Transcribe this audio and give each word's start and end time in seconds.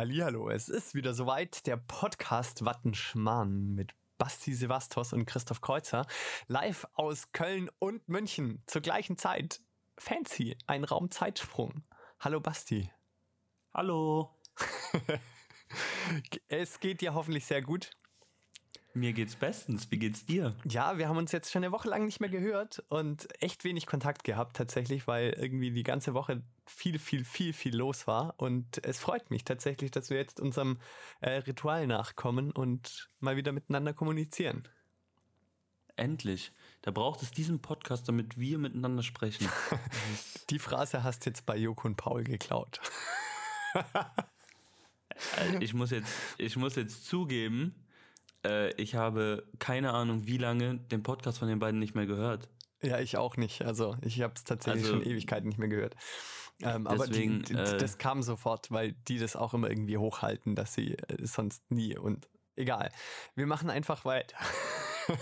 Hallihallo, 0.00 0.48
es 0.48 0.70
ist 0.70 0.94
wieder 0.94 1.12
soweit, 1.12 1.66
der 1.66 1.76
Podcast 1.76 2.64
Wattenschmarrn 2.64 3.74
mit 3.74 3.94
Basti 4.16 4.54
Sevastos 4.54 5.12
und 5.12 5.26
Christoph 5.26 5.60
Kreuzer, 5.60 6.06
live 6.46 6.86
aus 6.94 7.32
Köln 7.32 7.68
und 7.78 8.08
München 8.08 8.62
zur 8.64 8.80
gleichen 8.80 9.18
Zeit. 9.18 9.60
Fancy, 9.98 10.56
ein 10.66 10.84
Raumzeitsprung. 10.84 11.84
Hallo 12.18 12.40
Basti. 12.40 12.90
Hallo. 13.74 14.30
es 16.48 16.80
geht 16.80 17.02
dir 17.02 17.12
hoffentlich 17.12 17.44
sehr 17.44 17.60
gut. 17.60 17.90
Mir 18.92 19.12
geht's 19.12 19.36
bestens. 19.36 19.90
Wie 19.90 19.98
geht's 19.98 20.24
dir? 20.24 20.56
Ja, 20.64 20.98
wir 20.98 21.08
haben 21.08 21.16
uns 21.16 21.30
jetzt 21.30 21.52
schon 21.52 21.62
eine 21.62 21.72
Woche 21.72 21.88
lang 21.88 22.06
nicht 22.06 22.20
mehr 22.20 22.28
gehört 22.28 22.82
und 22.88 23.28
echt 23.40 23.62
wenig 23.62 23.86
Kontakt 23.86 24.24
gehabt 24.24 24.56
tatsächlich, 24.56 25.06
weil 25.06 25.30
irgendwie 25.30 25.70
die 25.70 25.84
ganze 25.84 26.12
Woche 26.12 26.42
viel, 26.66 26.98
viel, 26.98 27.24
viel, 27.24 27.52
viel 27.52 27.76
los 27.76 28.06
war. 28.08 28.34
Und 28.38 28.84
es 28.84 28.98
freut 28.98 29.30
mich 29.30 29.44
tatsächlich, 29.44 29.92
dass 29.92 30.10
wir 30.10 30.16
jetzt 30.16 30.40
unserem 30.40 30.78
äh, 31.20 31.30
Ritual 31.30 31.86
nachkommen 31.86 32.50
und 32.50 33.08
mal 33.20 33.36
wieder 33.36 33.52
miteinander 33.52 33.92
kommunizieren. 33.92 34.66
Endlich. 35.94 36.52
Da 36.82 36.90
braucht 36.90 37.22
es 37.22 37.30
diesen 37.30 37.60
Podcast, 37.60 38.08
damit 38.08 38.40
wir 38.40 38.58
miteinander 38.58 39.02
sprechen. 39.02 39.48
die 40.50 40.58
Phrase 40.58 41.04
hast 41.04 41.26
jetzt 41.26 41.46
bei 41.46 41.56
Joko 41.56 41.86
und 41.86 41.96
Paul 41.96 42.24
geklaut. 42.24 42.80
Äh, 45.36 45.62
ich 45.62 45.74
muss 45.74 45.90
jetzt, 45.90 46.12
ich 46.38 46.56
muss 46.56 46.76
jetzt 46.76 47.06
zugeben, 47.06 47.74
äh, 48.44 48.72
ich 48.74 48.94
habe 48.94 49.46
keine 49.58 49.92
Ahnung, 49.92 50.26
wie 50.26 50.38
lange 50.38 50.78
den 50.78 51.02
Podcast 51.02 51.38
von 51.38 51.48
den 51.48 51.58
beiden 51.58 51.78
nicht 51.78 51.94
mehr 51.94 52.06
gehört. 52.06 52.48
Ja, 52.82 52.98
ich 52.98 53.16
auch 53.16 53.36
nicht. 53.36 53.62
Also 53.62 53.96
ich 54.02 54.22
habe 54.22 54.34
es 54.36 54.44
tatsächlich 54.44 54.84
also, 54.84 54.96
schon 54.96 55.06
Ewigkeiten 55.06 55.48
nicht 55.48 55.58
mehr 55.58 55.68
gehört. 55.68 55.96
Ähm, 56.62 56.86
aber 56.86 57.06
deswegen, 57.06 57.42
die, 57.42 57.54
die, 57.54 57.58
äh, 57.58 57.78
das 57.78 57.98
kam 57.98 58.22
sofort, 58.22 58.70
weil 58.70 58.92
die 59.08 59.18
das 59.18 59.36
auch 59.36 59.54
immer 59.54 59.68
irgendwie 59.70 59.96
hochhalten, 59.96 60.54
dass 60.54 60.74
sie 60.74 60.94
äh, 60.94 61.26
sonst 61.26 61.70
nie 61.70 61.96
und 61.96 62.28
egal. 62.56 62.90
Wir 63.34 63.46
machen 63.46 63.70
einfach 63.70 64.04
weiter. 64.04 64.36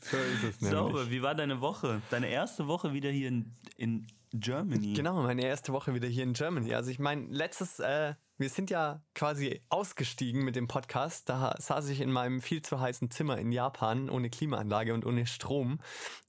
so 0.00 0.16
ist 0.16 0.44
es 0.44 0.60
nämlich. 0.60 0.78
Sauber, 0.78 1.10
wie 1.10 1.22
war 1.22 1.34
deine 1.34 1.60
Woche? 1.60 2.02
Deine 2.10 2.28
erste 2.28 2.68
Woche 2.68 2.92
wieder 2.92 3.10
hier 3.10 3.28
in, 3.28 3.56
in 3.76 4.06
Germany? 4.32 4.94
Genau, 4.94 5.22
meine 5.22 5.44
erste 5.44 5.72
Woche 5.72 5.94
wieder 5.94 6.08
hier 6.08 6.22
in 6.22 6.32
Germany. 6.32 6.74
Also 6.74 6.90
ich 6.90 6.98
meine, 6.98 7.26
letztes 7.26 7.80
äh, 7.80 8.14
wir 8.40 8.48
sind 8.48 8.70
ja 8.70 9.02
quasi 9.14 9.60
ausgestiegen 9.68 10.42
mit 10.42 10.56
dem 10.56 10.66
Podcast. 10.66 11.28
Da 11.28 11.54
saß 11.58 11.90
ich 11.90 12.00
in 12.00 12.10
meinem 12.10 12.40
viel 12.40 12.62
zu 12.62 12.80
heißen 12.80 13.10
Zimmer 13.10 13.36
in 13.36 13.52
Japan 13.52 14.08
ohne 14.08 14.30
Klimaanlage 14.30 14.94
und 14.94 15.04
ohne 15.04 15.26
Strom. 15.26 15.78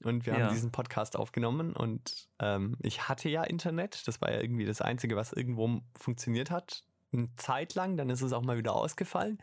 Und 0.04 0.26
wir 0.26 0.34
ja. 0.34 0.44
haben 0.44 0.52
diesen 0.52 0.72
Podcast 0.72 1.16
aufgenommen. 1.16 1.72
Und 1.72 2.28
ähm, 2.38 2.76
ich 2.82 3.08
hatte 3.08 3.30
ja 3.30 3.42
Internet. 3.44 4.06
Das 4.06 4.20
war 4.20 4.30
ja 4.30 4.42
irgendwie 4.42 4.66
das 4.66 4.82
Einzige, 4.82 5.16
was 5.16 5.32
irgendwo 5.32 5.80
funktioniert 5.98 6.50
hat. 6.50 6.84
Eine 7.14 7.34
Zeit 7.36 7.74
lang, 7.74 7.96
dann 7.96 8.10
ist 8.10 8.20
es 8.20 8.34
auch 8.34 8.42
mal 8.42 8.58
wieder 8.58 8.74
ausgefallen. 8.74 9.38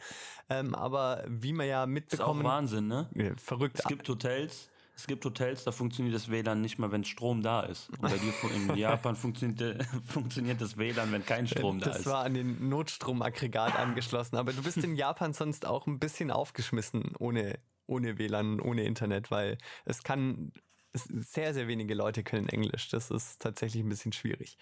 Ähm, 0.47 0.75
aber 0.75 1.23
wie 1.27 1.53
man 1.53 1.67
ja 1.67 1.87
mitbekommen... 1.87 2.27
Das 2.27 2.37
ist 2.37 2.45
auch 2.45 2.51
Wahnsinn, 2.51 2.87
ne? 2.87 3.35
Verrückt. 3.37 3.79
Es 3.79 3.85
gibt 3.85 4.07
Hotels, 4.07 4.69
es 4.99 5.07
gibt 5.07 5.23
Hotels, 5.23 5.63
da 5.63 5.71
funktioniert 5.71 6.13
das 6.13 6.29
WLAN 6.29 6.59
nicht 6.59 6.77
mal, 6.77 6.91
wenn 6.91 7.05
Strom 7.05 7.41
da 7.41 7.61
ist. 7.61 7.89
Und 7.89 8.01
bei 8.01 8.17
dir 8.17 8.33
in 8.53 8.75
Japan 8.75 9.15
funktioniert, 9.15 9.87
funktioniert 10.05 10.59
das 10.59 10.77
WLAN, 10.77 11.13
wenn 11.13 11.25
kein 11.25 11.47
Strom 11.47 11.79
da 11.79 11.91
ist. 11.91 11.99
Das 11.99 12.05
war 12.05 12.25
an 12.25 12.33
den 12.33 12.67
Notstromaggregat 12.67 13.77
angeschlossen. 13.77 14.35
Aber 14.35 14.51
du 14.51 14.61
bist 14.61 14.75
in 14.79 14.97
Japan 14.97 15.31
sonst 15.31 15.65
auch 15.65 15.87
ein 15.87 15.99
bisschen 15.99 16.31
aufgeschmissen 16.31 17.13
ohne, 17.17 17.59
ohne 17.85 18.17
WLAN, 18.17 18.59
ohne 18.59 18.83
Internet, 18.83 19.31
weil 19.31 19.57
es 19.85 20.03
kann 20.03 20.51
sehr, 20.91 21.53
sehr 21.53 21.69
wenige 21.69 21.93
Leute 21.93 22.21
können 22.21 22.49
Englisch. 22.49 22.89
Das 22.89 23.09
ist 23.09 23.41
tatsächlich 23.41 23.81
ein 23.81 23.89
bisschen 23.89 24.11
schwierig. 24.11 24.57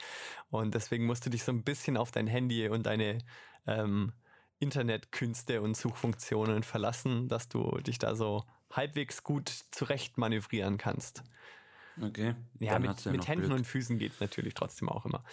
Und 0.52 0.76
deswegen 0.76 1.08
musst 1.08 1.26
du 1.26 1.32
dich 1.32 1.44
so 1.44 1.52
ein 1.52 1.64
bisschen 1.64 1.98
auf 1.98 2.12
dein 2.12 2.28
Handy 2.28 2.70
und 2.70 2.86
deine 2.86 3.18
ähm, 3.66 4.14
Internetkünste 4.60 5.64
und 5.64 5.76
Suchfunktionen 5.76 6.62
verlassen, 6.62 7.28
dass 7.28 7.50
du 7.50 7.80
dich 7.80 7.98
da 7.98 8.16
so 8.16 8.44
halbwegs 8.72 9.24
gut 9.24 9.50
zurecht 9.72 10.18
manövrieren 10.18 10.78
kannst. 10.78 11.24
Okay. 12.02 12.36
Ja, 12.60 12.80
mit, 12.80 13.06
ja 13.06 13.12
mit 13.12 13.28
Händen 13.28 13.48
Glück. 13.48 13.58
und 13.60 13.66
Füßen 13.66 13.98
geht 13.98 14.14
es 14.14 14.20
natürlich 14.20 14.54
trotzdem 14.54 14.90
auch 14.90 15.06
immer. 15.06 15.24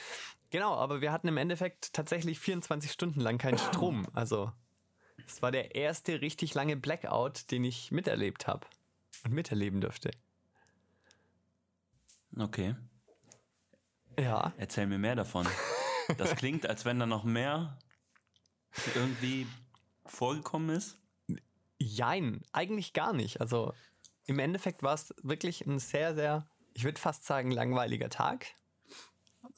Genau, 0.51 0.75
aber 0.75 1.01
wir 1.01 1.13
hatten 1.13 1.29
im 1.29 1.37
Endeffekt 1.37 1.93
tatsächlich 1.93 2.39
24 2.39 2.91
Stunden 2.91 3.21
lang 3.21 3.39
keinen 3.39 3.59
Strom. 3.59 4.07
Also 4.15 4.53
es 5.27 5.43
war 5.43 5.51
der 5.51 5.75
erste 5.75 6.21
richtig 6.21 6.55
lange 6.55 6.77
Blackout, 6.77 7.51
den 7.51 7.65
ich 7.65 7.91
miterlebt 7.91 8.47
habe 8.47 8.67
und 9.25 9.33
miterleben 9.33 9.81
dürfte. 9.81 10.11
Okay. 12.39 12.77
Ja. 14.19 14.53
Erzähl 14.57 14.87
mir 14.87 14.99
mehr 14.99 15.17
davon. 15.17 15.47
Das 16.19 16.37
klingt, 16.37 16.67
als 16.67 16.85
wenn 16.85 16.99
da 16.99 17.07
noch 17.07 17.25
mehr 17.25 17.79
irgendwie 18.95 19.47
vorgekommen 20.05 20.69
ist. 20.69 20.99
Jein, 21.79 22.43
eigentlich 22.53 22.93
gar 22.93 23.13
nicht. 23.13 23.41
Also 23.41 23.73
im 24.27 24.39
Endeffekt 24.39 24.83
war 24.83 24.95
es 24.95 25.15
wirklich 25.23 25.67
ein 25.67 25.79
sehr, 25.79 26.15
sehr, 26.15 26.47
ich 26.73 26.85
würde 26.85 27.01
fast 27.01 27.25
sagen, 27.25 27.51
langweiliger 27.51 28.09
Tag. 28.09 28.47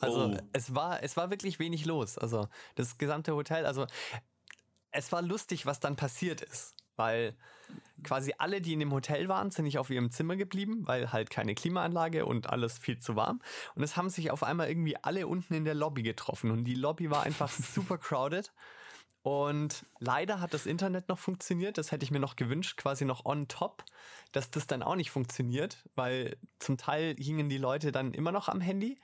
Also 0.00 0.32
oh. 0.32 0.36
es 0.52 0.74
war, 0.74 1.02
es 1.02 1.16
war 1.16 1.30
wirklich 1.30 1.58
wenig 1.58 1.84
los. 1.84 2.18
Also 2.18 2.48
das 2.74 2.98
gesamte 2.98 3.34
Hotel, 3.34 3.66
also 3.66 3.86
es 4.90 5.12
war 5.12 5.22
lustig, 5.22 5.66
was 5.66 5.80
dann 5.80 5.96
passiert 5.96 6.40
ist. 6.40 6.74
Weil 6.96 7.36
quasi 8.02 8.34
alle, 8.38 8.60
die 8.60 8.72
in 8.72 8.80
dem 8.80 8.92
Hotel 8.92 9.28
waren, 9.28 9.50
sind 9.50 9.64
nicht 9.64 9.78
auf 9.78 9.90
ihrem 9.90 10.10
Zimmer 10.10 10.36
geblieben, 10.36 10.86
weil 10.86 11.12
halt 11.12 11.30
keine 11.30 11.54
Klimaanlage 11.54 12.24
und 12.24 12.48
alles 12.48 12.78
viel 12.78 12.98
zu 12.98 13.16
warm. 13.16 13.40
Und 13.74 13.82
es 13.82 13.96
haben 13.96 14.08
sich 14.08 14.30
auf 14.30 14.42
einmal 14.42 14.68
irgendwie 14.68 14.96
alle 14.96 15.26
unten 15.26 15.54
in 15.54 15.64
der 15.64 15.74
Lobby 15.74 16.02
getroffen. 16.02 16.50
Und 16.50 16.64
die 16.64 16.74
Lobby 16.74 17.10
war 17.10 17.22
einfach 17.24 17.50
super 17.50 17.98
crowded. 17.98 18.52
Und 19.26 19.84
leider 19.98 20.40
hat 20.40 20.54
das 20.54 20.66
Internet 20.66 21.08
noch 21.08 21.18
funktioniert. 21.18 21.78
Das 21.78 21.90
hätte 21.90 22.04
ich 22.04 22.12
mir 22.12 22.20
noch 22.20 22.36
gewünscht, 22.36 22.76
quasi 22.76 23.04
noch 23.04 23.24
on 23.24 23.48
top, 23.48 23.84
dass 24.30 24.52
das 24.52 24.68
dann 24.68 24.84
auch 24.84 24.94
nicht 24.94 25.10
funktioniert, 25.10 25.78
weil 25.96 26.36
zum 26.60 26.76
Teil 26.76 27.16
hingen 27.18 27.48
die 27.48 27.58
Leute 27.58 27.90
dann 27.90 28.14
immer 28.14 28.30
noch 28.30 28.48
am 28.48 28.60
Handy. 28.60 28.96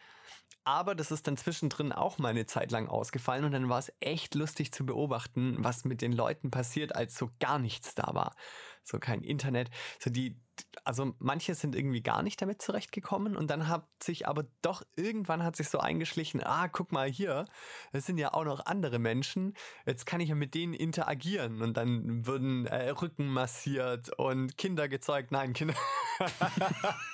Aber 0.65 0.95
das 0.95 1.11
ist 1.11 1.27
dann 1.27 1.37
zwischendrin 1.37 1.93
auch 1.93 2.19
mal 2.19 2.29
eine 2.29 2.47
Zeit 2.47 2.71
lang 2.71 2.89
ausgefallen 2.89 3.45
und 3.45 3.53
dann 3.53 3.69
war 3.69 3.81
es 3.81 3.93
echt 3.99 4.35
lustig 4.35 4.73
zu 4.73 4.87
beobachten, 4.87 5.57
was 5.59 5.85
mit 5.85 6.03
den 6.03 6.13
Leuten 6.13 6.51
passiert, 6.51 6.95
als 6.95 7.17
so 7.17 7.31
gar 7.41 7.59
nichts 7.59 7.95
da 7.97 8.15
war. 8.15 8.37
So 8.85 8.99
kein 8.99 9.23
Internet. 9.23 9.71
So 9.99 10.11
die, 10.11 10.41
also 10.85 11.15
manche 11.19 11.55
sind 11.55 11.75
irgendwie 11.75 12.03
gar 12.03 12.23
nicht 12.23 12.41
damit 12.41 12.63
zurechtgekommen 12.63 13.37
und 13.37 13.51
dann 13.51 13.69
hat 13.69 13.87
sich 14.03 14.29
aber 14.29 14.45
doch 14.61 14.83
irgendwann 14.95 15.43
hat 15.43 15.57
sich 15.57 15.69
so 15.69 15.79
eingeschlichen, 15.79 16.43
ah, 16.45 16.69
guck 16.69 16.93
mal 16.93 17.09
hier, 17.09 17.47
es 17.93 18.07
sind 18.07 18.19
ja 18.19 18.33
auch 18.33 18.45
noch 18.45 18.67
andere 18.67 18.99
Menschen, 18.99 19.55
jetzt 19.85 20.07
kann 20.07 20.21
ich 20.21 20.29
ja 20.29 20.35
mit 20.37 20.55
denen 20.55 20.75
interagieren 20.75 21.61
und 21.63 21.77
dann 21.77 22.27
würden 22.27 22.67
äh, 22.67 22.91
Rücken 22.91 23.29
massiert 23.29 24.17
und 24.19 24.57
Kinder 24.57 24.89
gezeugt, 24.89 25.33
nein, 25.33 25.53
Kinder. 25.55 25.75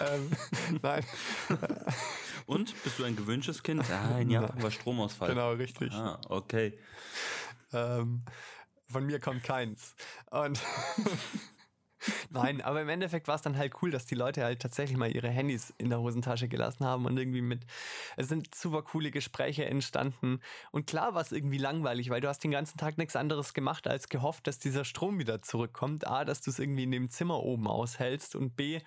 ähm, 0.00 0.30
nein. 0.82 1.04
Und? 2.46 2.74
Bist 2.82 2.98
du 2.98 3.04
ein 3.04 3.16
gewünschtes 3.16 3.62
Kind? 3.62 3.84
Ah, 3.90 4.18
in 4.18 4.30
Japan 4.30 4.62
war 4.62 4.70
Stromausfall. 4.70 5.28
Genau, 5.30 5.52
richtig. 5.52 5.92
Ah, 5.92 6.20
okay. 6.28 6.78
Ähm, 7.72 8.22
von 8.88 9.06
mir 9.06 9.20
kommt 9.20 9.42
keins. 9.42 9.94
Und 10.30 10.60
Nein, 12.30 12.60
aber 12.60 12.82
im 12.82 12.88
Endeffekt 12.88 13.28
war 13.28 13.36
es 13.36 13.42
dann 13.42 13.56
halt 13.56 13.74
cool, 13.82 13.90
dass 13.90 14.06
die 14.06 14.14
Leute 14.14 14.42
halt 14.42 14.60
tatsächlich 14.60 14.96
mal 14.96 15.10
ihre 15.14 15.28
Handys 15.28 15.72
in 15.78 15.90
der 15.90 16.00
Hosentasche 16.00 16.48
gelassen 16.48 16.84
haben 16.84 17.06
und 17.06 17.16
irgendwie 17.16 17.42
mit, 17.42 17.64
es 18.16 18.28
sind 18.28 18.54
super 18.54 18.82
coole 18.82 19.10
Gespräche 19.10 19.64
entstanden. 19.66 20.40
Und 20.70 20.86
klar 20.86 21.14
war 21.14 21.22
es 21.22 21.32
irgendwie 21.32 21.58
langweilig, 21.58 22.10
weil 22.10 22.20
du 22.20 22.28
hast 22.28 22.42
den 22.42 22.50
ganzen 22.50 22.78
Tag 22.78 22.98
nichts 22.98 23.16
anderes 23.16 23.54
gemacht, 23.54 23.86
als 23.86 24.08
gehofft, 24.08 24.46
dass 24.46 24.58
dieser 24.58 24.84
Strom 24.84 25.18
wieder 25.18 25.42
zurückkommt. 25.42 26.06
A, 26.06 26.24
dass 26.24 26.40
du 26.40 26.50
es 26.50 26.58
irgendwie 26.58 26.84
in 26.84 26.90
dem 26.90 27.08
Zimmer 27.08 27.40
oben 27.40 27.66
aushältst 27.68 28.34
und 28.34 28.56
B, 28.56 28.80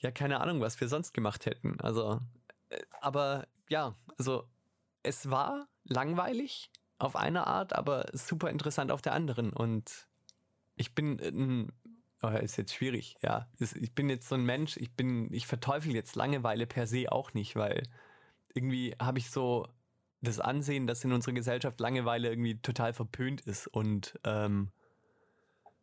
ja, 0.00 0.10
keine 0.10 0.40
Ahnung, 0.40 0.60
was 0.60 0.80
wir 0.80 0.88
sonst 0.88 1.12
gemacht 1.12 1.46
hätten. 1.46 1.80
Also, 1.80 2.20
äh, 2.70 2.80
aber 3.00 3.46
ja, 3.68 3.96
also 4.16 4.48
es 5.02 5.30
war 5.30 5.68
langweilig 5.84 6.70
auf 6.98 7.16
eine 7.16 7.46
Art, 7.46 7.72
aber 7.72 8.06
super 8.12 8.50
interessant 8.50 8.90
auf 8.90 9.02
der 9.02 9.12
anderen. 9.12 9.52
Und 9.52 10.08
ich 10.76 10.94
bin 10.94 11.20
ein, 11.20 11.72
oh, 12.22 12.28
ist 12.28 12.56
jetzt 12.56 12.74
schwierig, 12.74 13.16
ja. 13.22 13.48
Ich 13.58 13.94
bin 13.94 14.08
jetzt 14.08 14.28
so 14.28 14.34
ein 14.34 14.44
Mensch, 14.44 14.76
ich 14.76 14.92
bin, 14.92 15.32
ich 15.32 15.46
verteufel 15.46 15.94
jetzt 15.94 16.16
Langeweile 16.16 16.66
per 16.66 16.86
se 16.86 17.10
auch 17.10 17.34
nicht, 17.34 17.56
weil 17.56 17.82
irgendwie 18.54 18.94
habe 19.00 19.18
ich 19.18 19.30
so 19.30 19.68
das 20.20 20.40
Ansehen, 20.40 20.86
dass 20.86 21.04
in 21.04 21.12
unserer 21.12 21.34
Gesellschaft 21.34 21.78
Langeweile 21.78 22.28
irgendwie 22.28 22.60
total 22.60 22.92
verpönt 22.92 23.40
ist 23.42 23.68
und 23.68 24.18
ähm, 24.24 24.70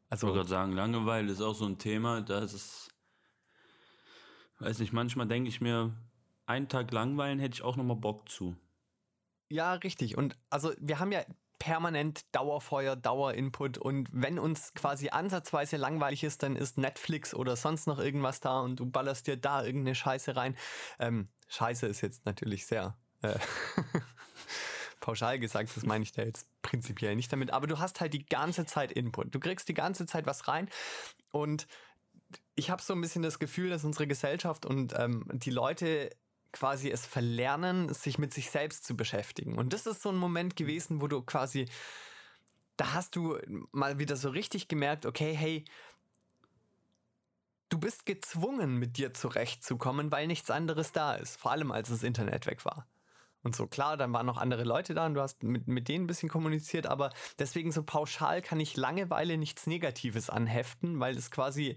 also. 0.10 0.28
Ich 0.28 0.34
wollte 0.34 0.40
gerade 0.40 0.50
sagen, 0.50 0.72
Langeweile 0.74 1.32
ist 1.32 1.42
auch 1.42 1.56
so 1.56 1.66
ein 1.66 1.78
Thema, 1.78 2.22
das 2.22 2.54
ist, 2.54 2.95
weiß 4.60 4.80
nicht, 4.80 4.94
manchmal 4.94 5.28
denke 5.28 5.50
ich 5.50 5.62
mir, 5.62 5.92
einen 6.46 6.70
Tag 6.70 6.92
langweilen 6.92 7.40
hätte 7.40 7.56
ich 7.56 7.64
auch 7.64 7.76
nochmal 7.76 7.98
Bock 7.98 8.30
zu. 8.30 8.56
Ja, 9.50 9.74
richtig. 9.74 10.18
Und 10.18 10.38
also 10.50 10.74
wir 10.80 11.00
haben 11.00 11.12
ja 11.12 11.24
permanent 11.60 12.26
Dauerfeuer, 12.36 12.96
Dauerinput 12.96 13.78
und 13.78 14.10
wenn 14.12 14.40
uns 14.40 14.74
quasi 14.74 15.10
ansatzweise 15.10 15.78
langweilig 15.78 16.24
ist, 16.24 16.44
dann 16.44 16.56
ist 16.56 16.78
Netflix 16.78 17.34
oder 17.34 17.56
sonst 17.56 17.88
noch 17.88 18.00
irgendwas 18.00 18.40
da 18.40 18.60
und 18.60 18.80
du 18.80 18.86
ballerst 18.86 19.28
dir 19.28 19.38
da 19.38 19.64
irgendeine 19.64 19.96
Scheiße 19.96 20.36
rein. 20.36 20.56
Ähm, 21.00 21.30
Scheiße 21.48 21.88
ist 21.88 22.02
jetzt 22.02 22.26
natürlich 22.26 22.66
sehr 22.66 22.98
Äh, 23.22 23.40
pauschal 25.00 25.40
gesagt, 25.40 25.70
das 25.76 25.86
meine 25.86 26.04
ich 26.04 26.12
da 26.12 26.24
jetzt 26.24 26.48
prinzipiell 26.62 27.16
nicht 27.16 27.32
damit, 27.32 27.52
aber 27.52 27.68
du 27.68 27.80
hast 27.80 28.02
halt 28.02 28.14
die 28.14 28.26
ganze 28.26 28.66
Zeit 28.66 28.92
Input. 28.92 29.34
Du 29.34 29.40
kriegst 29.40 29.68
die 29.70 29.74
ganze 29.74 30.06
Zeit 30.06 30.26
was 30.26 30.48
rein 30.48 30.70
und 31.32 31.68
ich 32.56 32.70
habe 32.70 32.82
so 32.82 32.94
ein 32.94 33.02
bisschen 33.02 33.22
das 33.22 33.40
Gefühl, 33.40 33.70
dass 33.70 33.84
unsere 33.84 34.08
Gesellschaft 34.08 34.66
und 34.66 34.94
ähm, 34.98 35.26
die 35.34 35.52
Leute 35.52 36.10
quasi 36.52 36.90
es 36.90 37.06
verlernen, 37.06 37.94
sich 37.94 38.18
mit 38.18 38.34
sich 38.34 38.50
selbst 38.50 38.86
zu 38.86 38.96
beschäftigen. 38.96 39.58
Und 39.58 39.74
das 39.74 39.86
ist 39.86 40.02
so 40.02 40.10
ein 40.10 40.16
Moment 40.16 40.56
gewesen, 40.56 41.02
wo 41.02 41.08
du 41.08 41.22
quasi, 41.22 41.68
da 42.78 42.94
hast 42.94 43.16
du 43.16 43.38
mal 43.72 44.00
wieder 44.00 44.16
so 44.16 44.30
richtig 44.30 44.70
gemerkt, 44.70 45.06
okay, 45.06 45.34
hey, 45.34 45.66
du 47.68 47.78
bist 47.78 48.06
gezwungen, 48.06 48.78
mit 48.78 48.98
dir 48.98 49.14
zurechtzukommen, 49.14 50.12
weil 50.12 50.28
nichts 50.28 50.50
anderes 50.50 50.94
da 50.94 51.16
ist. 51.16 51.38
Vor 51.38 51.52
allem, 51.52 51.74
als 51.74 51.90
das 51.90 52.04
Internet 52.04 52.46
weg 52.46 52.64
war. 52.64 52.88
Und 53.44 53.56
so, 53.56 53.68
klar, 53.68 53.98
dann 53.98 54.14
waren 54.14 54.26
noch 54.26 54.38
andere 54.38 54.64
Leute 54.64 54.94
da 54.94 55.06
und 55.06 55.14
du 55.14 55.22
hast 55.22 55.44
mit, 55.44 55.68
mit 55.68 55.88
denen 55.88 56.06
ein 56.06 56.08
bisschen 56.08 56.30
kommuniziert, 56.30 56.88
aber 56.88 57.12
deswegen 57.38 57.72
so 57.72 57.84
pauschal 57.84 58.42
kann 58.42 58.60
ich 58.60 58.76
Langeweile 58.76 59.38
nichts 59.38 59.68
Negatives 59.68 60.32
anheften, 60.32 61.00
weil 61.00 61.16
es 61.16 61.30
quasi 61.30 61.76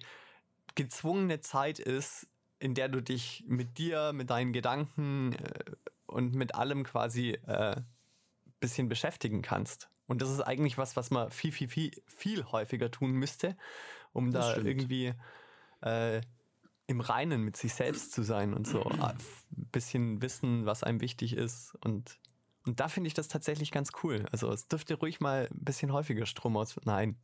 gezwungene 0.76 1.40
Zeit 1.40 1.78
ist, 1.78 2.26
in 2.58 2.74
der 2.74 2.88
du 2.88 3.02
dich 3.02 3.44
mit 3.46 3.78
dir, 3.78 4.12
mit 4.12 4.30
deinen 4.30 4.52
Gedanken 4.52 5.34
äh, 5.34 5.64
und 6.06 6.34
mit 6.34 6.54
allem 6.54 6.84
quasi 6.84 7.30
äh, 7.46 7.76
bisschen 8.60 8.88
beschäftigen 8.88 9.42
kannst. 9.42 9.88
Und 10.06 10.22
das 10.22 10.30
ist 10.30 10.40
eigentlich 10.40 10.78
was, 10.78 10.96
was 10.96 11.10
man 11.10 11.30
viel, 11.30 11.52
viel, 11.52 11.68
viel, 11.68 11.92
viel 12.06 12.44
häufiger 12.46 12.90
tun 12.90 13.12
müsste, 13.12 13.56
um 14.12 14.32
das 14.32 14.46
da 14.46 14.52
stimmt. 14.52 14.66
irgendwie 14.66 15.14
äh, 15.82 16.20
im 16.86 17.00
Reinen 17.00 17.42
mit 17.42 17.56
sich 17.56 17.74
selbst 17.74 18.12
zu 18.12 18.22
sein 18.22 18.54
und 18.54 18.66
so 18.66 18.82
ein 18.84 19.18
bisschen 19.50 20.22
wissen, 20.22 20.64
was 20.64 20.82
einem 20.82 21.02
wichtig 21.02 21.34
ist. 21.34 21.76
Und, 21.84 22.18
und 22.64 22.80
da 22.80 22.88
finde 22.88 23.08
ich 23.08 23.14
das 23.14 23.28
tatsächlich 23.28 23.70
ganz 23.70 23.90
cool. 24.02 24.24
Also 24.32 24.50
es 24.50 24.66
dürfte 24.66 24.94
ruhig 24.94 25.20
mal 25.20 25.48
ein 25.52 25.64
bisschen 25.64 25.92
häufiger 25.92 26.24
Strom 26.24 26.56
aus. 26.56 26.76
Nein. 26.84 27.16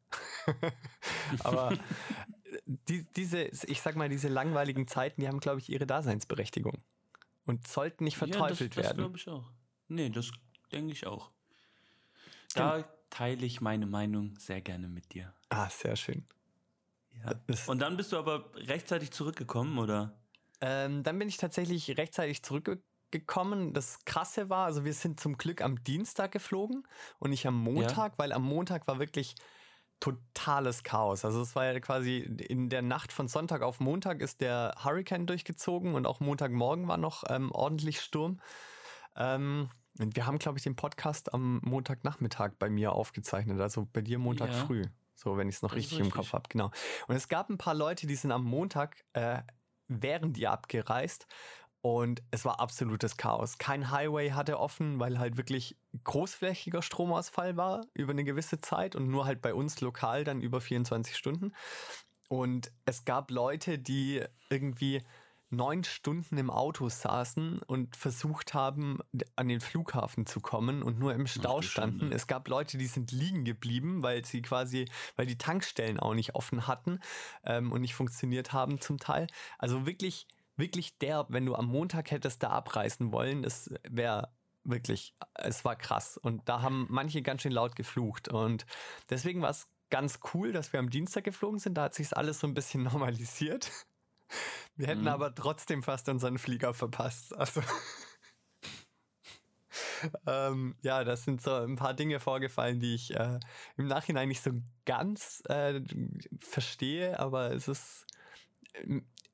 Aber 1.40 1.72
die, 2.66 3.04
diese, 3.16 3.44
ich 3.66 3.80
sag 3.80 3.96
mal, 3.96 4.08
diese 4.08 4.28
langweiligen 4.28 4.86
Zeiten, 4.88 5.20
die 5.20 5.28
haben, 5.28 5.40
glaube 5.40 5.60
ich, 5.60 5.68
ihre 5.68 5.86
Daseinsberechtigung. 5.86 6.82
Und 7.46 7.66
sollten 7.66 8.04
nicht 8.04 8.16
verteufelt 8.16 8.74
ja, 8.74 8.82
das, 8.82 8.96
werden. 8.96 8.96
Das 8.96 8.96
glaube 8.96 9.18
ich 9.18 9.28
auch. 9.28 9.50
Nee, 9.88 10.08
das 10.10 10.30
denke 10.72 10.92
ich 10.92 11.06
auch. 11.06 11.30
Da 12.54 12.84
teile 13.10 13.44
ich 13.44 13.60
meine 13.60 13.86
Meinung 13.86 14.34
sehr 14.38 14.60
gerne 14.60 14.88
mit 14.88 15.12
dir. 15.12 15.34
Ah, 15.50 15.68
sehr 15.68 15.96
schön. 15.96 16.24
Ja. 17.22 17.32
Und 17.66 17.80
dann 17.80 17.96
bist 17.96 18.12
du 18.12 18.16
aber 18.16 18.50
rechtzeitig 18.54 19.10
zurückgekommen, 19.10 19.78
oder? 19.78 20.16
Ähm, 20.60 21.02
dann 21.02 21.18
bin 21.18 21.28
ich 21.28 21.36
tatsächlich 21.36 21.96
rechtzeitig 21.96 22.42
zurückgekommen. 22.42 23.72
Das 23.72 24.04
Krasse 24.04 24.48
war, 24.48 24.66
also 24.66 24.84
wir 24.84 24.94
sind 24.94 25.20
zum 25.20 25.36
Glück 25.36 25.60
am 25.60 25.82
Dienstag 25.84 26.32
geflogen 26.32 26.86
und 27.18 27.30
nicht 27.30 27.46
am 27.46 27.56
Montag, 27.56 28.12
ja. 28.12 28.18
weil 28.18 28.32
am 28.32 28.42
Montag 28.42 28.86
war 28.86 28.98
wirklich 28.98 29.34
totales 30.00 30.82
Chaos. 30.82 31.24
Also 31.24 31.40
es 31.42 31.54
war 31.56 31.64
ja 31.64 31.80
quasi 31.80 32.18
in 32.18 32.68
der 32.68 32.82
Nacht 32.82 33.12
von 33.12 33.28
Sonntag 33.28 33.62
auf 33.62 33.80
Montag 33.80 34.20
ist 34.20 34.40
der 34.40 34.74
Hurricane 34.82 35.26
durchgezogen 35.26 35.94
und 35.94 36.06
auch 36.06 36.20
Montagmorgen 36.20 36.88
war 36.88 36.98
noch 36.98 37.24
ähm, 37.28 37.50
ordentlich 37.52 38.00
Sturm. 38.00 38.40
Ähm, 39.16 39.70
und 39.98 40.16
wir 40.16 40.26
haben, 40.26 40.38
glaube 40.38 40.58
ich, 40.58 40.64
den 40.64 40.76
Podcast 40.76 41.32
am 41.32 41.60
Montagnachmittag 41.64 42.52
bei 42.58 42.68
mir 42.68 42.92
aufgezeichnet, 42.92 43.60
also 43.60 43.86
bei 43.92 44.00
dir 44.00 44.18
Montag 44.18 44.50
ja. 44.50 44.64
früh. 44.64 44.82
So, 45.14 45.36
wenn 45.36 45.48
ich 45.48 45.56
es 45.56 45.62
noch 45.62 45.74
richtig, 45.74 45.98
richtig, 45.98 46.06
im 46.06 46.12
Kopf 46.12 46.32
habe, 46.32 46.48
genau. 46.48 46.70
Und 47.06 47.14
es 47.14 47.28
gab 47.28 47.48
ein 47.48 47.58
paar 47.58 47.74
Leute, 47.74 48.06
die 48.06 48.16
sind 48.16 48.32
am 48.32 48.44
Montag, 48.44 49.04
äh, 49.12 49.42
während 49.86 50.36
die 50.36 50.48
abgereist 50.48 51.26
und 51.84 52.22
es 52.30 52.46
war 52.46 52.60
absolutes 52.60 53.18
Chaos. 53.18 53.58
Kein 53.58 53.90
Highway 53.90 54.30
hatte 54.30 54.58
offen, 54.58 54.98
weil 55.00 55.18
halt 55.18 55.36
wirklich 55.36 55.76
großflächiger 56.04 56.80
Stromausfall 56.80 57.58
war 57.58 57.84
über 57.92 58.12
eine 58.12 58.24
gewisse 58.24 58.58
Zeit 58.58 58.96
und 58.96 59.08
nur 59.08 59.26
halt 59.26 59.42
bei 59.42 59.52
uns 59.52 59.82
lokal 59.82 60.24
dann 60.24 60.40
über 60.40 60.62
24 60.62 61.14
Stunden. 61.14 61.52
Und 62.30 62.72
es 62.86 63.04
gab 63.04 63.30
Leute, 63.30 63.78
die 63.78 64.22
irgendwie 64.48 65.02
neun 65.50 65.84
Stunden 65.84 66.38
im 66.38 66.48
Auto 66.48 66.88
saßen 66.88 67.58
und 67.58 67.96
versucht 67.96 68.54
haben, 68.54 69.00
an 69.36 69.48
den 69.48 69.60
Flughafen 69.60 70.24
zu 70.24 70.40
kommen 70.40 70.82
und 70.82 70.98
nur 70.98 71.12
im 71.12 71.26
Stau 71.26 71.60
standen. 71.60 72.12
Es 72.12 72.26
gab 72.26 72.48
Leute, 72.48 72.78
die 72.78 72.86
sind 72.86 73.12
liegen 73.12 73.44
geblieben, 73.44 74.02
weil 74.02 74.24
sie 74.24 74.40
quasi, 74.40 74.86
weil 75.16 75.26
die 75.26 75.36
Tankstellen 75.36 76.00
auch 76.00 76.14
nicht 76.14 76.34
offen 76.34 76.66
hatten 76.66 77.00
ähm, 77.44 77.72
und 77.72 77.82
nicht 77.82 77.94
funktioniert 77.94 78.54
haben 78.54 78.80
zum 78.80 78.96
Teil. 78.96 79.26
Also 79.58 79.86
wirklich 79.86 80.26
wirklich 80.56 80.98
derb, 80.98 81.28
wenn 81.30 81.46
du 81.46 81.54
am 81.54 81.66
Montag 81.66 82.10
hättest 82.10 82.42
da 82.42 82.50
abreißen 82.50 83.12
wollen. 83.12 83.42
Das 83.42 83.70
wäre 83.88 84.28
wirklich, 84.64 85.14
es 85.34 85.64
war 85.64 85.76
krass. 85.76 86.16
Und 86.16 86.48
da 86.48 86.62
haben 86.62 86.86
manche 86.88 87.22
ganz 87.22 87.42
schön 87.42 87.52
laut 87.52 87.76
geflucht. 87.76 88.28
Und 88.28 88.66
deswegen 89.10 89.42
war 89.42 89.50
es 89.50 89.68
ganz 89.90 90.20
cool, 90.32 90.52
dass 90.52 90.72
wir 90.72 90.80
am 90.80 90.90
Dienstag 90.90 91.24
geflogen 91.24 91.58
sind. 91.58 91.74
Da 91.74 91.84
hat 91.84 91.94
sich 91.94 92.16
alles 92.16 92.40
so 92.40 92.46
ein 92.46 92.54
bisschen 92.54 92.82
normalisiert. 92.82 93.70
Wir 94.76 94.88
hätten 94.88 95.02
mhm. 95.02 95.08
aber 95.08 95.34
trotzdem 95.34 95.82
fast 95.82 96.08
unseren 96.08 96.38
Flieger 96.38 96.74
verpasst. 96.74 97.36
Also. 97.36 97.62
ähm, 100.26 100.76
ja, 100.82 101.04
das 101.04 101.24
sind 101.24 101.42
so 101.42 101.54
ein 101.54 101.76
paar 101.76 101.94
Dinge 101.94 102.20
vorgefallen, 102.20 102.80
die 102.80 102.94
ich 102.94 103.14
äh, 103.14 103.38
im 103.76 103.86
Nachhinein 103.86 104.28
nicht 104.28 104.42
so 104.42 104.50
ganz 104.84 105.42
äh, 105.48 105.80
verstehe, 106.40 107.20
aber 107.20 107.52
es 107.52 107.68
ist 107.68 108.06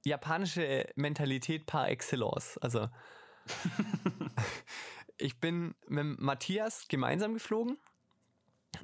japanische 0.04 0.88
Mentalität 0.96 1.66
par 1.66 1.88
excellence. 1.88 2.58
Also 2.58 2.88
ich 5.18 5.38
bin 5.38 5.74
mit 5.88 6.20
Matthias 6.20 6.86
gemeinsam 6.88 7.34
geflogen. 7.34 7.78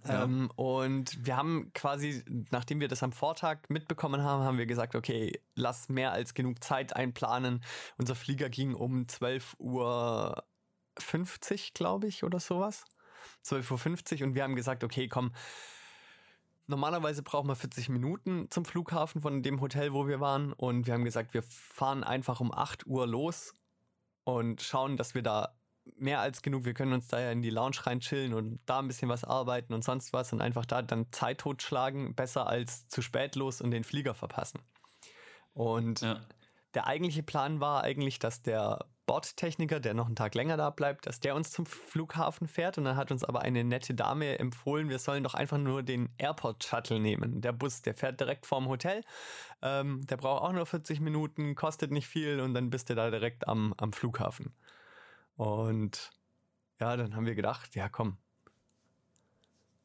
Ja. 0.06 0.24
Ähm, 0.24 0.50
und 0.56 1.24
wir 1.24 1.36
haben 1.36 1.70
quasi, 1.72 2.24
nachdem 2.50 2.80
wir 2.80 2.88
das 2.88 3.02
am 3.02 3.12
Vortag 3.12 3.68
mitbekommen 3.68 4.22
haben, 4.22 4.42
haben 4.42 4.58
wir 4.58 4.66
gesagt, 4.66 4.94
okay, 4.94 5.40
lass 5.54 5.88
mehr 5.88 6.12
als 6.12 6.34
genug 6.34 6.62
Zeit 6.62 6.94
einplanen. 6.94 7.62
Unser 7.96 8.14
Flieger 8.14 8.48
ging 8.50 8.74
um 8.74 9.02
12.50 9.02 9.54
Uhr, 9.58 10.44
glaube 11.74 12.08
ich, 12.08 12.24
oder 12.24 12.40
sowas. 12.40 12.84
12.50 13.44 14.20
Uhr 14.20 14.26
und 14.26 14.34
wir 14.34 14.42
haben 14.42 14.56
gesagt, 14.56 14.82
okay, 14.84 15.08
komm, 15.08 15.32
Normalerweise 16.66 17.22
brauchen 17.22 17.48
wir 17.48 17.54
40 17.54 17.88
Minuten 17.88 18.50
zum 18.50 18.64
Flughafen 18.64 19.20
von 19.20 19.42
dem 19.42 19.60
Hotel, 19.60 19.92
wo 19.92 20.08
wir 20.08 20.20
waren. 20.20 20.52
Und 20.52 20.86
wir 20.86 20.94
haben 20.94 21.04
gesagt, 21.04 21.32
wir 21.32 21.42
fahren 21.42 22.02
einfach 22.02 22.40
um 22.40 22.52
8 22.52 22.86
Uhr 22.86 23.06
los 23.06 23.54
und 24.24 24.62
schauen, 24.62 24.96
dass 24.96 25.14
wir 25.14 25.22
da 25.22 25.56
mehr 25.96 26.20
als 26.20 26.42
genug, 26.42 26.64
wir 26.64 26.74
können 26.74 26.92
uns 26.92 27.06
da 27.06 27.20
ja 27.20 27.30
in 27.30 27.42
die 27.42 27.50
Lounge 27.50 27.76
rein 27.84 28.00
chillen 28.00 28.34
und 28.34 28.58
da 28.66 28.80
ein 28.80 28.88
bisschen 28.88 29.08
was 29.08 29.22
arbeiten 29.22 29.72
und 29.72 29.84
sonst 29.84 30.12
was 30.12 30.32
und 30.32 30.40
einfach 30.40 30.66
da 30.66 30.82
dann 30.82 31.12
Zeit 31.12 31.38
totschlagen, 31.38 32.14
besser 32.14 32.48
als 32.48 32.88
zu 32.88 33.02
spät 33.02 33.36
los 33.36 33.60
und 33.60 33.70
den 33.70 33.84
Flieger 33.84 34.14
verpassen. 34.14 34.60
Und 35.52 36.00
ja. 36.00 36.20
der 36.74 36.88
eigentliche 36.88 37.22
Plan 37.22 37.60
war 37.60 37.84
eigentlich, 37.84 38.18
dass 38.18 38.42
der 38.42 38.86
Bordtechniker, 39.06 39.80
der 39.80 39.94
noch 39.94 40.06
einen 40.06 40.16
Tag 40.16 40.34
länger 40.34 40.56
da 40.56 40.70
bleibt, 40.70 41.06
dass 41.06 41.20
der 41.20 41.34
uns 41.34 41.52
zum 41.52 41.64
Flughafen 41.64 42.48
fährt. 42.48 42.76
Und 42.76 42.84
dann 42.84 42.96
hat 42.96 43.10
uns 43.10 43.24
aber 43.24 43.40
eine 43.42 43.64
nette 43.64 43.94
Dame 43.94 44.38
empfohlen, 44.38 44.88
wir 44.88 44.98
sollen 44.98 45.22
doch 45.24 45.34
einfach 45.34 45.58
nur 45.58 45.82
den 45.82 46.08
Airport 46.18 46.64
Shuttle 46.64 46.98
nehmen. 46.98 47.40
Der 47.40 47.52
Bus, 47.52 47.82
der 47.82 47.94
fährt 47.94 48.20
direkt 48.20 48.46
vorm 48.46 48.68
Hotel. 48.68 49.02
Ähm, 49.62 50.04
der 50.06 50.16
braucht 50.16 50.42
auch 50.42 50.52
nur 50.52 50.66
40 50.66 51.00
Minuten, 51.00 51.54
kostet 51.54 51.92
nicht 51.92 52.08
viel 52.08 52.40
und 52.40 52.54
dann 52.54 52.68
bist 52.68 52.90
du 52.90 52.94
da 52.94 53.10
direkt 53.10 53.48
am, 53.48 53.74
am 53.78 53.92
Flughafen. 53.92 54.52
Und 55.36 56.10
ja, 56.80 56.96
dann 56.96 57.14
haben 57.14 57.26
wir 57.26 57.34
gedacht, 57.34 57.74
ja 57.74 57.88
komm, 57.88 58.18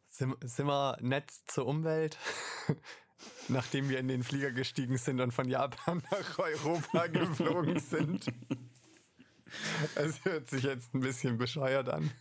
sind, 0.09 0.35
sind 0.41 0.67
wir 0.67 0.97
nett 1.01 1.31
zur 1.45 1.67
Umwelt? 1.67 2.17
Nachdem 3.47 3.87
wir 3.89 3.99
in 3.99 4.07
den 4.07 4.23
Flieger 4.23 4.51
gestiegen 4.51 4.97
sind 4.97 5.21
und 5.21 5.31
von 5.31 5.47
Japan 5.47 6.01
nach 6.11 6.39
Europa 6.39 7.07
geflogen 7.07 7.79
sind. 7.79 8.25
Es 9.95 10.23
hört 10.25 10.49
sich 10.49 10.63
jetzt 10.63 10.93
ein 10.93 11.01
bisschen 11.01 11.37
bescheuert 11.37 11.89
an. 11.89 12.11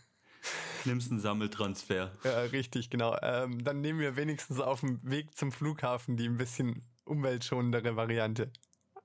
Nimmst 0.85 1.11
einen 1.11 1.19
Sammeltransfer. 1.19 2.11
Ja, 2.23 2.39
richtig, 2.41 2.89
genau. 2.89 3.15
Ähm, 3.21 3.63
dann 3.63 3.81
nehmen 3.81 3.99
wir 3.99 4.15
wenigstens 4.15 4.59
auf 4.59 4.79
dem 4.79 4.99
Weg 5.09 5.37
zum 5.37 5.51
Flughafen 5.51 6.17
die 6.17 6.27
ein 6.27 6.37
bisschen 6.37 6.83
umweltschonendere 7.05 7.95
Variante. 7.95 8.51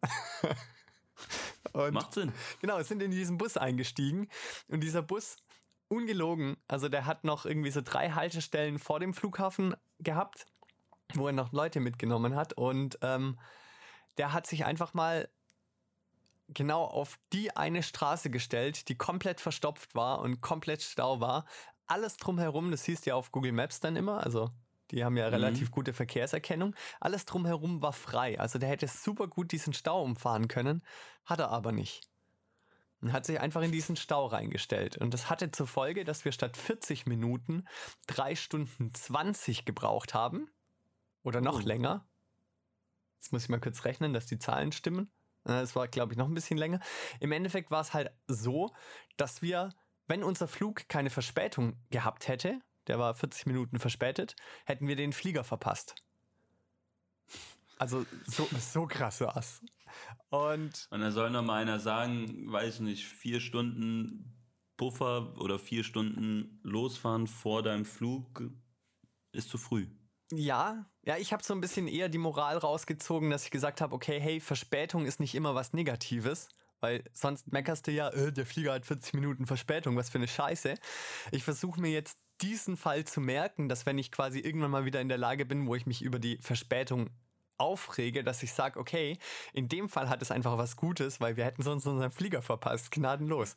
und 1.73 1.93
Macht 1.93 2.15
Sinn. 2.15 2.33
Genau, 2.61 2.83
sind 2.83 3.03
in 3.03 3.11
diesen 3.11 3.39
Bus 3.39 3.57
eingestiegen 3.57 4.29
und 4.69 4.81
dieser 4.81 5.03
Bus, 5.03 5.37
ungelogen, 5.89 6.57
also 6.67 6.89
der 6.89 7.07
hat 7.07 7.25
noch 7.25 7.47
irgendwie 7.47 7.71
so 7.71 7.81
drei 7.81 8.11
Haltestellen 8.11 8.79
vor 8.79 8.99
dem 9.01 9.15
Flughafen 9.15 9.77
gehabt, 10.01 10.47
wo 11.15 11.27
er 11.27 11.33
noch 11.33 11.53
Leute 11.53 11.81
mitgenommen 11.81 12.35
hat 12.35 12.55
und 12.55 12.99
ähm, 13.03 13.39
der 14.19 14.33
hat 14.33 14.47
sich 14.47 14.65
einfach 14.65 14.95
mal 14.95 15.29
genau 16.49 16.85
auf 16.85 17.19
die 17.33 17.57
eine 17.57 17.83
Straße 17.83 18.31
gestellt, 18.31 18.89
die 18.89 18.97
komplett 18.97 19.41
verstopft 19.41 19.95
war 19.95 20.21
und 20.21 20.41
komplett 20.41 20.83
Stau 20.83 21.21
war. 21.21 21.47
Alles 21.87 22.17
drumherum, 22.17 22.71
das 22.71 22.85
siehst 22.85 23.07
du 23.07 23.11
ja 23.11 23.17
auf 23.17 23.33
Google 23.33 23.53
Maps 23.53 23.81
dann 23.81 23.97
immer, 23.97 24.25
also 24.25 24.51
die 24.91 25.05
haben 25.05 25.17
ja 25.17 25.27
mhm. 25.27 25.35
relativ 25.35 25.71
gute 25.71 25.93
Verkehrserkennung. 25.93 26.75
Alles 27.01 27.25
drumherum 27.25 27.83
war 27.83 27.93
frei. 27.93 28.39
Also 28.39 28.59
der 28.59 28.69
hätte 28.69 28.89
super 28.89 29.27
gut 29.27 29.53
diesen 29.53 29.73
Stau 29.73 30.03
umfahren 30.03 30.49
können, 30.49 30.83
hat 31.25 31.41
er 31.41 31.51
aber 31.51 31.73
nicht. 31.73 32.09
und 33.01 33.13
hat 33.13 33.27
sich 33.27 33.41
einfach 33.41 33.63
in 33.63 33.73
diesen 33.73 33.97
Stau 33.97 34.27
reingestellt. 34.27 34.97
Und 34.97 35.13
das 35.13 35.29
hatte 35.29 35.51
zur 35.51 35.67
Folge, 35.67 36.05
dass 36.05 36.25
wir 36.25 36.33
statt 36.33 36.57
40 36.57 37.07
Minuten 37.07 37.67
drei 38.07 38.35
Stunden 38.35 38.95
20 38.95 39.65
gebraucht 39.65 40.15
haben. 40.15 40.49
Oder 41.23 41.41
noch 41.41 41.63
oh. 41.63 41.67
länger. 41.67 42.07
Jetzt 43.19 43.33
muss 43.33 43.43
ich 43.43 43.49
mal 43.49 43.61
kurz 43.61 43.85
rechnen, 43.85 44.13
dass 44.13 44.27
die 44.27 44.39
Zahlen 44.39 44.73
stimmen. 44.73 45.11
Äh, 45.47 45.61
es 45.61 45.77
war, 45.77 45.89
glaube 45.89 46.13
ich, 46.13 46.19
noch 46.19 46.29
ein 46.29 46.35
bisschen 46.35 46.59
länger. 46.59 46.81
Im 47.21 47.33
Endeffekt 47.33 47.71
war 47.71 47.81
es 47.81 47.95
halt 47.95 48.11
so, 48.27 48.75
dass 49.17 49.43
wir, 49.43 49.71
wenn 50.07 50.23
unser 50.23 50.49
Flug 50.49 50.89
keine 50.89 51.11
Verspätung 51.11 51.77
gehabt 51.91 52.29
hätte, 52.29 52.61
der 52.87 52.99
war 52.99 53.15
40 53.15 53.47
Minuten 53.47 53.79
verspätet, 53.79 54.37
hätten 54.65 54.87
wir 54.89 54.97
den 54.97 55.13
Flieger 55.13 55.45
verpasst. 55.45 55.95
Also 57.79 58.07
so, 58.25 58.49
so 58.59 58.87
krass 58.87 59.21
war's. 59.21 59.61
Und, 60.31 60.89
und 60.91 61.01
da 61.01 61.11
soll 61.11 61.31
noch 61.31 61.43
mal 61.43 61.63
einer 61.63 61.81
sagen, 61.81 62.51
weiß 62.51 62.81
nicht, 62.81 63.07
vier 63.07 63.41
Stunden 63.41 64.33
Puffer 64.77 65.39
oder 65.39 65.59
vier 65.59 65.85
Stunden 65.85 66.61
losfahren 66.63 67.27
vor 67.27 67.63
deinem 67.63 67.85
Flug 67.85 68.43
ist 69.33 69.49
zu 69.49 69.59
früh. 69.59 69.87
Ja, 70.33 70.91
ja, 71.07 71.17
ich 71.17 71.33
habe 71.33 71.43
so 71.45 71.55
ein 71.55 71.61
bisschen 71.61 71.87
eher 71.87 72.09
die 72.09 72.19
Moral 72.19 72.59
rausgezogen, 72.59 73.31
dass 73.31 73.45
ich 73.45 73.53
gesagt 73.53 73.81
habe, 73.81 73.95
okay, 73.95 74.21
hey, 74.21 74.41
Verspätung 74.41 75.07
ist 75.07 75.21
nicht 75.21 75.37
immer 75.37 75.55
was 75.55 75.73
Negatives, 75.73 76.49
weil 76.81 77.05
sonst 77.13 77.53
meckerst 77.53 77.87
du 77.87 77.93
ja, 77.93 78.09
äh, 78.09 78.33
der 78.33 78.45
Flieger 78.45 78.73
hat 78.73 78.87
40 78.87 79.15
Minuten 79.15 79.47
Verspätung, 79.47 79.97
was 79.97 80.11
für 80.11 80.19
eine 80.19 80.27
Scheiße. 80.27 80.75
Ich 81.31 81.45
versuche 81.45 81.81
mir 81.81 81.93
jetzt 81.93 82.19
diesen 82.41 82.77
Fall 82.77 83.05
zu 83.05 83.21
merken, 83.21 83.69
dass 83.69 83.87
wenn 83.87 83.99
ich 83.99 84.11
quasi 84.11 84.41
irgendwann 84.41 84.73
mal 84.73 84.85
wieder 84.85 85.01
in 85.01 85.09
der 85.09 85.17
Lage 85.17 85.47
bin, 85.47 85.69
wo 85.69 85.77
ich 85.77 85.87
mich 85.87 86.03
über 86.03 86.19
die 86.19 86.39
Verspätung 86.39 87.11
aufrege, 87.59 88.25
dass 88.25 88.43
ich 88.43 88.53
sage, 88.53 88.79
okay, 88.79 89.19
in 89.53 89.69
dem 89.69 89.89
Fall 89.89 90.09
hat 90.09 90.23
es 90.23 90.31
einfach 90.31 90.59
was 90.59 90.77
Gutes, 90.77 91.21
weil 91.21 91.37
wir 91.37 91.45
hätten 91.45 91.63
sonst 91.63 91.87
unseren 91.87 92.11
Flieger 92.11 92.43
verpasst, 92.43 92.91
gnadenlos. 92.91 93.57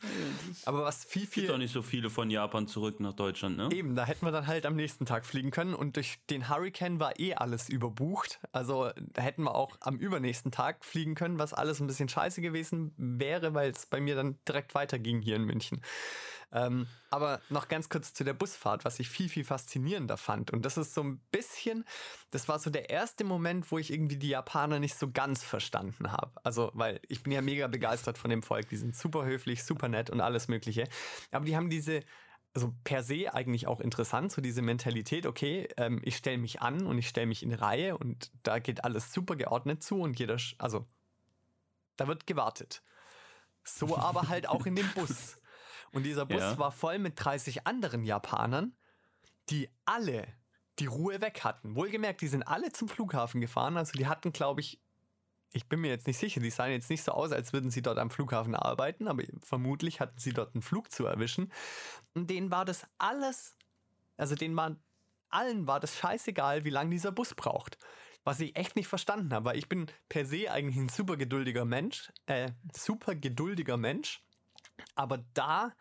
Aber 0.66 0.84
was 0.84 1.06
viel, 1.06 1.28
viel... 1.28 1.44
Gibt 1.44 1.54
doch 1.54 1.58
nicht 1.58 1.74
so 1.74 1.82
viele 1.82 2.10
von 2.10 2.30
Japan 2.30 2.68
zurück 2.68 3.00
nach 3.00 3.14
Deutschland, 3.14 3.58
ne? 3.58 3.70
Eben, 3.72 3.96
da 3.96 4.06
hätten 4.06 4.26
wir 4.26 4.32
dann 4.32 4.48
halt 4.48 4.66
am 4.66 4.76
nächsten 4.76 5.06
Tag 5.06 5.26
fliegen 5.26 5.52
können 5.52 5.74
und 5.74 5.96
durch 5.96 6.20
den 6.30 6.50
Hurricane 6.50 7.00
war 7.00 7.20
eh 7.20 7.34
alles 7.34 7.70
überbucht. 7.70 8.40
Also 8.52 8.90
da 8.96 9.22
hätten 9.22 9.44
wir 9.44 9.56
auch 9.56 9.78
am 9.82 9.98
übernächsten 9.98 10.52
Tag 10.52 10.86
fliegen 10.86 11.16
können, 11.16 11.40
was 11.40 11.54
alles 11.54 11.80
ein 11.80 11.88
bisschen 11.88 12.10
scheiße 12.10 12.42
gewesen 12.42 12.94
wäre, 12.98 13.54
weil 13.54 13.72
es 13.72 13.86
bei 13.86 14.00
mir 14.00 14.16
dann 14.16 14.38
direkt 14.48 14.76
weiterging 14.76 15.22
hier 15.22 15.36
in 15.36 15.44
München. 15.44 15.82
Ähm, 16.52 16.88
aber 17.12 17.42
noch 17.50 17.68
ganz 17.68 17.90
kurz 17.90 18.14
zu 18.14 18.24
der 18.24 18.34
Busfahrt, 18.34 18.84
was 18.86 19.00
ich 19.00 19.10
viel, 19.10 19.30
viel 19.30 19.44
faszinierender 19.44 20.18
fand. 20.18 20.52
Und 20.52 20.66
das 20.66 20.78
ist 20.78 20.94
so 20.94 21.04
ein 21.04 21.20
bisschen, 21.32 21.86
das 22.32 22.48
war 22.48 22.60
so 22.60 22.70
der 22.70 22.90
erste 22.90 23.24
Moment, 23.24 23.72
wo 23.72 23.78
ich 23.78 23.92
irgendwie 23.94 24.18
die 24.18 24.30
Japaner 24.30 24.80
nicht 24.80 24.96
so 24.96 25.12
ganz 25.12 25.44
verstanden 25.44 26.12
habe. 26.12 26.32
Also, 26.44 26.72
weil 26.74 27.00
ich 27.08 27.22
bin 27.22 27.34
ja 27.34 27.42
mega 27.42 27.68
begeistert 27.68 28.18
von 28.18 28.30
dem 28.30 28.42
Volk. 28.42 28.70
Die 28.70 28.78
sind 28.78 28.96
super 28.96 29.26
höflich, 29.26 29.64
super 29.64 29.90
nett 29.90 30.10
und 30.10 30.22
alles 30.22 30.48
Mögliche. 30.48 30.88
Aber 31.32 31.46
die 31.46 31.56
haben 31.56 31.70
diese, 31.70 32.02
also 32.54 32.74
per 32.84 33.04
se 33.04 33.34
eigentlich 33.34 33.68
auch 33.68 33.80
interessant, 33.80 34.32
so 34.32 34.42
diese 34.42 34.64
Mentalität, 34.64 35.28
okay, 35.28 35.68
ähm, 35.78 36.02
ich 36.04 36.18
stelle 36.18 36.40
mich 36.40 36.62
an 36.62 36.88
und 36.88 36.98
ich 36.98 37.08
stelle 37.08 37.28
mich 37.28 37.44
in 37.44 37.54
Reihe 37.54 37.98
und 37.98 38.32
da 38.42 38.58
geht 38.60 38.84
alles 38.84 39.14
super 39.14 39.36
geordnet 39.36 39.84
zu 39.84 40.02
und 40.02 40.18
jeder, 40.18 40.38
also 40.58 40.88
da 41.96 42.08
wird 42.08 42.26
gewartet. 42.26 42.82
So 43.64 43.98
aber 43.98 44.30
halt 44.30 44.48
auch 44.50 44.66
in 44.66 44.76
dem 44.76 44.88
Bus. 44.96 45.40
Und 45.92 46.04
dieser 46.04 46.26
Bus 46.26 46.42
ja. 46.42 46.58
war 46.58 46.72
voll 46.72 47.00
mit 47.00 47.14
30 47.16 47.66
anderen 47.68 48.04
Japanern, 48.04 48.76
die 49.50 49.70
alle 49.86 50.28
die 50.80 50.86
Ruhe 50.86 51.22
weg 51.22 51.44
hatten. 51.44 51.76
Wohlgemerkt, 51.76 52.22
die 52.22 52.28
sind 52.28 52.44
alle 52.44 52.72
zum 52.72 52.88
Flughafen 52.88 53.42
gefahren. 53.42 53.78
Also 53.78 53.94
die 53.94 54.08
hatten, 54.08 54.32
glaube 54.32 54.62
ich, 54.62 54.82
ich 55.52 55.68
bin 55.68 55.82
mir 55.82 55.90
jetzt 55.90 56.08
nicht 56.08 56.20
sicher, 56.20 56.40
die 56.40 56.52
sahen 56.52 56.72
jetzt 56.72 56.90
nicht 56.90 57.04
so 57.04 57.12
aus, 57.12 57.32
als 57.32 57.54
würden 57.54 57.72
sie 57.72 57.82
dort 57.82 57.98
am 57.98 58.12
Flughafen 58.12 58.56
arbeiten, 58.56 59.08
aber 59.08 59.24
vermutlich 59.42 60.00
hatten 60.00 60.18
sie 60.20 60.34
dort 60.34 60.54
einen 60.54 60.62
Flug 60.62 60.92
zu 60.92 61.06
erwischen. 61.06 61.52
Und 62.14 62.30
denen 62.30 62.52
war 62.52 62.66
das 62.66 62.86
alles, 62.98 63.56
also 64.18 64.36
denen 64.36 64.56
waren, 64.56 64.82
allen 65.30 65.68
war 65.68 65.80
das 65.80 65.98
scheißegal, 65.98 66.66
wie 66.66 66.70
lange 66.70 66.92
dieser 66.92 67.12
Bus 67.12 67.34
braucht. 67.34 67.78
Was 68.24 68.40
ich 68.42 68.56
echt 68.56 68.76
nicht 68.76 68.88
verstanden 68.88 69.34
habe, 69.34 69.46
weil 69.46 69.58
ich 69.58 69.70
bin 69.70 69.88
per 70.08 70.26
se 70.26 70.52
eigentlich 70.52 70.76
ein 70.76 70.90
super 70.90 71.18
geduldiger 71.18 71.66
Mensch, 71.66 72.12
äh, 72.26 72.52
super 72.76 73.16
geduldiger 73.16 73.78
Mensch. 73.78 74.22
Aber 74.96 75.20
da, 75.34 75.74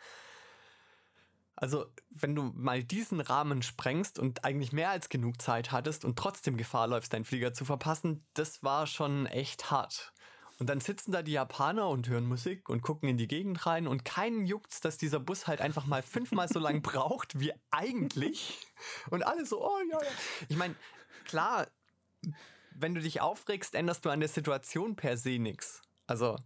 also 1.56 1.86
wenn 2.10 2.34
du 2.34 2.52
mal 2.54 2.84
diesen 2.84 3.20
Rahmen 3.20 3.62
sprengst 3.62 4.18
und 4.18 4.44
eigentlich 4.44 4.72
mehr 4.72 4.90
als 4.90 5.08
genug 5.08 5.40
Zeit 5.42 5.72
hattest 5.72 6.04
und 6.04 6.18
trotzdem 6.18 6.56
Gefahr 6.56 6.86
läufst, 6.86 7.12
deinen 7.12 7.24
Flieger 7.24 7.52
zu 7.52 7.64
verpassen, 7.64 8.26
das 8.34 8.62
war 8.62 8.86
schon 8.86 9.26
echt 9.26 9.70
hart. 9.70 10.12
Und 10.58 10.68
dann 10.68 10.80
sitzen 10.80 11.12
da 11.12 11.22
die 11.22 11.32
Japaner 11.32 11.88
und 11.88 12.08
hören 12.08 12.26
Musik 12.26 12.68
und 12.68 12.82
gucken 12.82 13.08
in 13.08 13.16
die 13.16 13.28
Gegend 13.28 13.64
rein 13.64 13.86
und 13.86 14.04
keinen 14.04 14.44
juckt's, 14.44 14.80
dass 14.80 14.98
dieser 14.98 15.20
Bus 15.20 15.46
halt 15.46 15.60
einfach 15.60 15.86
mal 15.86 16.02
fünfmal 16.02 16.48
so 16.48 16.58
lang 16.58 16.82
braucht 16.82 17.38
wie 17.38 17.52
eigentlich. 17.70 18.66
Und 19.10 19.22
alle 19.22 19.46
so, 19.46 19.64
oh 19.64 19.78
ja, 19.88 20.02
ja. 20.02 20.10
Ich 20.48 20.56
meine, 20.56 20.74
klar, 21.24 21.68
wenn 22.74 22.94
du 22.94 23.00
dich 23.00 23.20
aufregst, 23.20 23.76
änderst 23.76 24.04
du 24.04 24.10
an 24.10 24.20
der 24.20 24.28
Situation 24.28 24.96
per 24.96 25.16
se 25.16 25.38
nichts. 25.38 25.80
Also 26.06 26.36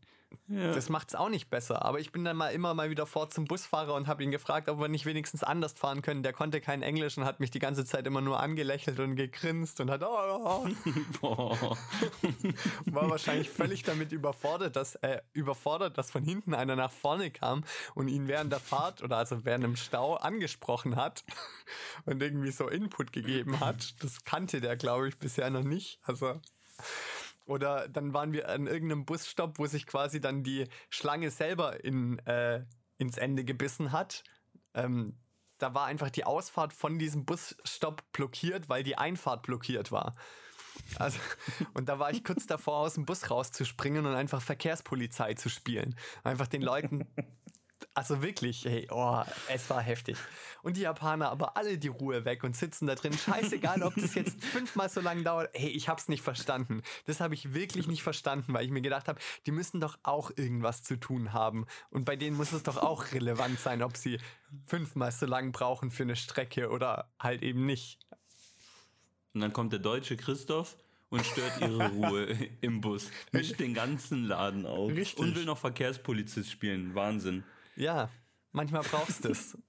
ja. 0.49 0.73
Das 0.73 0.89
macht 0.89 1.09
es 1.09 1.15
auch 1.15 1.29
nicht 1.29 1.51
besser. 1.51 1.85
Aber 1.85 2.01
ich 2.01 2.13
bin 2.13 2.25
dann 2.25 2.37
mal 2.37 2.49
immer 2.49 2.75
mal 2.75 2.91
wieder 2.91 3.07
vor 3.07 3.29
zum 3.31 3.45
Busfahrer 3.45 3.95
und 3.95 4.07
habe 4.07 4.23
ihn 4.23 4.31
gefragt, 4.31 4.69
ob 4.69 4.79
wir 4.79 4.89
nicht 4.89 5.07
wenigstens 5.07 5.43
anders 5.43 5.75
fahren 5.75 6.03
können. 6.03 6.23
Der 6.23 6.33
konnte 6.33 6.61
kein 6.61 6.83
Englisch 6.83 7.17
und 7.19 7.25
hat 7.25 7.41
mich 7.41 7.51
die 7.51 7.59
ganze 7.59 7.85
Zeit 7.85 8.07
immer 8.07 8.21
nur 8.21 8.41
angelächelt 8.41 8.99
und 9.01 9.17
gegrinst 9.17 9.81
und 9.81 9.91
hat 9.91 10.03
oh, 10.03 10.67
oh. 11.23 11.57
war 12.87 13.11
wahrscheinlich 13.11 13.51
völlig 13.51 13.83
damit 13.83 14.13
überfordert, 14.13 14.77
dass 14.77 14.97
äh, 14.97 15.21
überfordert, 15.33 15.99
dass 15.99 16.11
von 16.11 16.23
hinten 16.23 16.55
einer 16.55 16.77
nach 16.77 16.93
vorne 16.93 17.31
kam 17.31 17.65
und 17.95 18.09
ihn 18.09 18.29
während 18.29 18.53
der 18.53 18.61
Fahrt 18.61 19.03
oder 19.03 19.17
also 19.17 19.45
während 19.45 19.65
dem 19.65 19.77
Stau 19.77 20.15
angesprochen 20.15 20.97
hat 20.97 21.25
und 22.05 22.23
irgendwie 22.23 22.51
so 22.51 22.69
Input 22.69 23.13
gegeben 23.13 23.61
hat. 23.61 24.03
Das 24.03 24.25
kannte 24.25 24.61
der, 24.61 24.77
glaube 24.77 25.09
ich, 25.09 25.19
bisher 25.19 25.51
noch 25.51 25.65
nicht. 25.65 26.01
Also 26.05 26.41
oder 27.45 27.89
dann 27.89 28.15
waren 28.15 28.33
wir 28.33 28.49
an 28.49 28.67
irgendeinem 28.67 29.05
Busstopp, 29.05 29.59
wo 29.59 29.67
sich 29.67 29.87
quasi 29.87 30.21
dann 30.21 30.43
die 30.43 30.69
Schlange 30.91 31.31
selber 31.31 31.85
in, 31.85 32.19
äh, 32.21 32.65
ins 32.99 33.19
Ende 33.19 33.45
gebissen 33.45 33.93
hat. 33.93 34.23
Ähm, 34.75 35.19
da 35.59 35.75
war 35.75 35.87
einfach 35.87 36.11
die 36.11 36.25
Ausfahrt 36.25 36.73
von 36.73 36.99
diesem 36.99 37.25
Busstopp 37.25 38.03
blockiert, 38.13 38.69
weil 38.69 38.83
die 38.83 38.99
Einfahrt 38.99 39.43
blockiert 39.43 39.93
war. 39.93 40.15
Also, 40.99 41.19
und 41.75 41.89
da 41.89 41.99
war 41.99 42.11
ich 42.11 42.25
kurz 42.25 42.47
davor, 42.47 42.79
aus 42.79 42.95
dem 42.95 43.05
Bus 43.05 43.31
rauszuspringen 43.31 44.07
und 44.07 44.15
einfach 44.15 44.43
Verkehrspolizei 44.43 45.35
zu 45.35 45.49
spielen. 45.49 45.97
Einfach 46.25 46.47
den 46.47 46.63
Leuten 46.63 47.07
also 47.95 48.23
wirklich, 48.23 48.65
hey, 48.65 48.89
oh, 48.91 49.23
es 49.49 49.69
war 49.71 49.81
heftig. 49.81 50.17
Und 50.63 50.77
die 50.77 50.83
Japaner 50.83 51.31
aber 51.31 51.57
alle 51.57 51.79
die 51.79 51.89
Ruhe 51.89 52.25
weg 52.25 52.45
und 52.45 52.57
sitzen 52.57 52.87
da 52.87 52.95
drin. 52.95 53.13
Scheißegal, 53.13 53.83
ob 53.83 53.95
das 53.97 54.15
jetzt 54.15 54.43
fünfmal 54.45 54.89
so 54.89 55.01
lange 55.01 55.23
dauert. 55.23 55.51
Hey, 55.55 55.71
ich 55.71 55.89
hab's 55.89 56.09
nicht 56.09 56.23
verstanden. 56.23 56.83
Das 57.07 57.21
habe 57.21 57.35
ich 57.35 57.55
wirklich 57.55 57.87
nicht 57.87 58.03
verstanden, 58.03 58.53
weil 58.55 58.65
ich 58.65 58.71
mir 58.71 58.83
gedacht 58.83 59.09
habe, 59.09 59.21
die 59.47 59.53
müssen 59.53 59.81
doch 59.81 59.99
auch 60.03 60.31
irgendwas 60.37 60.83
zu 60.83 60.99
tun 60.99 61.33
haben. 61.33 61.67
Und 61.91 62.05
bei 62.05 62.17
denen 62.17 62.37
muss 62.37 62.53
es 62.53 62.63
doch 62.63 62.77
auch 62.77 63.13
relevant 63.13 63.59
sein, 63.59 63.83
ob 63.83 63.97
sie 63.97 64.19
fünfmal 64.67 65.13
so 65.13 65.27
lang 65.27 65.53
brauchen 65.53 65.91
für 65.91 66.05
eine 66.05 66.17
Strecke 66.17 66.71
oder 66.71 67.13
halt 67.19 67.43
eben 67.43 67.67
nicht. 67.67 67.99
Und 69.35 69.41
dann 69.41 69.53
kommt 69.53 69.73
der 69.73 69.81
deutsche 69.81 70.17
Christoph 70.17 70.77
und 71.13 71.25
stört 71.27 71.61
ihre 71.61 71.89
Ruhe 71.91 72.27
im 72.63 72.81
Bus. 72.81 73.11
Mischt 73.33 73.61
den 73.61 73.75
ganzen 73.75 74.25
Laden 74.25 74.65
auf. 74.65 74.91
Richtig. 74.91 75.19
Und 75.19 75.35
will 75.35 75.45
noch 75.45 75.59
Verkehrspolizist 75.59 76.51
spielen. 76.51 76.95
Wahnsinn. 76.95 77.45
Ja, 77.77 78.11
manchmal 78.53 78.83
brauchst 78.83 79.25
du 79.25 79.31
es. 79.31 79.59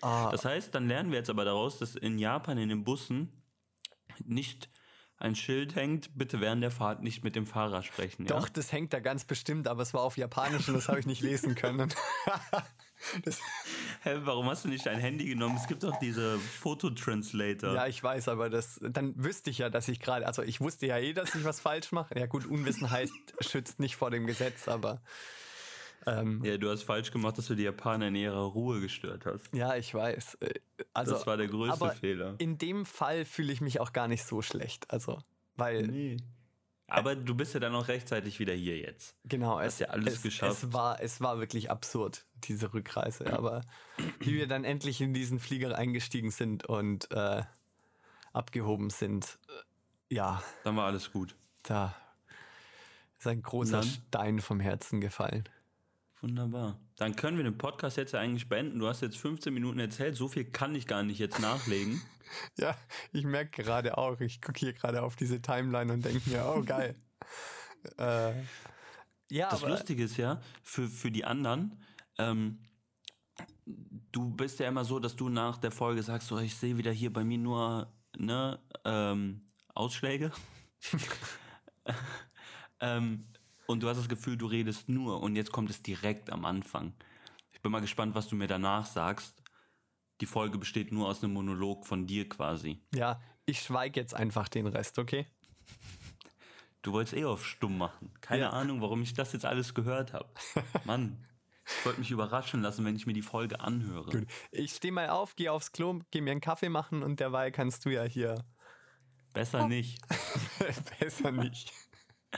Ah. 0.00 0.28
Das 0.30 0.44
heißt, 0.44 0.74
dann 0.74 0.86
lernen 0.86 1.12
wir 1.12 1.18
jetzt 1.18 1.30
aber 1.30 1.46
daraus, 1.46 1.78
dass 1.78 1.96
in 1.96 2.18
Japan 2.18 2.58
in 2.58 2.68
den 2.68 2.84
Bussen 2.84 3.42
nicht 4.22 4.68
ein 5.16 5.34
Schild 5.34 5.76
hängt, 5.76 6.16
bitte 6.18 6.40
während 6.40 6.62
der 6.62 6.70
Fahrt 6.70 7.02
nicht 7.02 7.24
mit 7.24 7.36
dem 7.36 7.46
Fahrer 7.46 7.82
sprechen. 7.82 8.26
Ja? 8.26 8.28
Doch, 8.28 8.48
das 8.48 8.72
hängt 8.72 8.92
da 8.92 9.00
ganz 9.00 9.24
bestimmt, 9.24 9.68
aber 9.68 9.82
es 9.82 9.94
war 9.94 10.02
auf 10.02 10.18
Japanisch 10.18 10.68
und 10.68 10.74
das 10.74 10.88
habe 10.88 11.00
ich 11.00 11.06
nicht 11.06 11.22
lesen 11.22 11.54
können. 11.54 11.92
Hä, 14.02 14.18
warum 14.24 14.46
hast 14.46 14.64
du 14.64 14.68
nicht 14.68 14.84
dein 14.84 14.98
Handy 14.98 15.26
genommen? 15.26 15.56
Es 15.56 15.66
gibt 15.66 15.82
doch 15.82 15.98
diese 15.98 16.38
Fototranslator. 16.38 17.74
Ja, 17.74 17.86
ich 17.86 18.02
weiß, 18.02 18.28
aber 18.28 18.50
das, 18.50 18.80
dann 18.82 19.14
wüsste 19.16 19.50
ich 19.50 19.58
ja, 19.58 19.70
dass 19.70 19.88
ich 19.88 20.00
gerade, 20.00 20.26
also 20.26 20.42
ich 20.42 20.60
wusste 20.60 20.86
ja 20.86 20.98
eh, 20.98 21.12
dass 21.12 21.34
ich 21.34 21.44
was 21.44 21.60
falsch 21.60 21.92
mache. 21.92 22.18
Ja 22.18 22.26
gut, 22.26 22.46
Unwissen 22.46 22.90
heißt, 22.90 23.12
schützt 23.40 23.78
nicht 23.78 23.96
vor 23.96 24.10
dem 24.10 24.26
Gesetz, 24.26 24.68
aber 24.68 25.00
ähm, 26.06 26.44
ja, 26.44 26.56
du 26.56 26.70
hast 26.70 26.82
falsch 26.82 27.10
gemacht, 27.10 27.38
dass 27.38 27.46
du 27.46 27.54
die 27.54 27.62
Japaner 27.62 28.08
in 28.08 28.14
ihrer 28.14 28.42
Ruhe 28.42 28.80
gestört 28.80 29.26
hast. 29.26 29.54
Ja, 29.54 29.76
ich 29.76 29.94
weiß. 29.94 30.34
Äh, 30.40 30.54
also, 30.92 31.12
das 31.12 31.26
war 31.26 31.36
der 31.36 31.48
größte 31.48 31.90
Fehler. 31.90 32.34
In 32.38 32.58
dem 32.58 32.84
Fall 32.84 33.24
fühle 33.24 33.52
ich 33.52 33.60
mich 33.60 33.80
auch 33.80 33.92
gar 33.92 34.08
nicht 34.08 34.24
so 34.24 34.42
schlecht. 34.42 34.90
Also, 34.90 35.18
weil. 35.56 35.86
Nee. 35.86 36.16
Aber 36.86 37.16
du 37.16 37.34
bist 37.34 37.54
ja 37.54 37.60
dann 37.60 37.74
auch 37.74 37.88
rechtzeitig 37.88 38.38
wieder 38.38 38.52
hier 38.52 38.76
jetzt. 38.76 39.16
Genau, 39.24 39.58
es, 39.58 39.78
ja 39.78 39.88
alles 39.88 40.16
es, 40.16 40.22
geschafft. 40.22 40.62
Es 40.64 40.72
war, 40.72 41.00
es 41.00 41.20
war 41.20 41.38
wirklich 41.38 41.70
absurd, 41.70 42.26
diese 42.44 42.74
Rückreise. 42.74 43.32
Aber 43.32 43.62
wie 44.20 44.34
wir 44.34 44.46
dann 44.46 44.64
endlich 44.64 45.00
in 45.00 45.14
diesen 45.14 45.40
Flieger 45.40 45.76
eingestiegen 45.76 46.30
sind 46.30 46.66
und 46.66 47.10
äh, 47.10 47.42
abgehoben 48.34 48.90
sind, 48.90 49.38
äh, 49.48 50.14
ja. 50.14 50.42
Dann 50.62 50.76
war 50.76 50.84
alles 50.84 51.10
gut. 51.10 51.34
Da 51.62 51.96
ist 53.18 53.26
ein 53.26 53.42
großer 53.42 53.82
Stein 53.82 54.40
vom 54.40 54.60
Herzen 54.60 55.00
gefallen. 55.00 55.48
Wunderbar. 56.24 56.80
Dann 56.96 57.16
können 57.16 57.36
wir 57.36 57.44
den 57.44 57.58
Podcast 57.58 57.98
jetzt 57.98 58.12
ja 58.12 58.20
eigentlich 58.20 58.48
beenden. 58.48 58.78
Du 58.78 58.88
hast 58.88 59.02
jetzt 59.02 59.18
15 59.18 59.52
Minuten 59.52 59.78
erzählt. 59.78 60.16
So 60.16 60.26
viel 60.26 60.46
kann 60.46 60.74
ich 60.74 60.86
gar 60.86 61.02
nicht 61.02 61.18
jetzt 61.18 61.38
nachlegen. 61.38 62.00
ja, 62.56 62.74
ich 63.12 63.24
merke 63.24 63.62
gerade 63.62 63.98
auch. 63.98 64.18
Ich 64.20 64.40
gucke 64.40 64.58
hier 64.58 64.72
gerade 64.72 65.02
auf 65.02 65.16
diese 65.16 65.42
Timeline 65.42 65.92
und 65.92 66.02
denke 66.02 66.30
mir, 66.30 66.46
oh 66.46 66.62
geil. 66.62 66.94
äh, 67.98 68.32
ja, 69.30 69.50
das 69.50 69.60
Lustige 69.60 70.04
ist 70.04 70.16
ja, 70.16 70.40
für, 70.62 70.88
für 70.88 71.10
die 71.10 71.26
anderen, 71.26 71.84
ähm, 72.16 72.58
du 73.66 74.30
bist 74.30 74.60
ja 74.60 74.68
immer 74.68 74.86
so, 74.86 74.98
dass 74.98 75.16
du 75.16 75.28
nach 75.28 75.58
der 75.58 75.72
Folge 75.72 76.02
sagst, 76.02 76.28
so, 76.28 76.38
ich 76.38 76.56
sehe 76.56 76.78
wieder 76.78 76.92
hier 76.92 77.12
bei 77.12 77.22
mir 77.22 77.36
nur 77.36 77.92
ne, 78.16 78.60
ähm, 78.86 79.42
Ausschläge. 79.74 80.32
ähm, 82.80 83.26
und 83.66 83.82
du 83.82 83.88
hast 83.88 83.98
das 83.98 84.08
Gefühl, 84.08 84.36
du 84.36 84.46
redest 84.46 84.88
nur 84.88 85.20
und 85.20 85.36
jetzt 85.36 85.52
kommt 85.52 85.70
es 85.70 85.82
direkt 85.82 86.30
am 86.30 86.44
Anfang. 86.44 86.94
Ich 87.52 87.60
bin 87.60 87.72
mal 87.72 87.80
gespannt, 87.80 88.14
was 88.14 88.28
du 88.28 88.36
mir 88.36 88.46
danach 88.46 88.86
sagst. 88.86 89.42
Die 90.20 90.26
Folge 90.26 90.58
besteht 90.58 90.92
nur 90.92 91.08
aus 91.08 91.22
einem 91.22 91.32
Monolog 91.32 91.86
von 91.86 92.06
dir 92.06 92.28
quasi. 92.28 92.80
Ja, 92.94 93.20
ich 93.46 93.60
schweige 93.60 94.00
jetzt 94.00 94.14
einfach 94.14 94.48
den 94.48 94.66
Rest, 94.66 94.98
okay? 94.98 95.26
Du 96.82 96.92
wolltest 96.92 97.16
eh 97.16 97.24
auf 97.24 97.44
stumm 97.44 97.78
machen. 97.78 98.12
Keine 98.20 98.42
ja. 98.42 98.50
Ahnung, 98.50 98.80
warum 98.82 99.02
ich 99.02 99.14
das 99.14 99.32
jetzt 99.32 99.46
alles 99.46 99.74
gehört 99.74 100.12
habe. 100.12 100.28
Mann. 100.84 101.24
Ich 101.66 101.86
wollte 101.86 102.00
mich 102.00 102.10
überraschen 102.10 102.60
lassen, 102.60 102.84
wenn 102.84 102.94
ich 102.94 103.06
mir 103.06 103.14
die 103.14 103.22
Folge 103.22 103.60
anhöre. 103.60 104.10
Gut. 104.10 104.26
Ich 104.50 104.72
stehe 104.72 104.92
mal 104.92 105.08
auf, 105.08 105.34
gehe 105.34 105.50
aufs 105.50 105.72
Klo, 105.72 106.00
gehe 106.10 106.20
mir 106.20 106.32
einen 106.32 106.42
Kaffee 106.42 106.68
machen 106.68 107.02
und 107.02 107.20
derweil 107.20 107.50
kannst 107.52 107.86
du 107.86 107.88
ja 107.88 108.02
hier. 108.02 108.44
Besser 109.32 109.64
oh. 109.64 109.68
nicht. 109.68 109.98
Besser 111.00 111.32
nicht. 111.32 111.72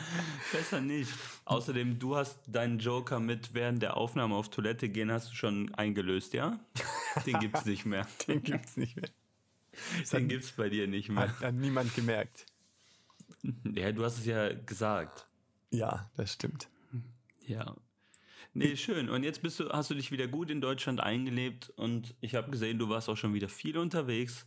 Besser 0.53 0.81
nicht. 0.81 1.13
Außerdem, 1.45 1.99
du 1.99 2.17
hast 2.17 2.39
deinen 2.47 2.79
Joker 2.79 3.21
mit 3.21 3.55
während 3.55 3.83
der 3.83 3.97
Aufnahme 3.97 4.35
auf 4.35 4.51
Toilette 4.51 4.89
gehen, 4.89 5.11
hast 5.11 5.31
du 5.31 5.35
schon 5.35 5.75
eingelöst, 5.75 6.35
ja? 6.35 6.59
Den 7.25 7.39
gibt's 7.41 7.65
nicht 7.65 7.87
mehr. 7.87 8.07
Den 8.29 8.43
gibt's 8.43 8.77
nicht 8.77 8.97
mehr. 8.97 9.09
Den 10.13 10.23
hat, 10.23 10.29
gibt's 10.29 10.53
bei 10.53 10.69
dir 10.69 10.87
nicht 10.87 11.09
mehr. 11.09 11.29
Hat, 11.29 11.41
hat 11.41 11.55
niemand 11.55 11.95
gemerkt. 11.95 12.47
Ja, 13.75 13.93
du 13.93 14.05
hast 14.05 14.19
es 14.19 14.27
ja 14.27 14.53
gesagt. 14.53 15.27
Ja, 15.71 16.11
das 16.17 16.33
stimmt. 16.33 16.69
Ja. 17.47 17.77
Nee, 18.55 18.77
schön. 18.77 19.11
Und 19.11 19.23
jetzt 19.23 19.43
bist 19.43 19.61
du, 19.61 19.69
hast 19.69 19.91
du 19.91 19.95
dich 19.95 20.11
wieder 20.11 20.27
gut 20.27 20.51
in 20.51 20.63
Deutschland 20.63 21.01
eingelebt 21.01 21.71
und 21.77 22.15
ich 22.21 22.35
habe 22.35 22.51
gesehen, 22.51 22.79
du 22.79 22.89
warst 22.89 23.09
auch 23.09 23.17
schon 23.17 23.35
wieder 23.35 23.51
viel 23.51 23.77
unterwegs. 23.77 24.47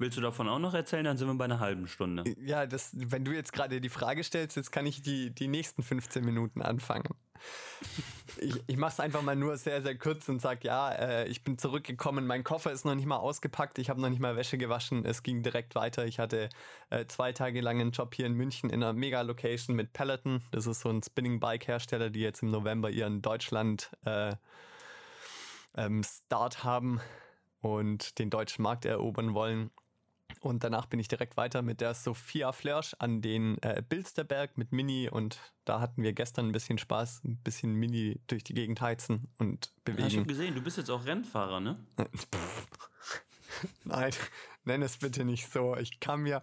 Willst 0.00 0.16
du 0.16 0.22
davon 0.22 0.48
auch 0.48 0.58
noch 0.58 0.72
erzählen? 0.72 1.04
Dann 1.04 1.18
sind 1.18 1.28
wir 1.28 1.34
bei 1.34 1.44
einer 1.44 1.60
halben 1.60 1.86
Stunde. 1.86 2.24
Ja, 2.42 2.64
das, 2.64 2.92
wenn 2.94 3.22
du 3.22 3.32
jetzt 3.32 3.52
gerade 3.52 3.82
die 3.82 3.90
Frage 3.90 4.24
stellst, 4.24 4.56
jetzt 4.56 4.72
kann 4.72 4.86
ich 4.86 5.02
die, 5.02 5.28
die 5.30 5.46
nächsten 5.46 5.82
15 5.82 6.24
Minuten 6.24 6.62
anfangen. 6.62 7.14
Ich, 8.38 8.54
ich 8.66 8.76
mache 8.78 8.92
es 8.92 9.00
einfach 9.00 9.20
mal 9.20 9.36
nur 9.36 9.58
sehr, 9.58 9.82
sehr 9.82 9.98
kurz 9.98 10.26
und 10.30 10.40
sage, 10.40 10.60
ja, 10.62 10.90
äh, 10.90 11.28
ich 11.28 11.44
bin 11.44 11.58
zurückgekommen, 11.58 12.26
mein 12.26 12.44
Koffer 12.44 12.72
ist 12.72 12.86
noch 12.86 12.94
nicht 12.94 13.04
mal 13.04 13.18
ausgepackt, 13.18 13.78
ich 13.78 13.90
habe 13.90 14.00
noch 14.00 14.08
nicht 14.08 14.20
mal 14.20 14.36
Wäsche 14.36 14.56
gewaschen, 14.56 15.04
es 15.04 15.22
ging 15.22 15.42
direkt 15.42 15.74
weiter. 15.74 16.06
Ich 16.06 16.18
hatte 16.18 16.48
äh, 16.88 17.04
zwei 17.04 17.32
Tage 17.32 17.60
lang 17.60 17.78
einen 17.78 17.90
Job 17.90 18.14
hier 18.14 18.24
in 18.24 18.32
München 18.32 18.70
in 18.70 18.82
einer 18.82 18.94
Mega-Location 18.94 19.76
mit 19.76 19.92
Peloton. 19.92 20.40
Das 20.50 20.66
ist 20.66 20.80
so 20.80 20.88
ein 20.88 21.02
Spinning-Bike-Hersteller, 21.02 22.08
die 22.08 22.20
jetzt 22.20 22.42
im 22.42 22.50
November 22.50 22.88
ihren 22.88 23.20
Deutschland 23.20 23.90
äh, 24.06 24.32
ähm, 25.76 26.02
Start 26.04 26.64
haben 26.64 27.02
und 27.60 28.18
den 28.18 28.30
deutschen 28.30 28.62
Markt 28.62 28.86
erobern 28.86 29.34
wollen. 29.34 29.70
Und 30.40 30.64
danach 30.64 30.86
bin 30.86 30.98
ich 30.98 31.08
direkt 31.08 31.36
weiter 31.36 31.60
mit 31.60 31.82
der 31.82 31.92
Sophia 31.92 32.52
Flörsch 32.52 32.96
an 32.98 33.20
den 33.20 33.58
äh, 33.62 33.82
Bilsterberg 33.86 34.56
mit 34.56 34.72
Mini 34.72 35.08
und 35.10 35.38
da 35.66 35.80
hatten 35.80 36.02
wir 36.02 36.14
gestern 36.14 36.48
ein 36.48 36.52
bisschen 36.52 36.78
Spaß, 36.78 37.24
ein 37.24 37.36
bisschen 37.44 37.74
Mini 37.74 38.22
durch 38.26 38.42
die 38.42 38.54
Gegend 38.54 38.80
heizen 38.80 39.28
und 39.38 39.70
bewegen. 39.84 40.02
Ja, 40.02 40.08
ich 40.08 40.16
habe 40.16 40.26
gesehen, 40.26 40.54
du 40.54 40.62
bist 40.62 40.78
jetzt 40.78 40.90
auch 40.90 41.04
Rennfahrer, 41.04 41.60
ne? 41.60 41.84
Nein, 43.84 44.12
nenn 44.64 44.80
es 44.80 44.96
bitte 44.96 45.26
nicht 45.26 45.50
so. 45.50 45.76
Ich 45.76 46.00
kam 46.00 46.22
mir 46.22 46.42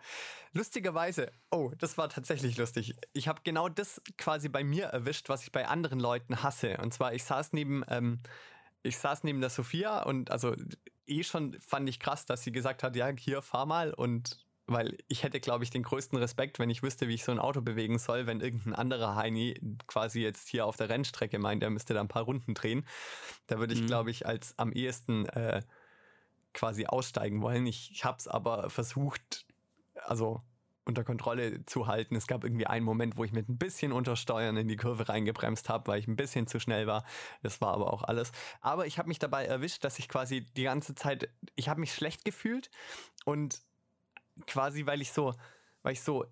lustigerweise, 0.53 1.31
oh, 1.49 1.71
das 1.79 1.97
war 1.97 2.09
tatsächlich 2.09 2.57
lustig. 2.57 2.95
Ich 3.13 3.27
habe 3.27 3.41
genau 3.43 3.67
das 3.67 3.99
quasi 4.19 4.47
bei 4.47 4.63
mir 4.63 4.85
erwischt, 4.85 5.27
was 5.27 5.41
ich 5.43 5.51
bei 5.51 5.67
anderen 5.67 5.99
Leuten 5.99 6.43
hasse. 6.43 6.77
Und 6.77 6.93
zwar, 6.93 7.13
ich 7.15 7.23
saß 7.23 7.53
neben, 7.53 7.83
ähm, 7.87 8.21
ich 8.83 8.97
saß 8.97 9.23
neben 9.23 9.41
der 9.41 9.49
Sophia 9.49 10.03
und 10.03 10.29
also 10.29 10.55
eh 11.07 11.23
schon 11.23 11.59
fand 11.59 11.89
ich 11.89 11.99
krass, 11.99 12.25
dass 12.25 12.43
sie 12.43 12.51
gesagt 12.51 12.83
hat, 12.83 12.95
ja, 12.95 13.07
hier 13.07 13.41
fahr 13.41 13.65
mal 13.65 13.93
und 13.93 14.45
weil 14.67 14.97
ich 15.07 15.23
hätte, 15.23 15.39
glaube 15.39 15.63
ich, 15.63 15.69
den 15.69 15.83
größten 15.83 16.17
Respekt, 16.17 16.59
wenn 16.59 16.69
ich 16.69 16.83
wüsste, 16.83 17.07
wie 17.07 17.13
ich 17.13 17.23
so 17.23 17.31
ein 17.31 17.39
Auto 17.39 17.61
bewegen 17.61 17.99
soll, 17.99 18.27
wenn 18.27 18.41
irgendein 18.41 18.75
anderer 18.75 19.15
Heini 19.15 19.57
quasi 19.87 20.21
jetzt 20.21 20.49
hier 20.49 20.65
auf 20.65 20.75
der 20.75 20.89
Rennstrecke 20.89 21.39
meint, 21.39 21.63
er 21.63 21.69
müsste 21.69 21.93
da 21.93 22.01
ein 22.01 22.09
paar 22.09 22.23
Runden 22.23 22.53
drehen. 22.53 22.85
Da 23.47 23.59
würde 23.59 23.73
ich, 23.73 23.81
mhm. 23.81 23.87
glaube 23.87 24.11
ich, 24.11 24.25
als 24.25 24.59
am 24.59 24.73
ehesten 24.73 25.25
äh, 25.27 25.61
quasi 26.53 26.85
aussteigen 26.85 27.41
wollen. 27.41 27.65
Ich, 27.65 27.91
ich 27.91 28.03
habe 28.03 28.17
es 28.17 28.27
aber 28.27 28.69
versucht, 28.69 29.45
also 30.03 30.41
unter 30.87 31.03
Kontrolle 31.03 31.65
zu 31.65 31.87
halten. 31.87 32.15
Es 32.15 32.27
gab 32.27 32.43
irgendwie 32.43 32.65
einen 32.65 32.85
Moment, 32.85 33.17
wo 33.17 33.23
ich 33.23 33.31
mit 33.31 33.49
ein 33.49 33.57
bisschen 33.57 33.91
Untersteuern 33.91 34.57
in 34.57 34.67
die 34.67 34.77
Kurve 34.77 35.09
reingebremst 35.09 35.69
habe, 35.69 35.87
weil 35.87 35.99
ich 35.99 36.07
ein 36.07 36.15
bisschen 36.15 36.47
zu 36.47 36.59
schnell 36.59 36.87
war. 36.87 37.03
Das 37.43 37.61
war 37.61 37.73
aber 37.73 37.93
auch 37.93 38.03
alles. 38.03 38.31
Aber 38.61 38.87
ich 38.87 38.97
habe 38.97 39.09
mich 39.09 39.19
dabei 39.19 39.45
erwischt, 39.45 39.83
dass 39.83 39.99
ich 39.99 40.07
quasi 40.07 40.41
die 40.55 40.63
ganze 40.63 40.95
Zeit, 40.95 41.29
ich 41.55 41.69
habe 41.69 41.79
mich 41.79 41.93
schlecht 41.93 42.25
gefühlt 42.25 42.69
und 43.25 43.61
quasi, 44.45 44.85
weil 44.85 45.01
ich 45.01 45.11
so, 45.11 45.33
weil 45.83 45.93
ich 45.93 46.01
so 46.01 46.25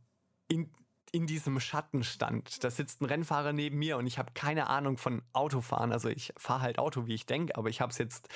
in, 0.48 0.72
in 1.12 1.28
diesem 1.28 1.60
Schatten 1.60 2.04
stand. 2.04 2.64
Da 2.64 2.70
sitzt 2.70 3.02
ein 3.02 3.06
Rennfahrer 3.06 3.54
neben 3.54 3.78
mir 3.78 3.98
und 3.98 4.08
ich 4.08 4.18
habe 4.18 4.34
keine 4.34 4.68
Ahnung 4.68 4.98
von 4.98 5.22
Autofahren. 5.34 5.92
Also 5.92 6.10
ich 6.10 6.34
fahre 6.38 6.62
halt 6.62 6.80
Auto, 6.80 7.08
wie 7.08 7.14
ich 7.14 7.26
denke, 7.26 7.56
aber 7.56 7.70
ich 7.70 7.82
habe 7.82 7.92
es 7.92 7.98
jetzt 7.98 8.30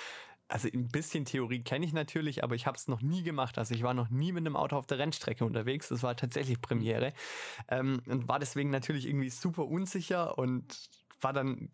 also 0.50 0.68
ein 0.74 0.90
bisschen 0.90 1.26
Theorie 1.26 1.64
kenne 1.64 1.86
ich 1.86 1.94
natürlich, 1.94 2.44
aber 2.44 2.56
ich 2.56 2.66
habe 2.66 2.76
es 2.76 2.88
noch 2.88 3.02
nie 3.02 3.24
gemacht. 3.24 3.58
Also 3.58 3.76
ich 3.76 3.84
war 3.84 3.94
noch 3.94 4.10
nie 4.10 4.32
mit 4.32 4.46
einem 4.46 4.56
Auto 4.56 4.76
auf 4.76 4.88
der 4.88 4.98
Rennstrecke 4.98 5.46
unterwegs. 5.46 5.90
Das 5.90 6.04
war 6.04 6.16
tatsächlich 6.16 6.62
Premiere 6.62 7.14
ähm, 7.70 8.02
und 8.08 8.28
war 8.28 8.40
deswegen 8.40 8.72
natürlich 8.72 9.08
irgendwie 9.08 9.30
super 9.30 9.66
unsicher 9.68 10.38
und 10.38 10.90
war 11.22 11.34
dann, 11.34 11.70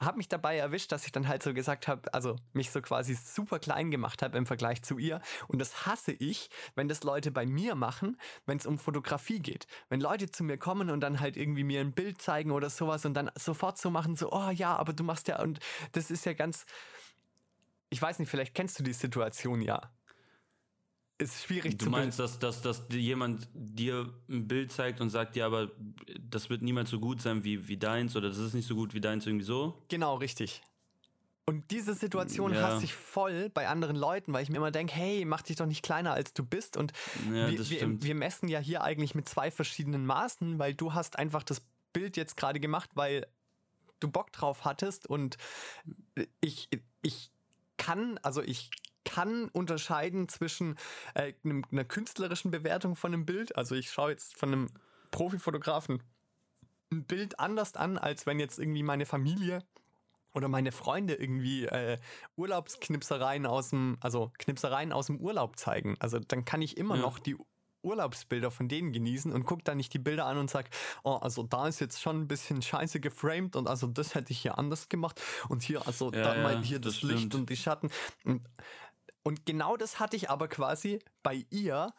habe 0.00 0.16
mich 0.18 0.28
dabei 0.28 0.56
erwischt, 0.56 0.92
dass 0.92 1.06
ich 1.06 1.12
dann 1.12 1.28
halt 1.28 1.42
so 1.42 1.54
gesagt 1.54 1.88
habe, 1.88 2.12
also 2.12 2.36
mich 2.52 2.70
so 2.70 2.80
quasi 2.80 3.14
super 3.14 3.58
klein 3.58 3.90
gemacht 3.90 4.22
habe 4.22 4.36
im 4.36 4.46
Vergleich 4.46 4.82
zu 4.82 4.98
ihr. 4.98 5.20
Und 5.48 5.60
das 5.60 5.86
hasse 5.86 6.12
ich, 6.12 6.50
wenn 6.74 6.88
das 6.88 7.04
Leute 7.04 7.30
bei 7.30 7.46
mir 7.46 7.74
machen, 7.74 8.18
wenn 8.46 8.58
es 8.58 8.66
um 8.66 8.78
Fotografie 8.78 9.38
geht. 9.38 9.66
Wenn 9.88 10.00
Leute 10.00 10.30
zu 10.30 10.44
mir 10.44 10.58
kommen 10.58 10.90
und 10.90 11.00
dann 11.00 11.20
halt 11.20 11.36
irgendwie 11.36 11.64
mir 11.64 11.80
ein 11.80 11.92
Bild 11.92 12.20
zeigen 12.20 12.50
oder 12.50 12.70
sowas 12.70 13.04
und 13.04 13.14
dann 13.14 13.30
sofort 13.36 13.78
so 13.78 13.90
machen, 13.90 14.16
so, 14.16 14.32
oh 14.32 14.50
ja, 14.50 14.76
aber 14.76 14.92
du 14.92 15.04
machst 15.04 15.28
ja, 15.28 15.40
und 15.40 15.60
das 15.92 16.10
ist 16.10 16.26
ja 16.26 16.32
ganz, 16.32 16.66
ich 17.92 18.00
weiß 18.00 18.18
nicht, 18.18 18.30
vielleicht 18.30 18.54
kennst 18.54 18.78
du 18.78 18.82
die 18.82 18.94
Situation 18.94 19.60
ja. 19.60 19.92
Ist 21.18 21.44
schwierig 21.44 21.72
du 21.72 21.78
zu 21.78 21.84
Du 21.84 21.90
meinst, 21.90 22.18
dass, 22.18 22.38
dass, 22.38 22.62
dass 22.62 22.84
jemand 22.90 23.48
dir 23.52 24.10
ein 24.30 24.48
Bild 24.48 24.72
zeigt 24.72 25.02
und 25.02 25.10
sagt, 25.10 25.36
ja, 25.36 25.44
aber 25.44 25.70
das 26.18 26.48
wird 26.48 26.62
niemals 26.62 26.88
so 26.88 26.98
gut 26.98 27.20
sein 27.20 27.44
wie, 27.44 27.68
wie 27.68 27.76
deins 27.76 28.16
oder 28.16 28.30
das 28.30 28.38
ist 28.38 28.54
nicht 28.54 28.66
so 28.66 28.74
gut 28.74 28.94
wie 28.94 29.00
deins, 29.02 29.26
irgendwie 29.26 29.44
so? 29.44 29.84
Genau, 29.88 30.14
richtig. 30.14 30.62
Und 31.44 31.70
diese 31.70 31.92
Situation 31.92 32.54
ja. 32.54 32.62
hasse 32.62 32.84
ich 32.84 32.94
voll 32.94 33.50
bei 33.50 33.68
anderen 33.68 33.96
Leuten, 33.96 34.32
weil 34.32 34.42
ich 34.42 34.48
mir 34.48 34.56
immer 34.56 34.70
denke, 34.70 34.94
hey, 34.94 35.26
mach 35.26 35.42
dich 35.42 35.56
doch 35.56 35.66
nicht 35.66 35.82
kleiner 35.82 36.14
als 36.14 36.32
du 36.32 36.44
bist. 36.44 36.78
Und 36.78 36.92
ja, 37.26 37.50
wir, 37.50 37.68
wir, 37.68 38.02
wir, 38.02 38.14
messen 38.14 38.48
ja 38.48 38.58
hier 38.58 38.82
eigentlich 38.84 39.14
mit 39.14 39.28
zwei 39.28 39.50
verschiedenen 39.50 40.06
Maßen, 40.06 40.58
weil 40.58 40.72
du 40.72 40.94
hast 40.94 41.18
einfach 41.18 41.42
das 41.42 41.60
Bild 41.92 42.16
jetzt 42.16 42.38
gerade 42.38 42.58
gemacht, 42.58 42.90
weil 42.94 43.26
du 44.00 44.08
Bock 44.08 44.32
drauf 44.32 44.64
hattest 44.64 45.06
und 45.06 45.36
ich, 46.40 46.70
ich 47.02 47.31
kann, 47.82 48.18
also 48.22 48.42
ich 48.42 48.70
kann 49.04 49.48
unterscheiden 49.48 50.28
zwischen 50.28 50.76
äh, 51.14 51.32
einer 51.44 51.84
künstlerischen 51.84 52.50
Bewertung 52.52 52.94
von 52.94 53.12
einem 53.12 53.26
Bild. 53.26 53.56
Also 53.56 53.74
ich 53.74 53.90
schaue 53.90 54.12
jetzt 54.12 54.38
von 54.38 54.52
einem 54.52 54.68
Profifotografen 55.10 56.02
ein 56.92 57.04
Bild 57.04 57.40
anders 57.40 57.74
an, 57.74 57.98
als 57.98 58.26
wenn 58.26 58.38
jetzt 58.38 58.58
irgendwie 58.58 58.84
meine 58.84 59.06
Familie 59.06 59.64
oder 60.32 60.48
meine 60.48 60.70
Freunde 60.70 61.14
irgendwie 61.14 61.64
äh, 61.64 61.98
Urlaubsknipsereien 62.36 63.46
aus 63.46 63.70
dem, 63.70 63.98
also 64.00 64.30
Knipsereien 64.38 64.92
aus 64.92 65.06
dem 65.06 65.18
Urlaub 65.18 65.58
zeigen. 65.58 65.96
Also 65.98 66.20
dann 66.20 66.44
kann 66.44 66.62
ich 66.62 66.76
immer 66.76 66.96
ja. 66.96 67.02
noch 67.02 67.18
die 67.18 67.36
Urlaubsbilder 67.82 68.50
von 68.50 68.68
denen 68.68 68.92
genießen 68.92 69.32
und 69.32 69.46
guckt 69.46 69.68
dann 69.68 69.76
nicht 69.76 69.92
die 69.94 69.98
Bilder 69.98 70.26
an 70.26 70.38
und 70.38 70.50
sagt, 70.50 70.74
oh, 71.02 71.14
also 71.14 71.42
da 71.42 71.66
ist 71.68 71.80
jetzt 71.80 72.00
schon 72.00 72.22
ein 72.22 72.28
bisschen 72.28 72.62
scheiße 72.62 73.00
geframed 73.00 73.56
und 73.56 73.68
also 73.68 73.86
das 73.86 74.14
hätte 74.14 74.32
ich 74.32 74.40
hier 74.40 74.58
anders 74.58 74.88
gemacht 74.88 75.20
und 75.48 75.62
hier, 75.62 75.86
also 75.86 76.12
ja, 76.12 76.22
da 76.22 76.36
ja, 76.36 76.42
mal 76.42 76.62
hier 76.62 76.78
das, 76.78 77.00
das 77.00 77.02
Licht 77.02 77.34
und 77.34 77.50
die 77.50 77.56
Schatten. 77.56 77.90
Und, 78.24 78.42
und 79.22 79.46
genau 79.46 79.76
das 79.76 80.00
hatte 80.00 80.16
ich 80.16 80.30
aber 80.30 80.48
quasi 80.48 81.00
bei 81.22 81.44
ihr 81.50 81.92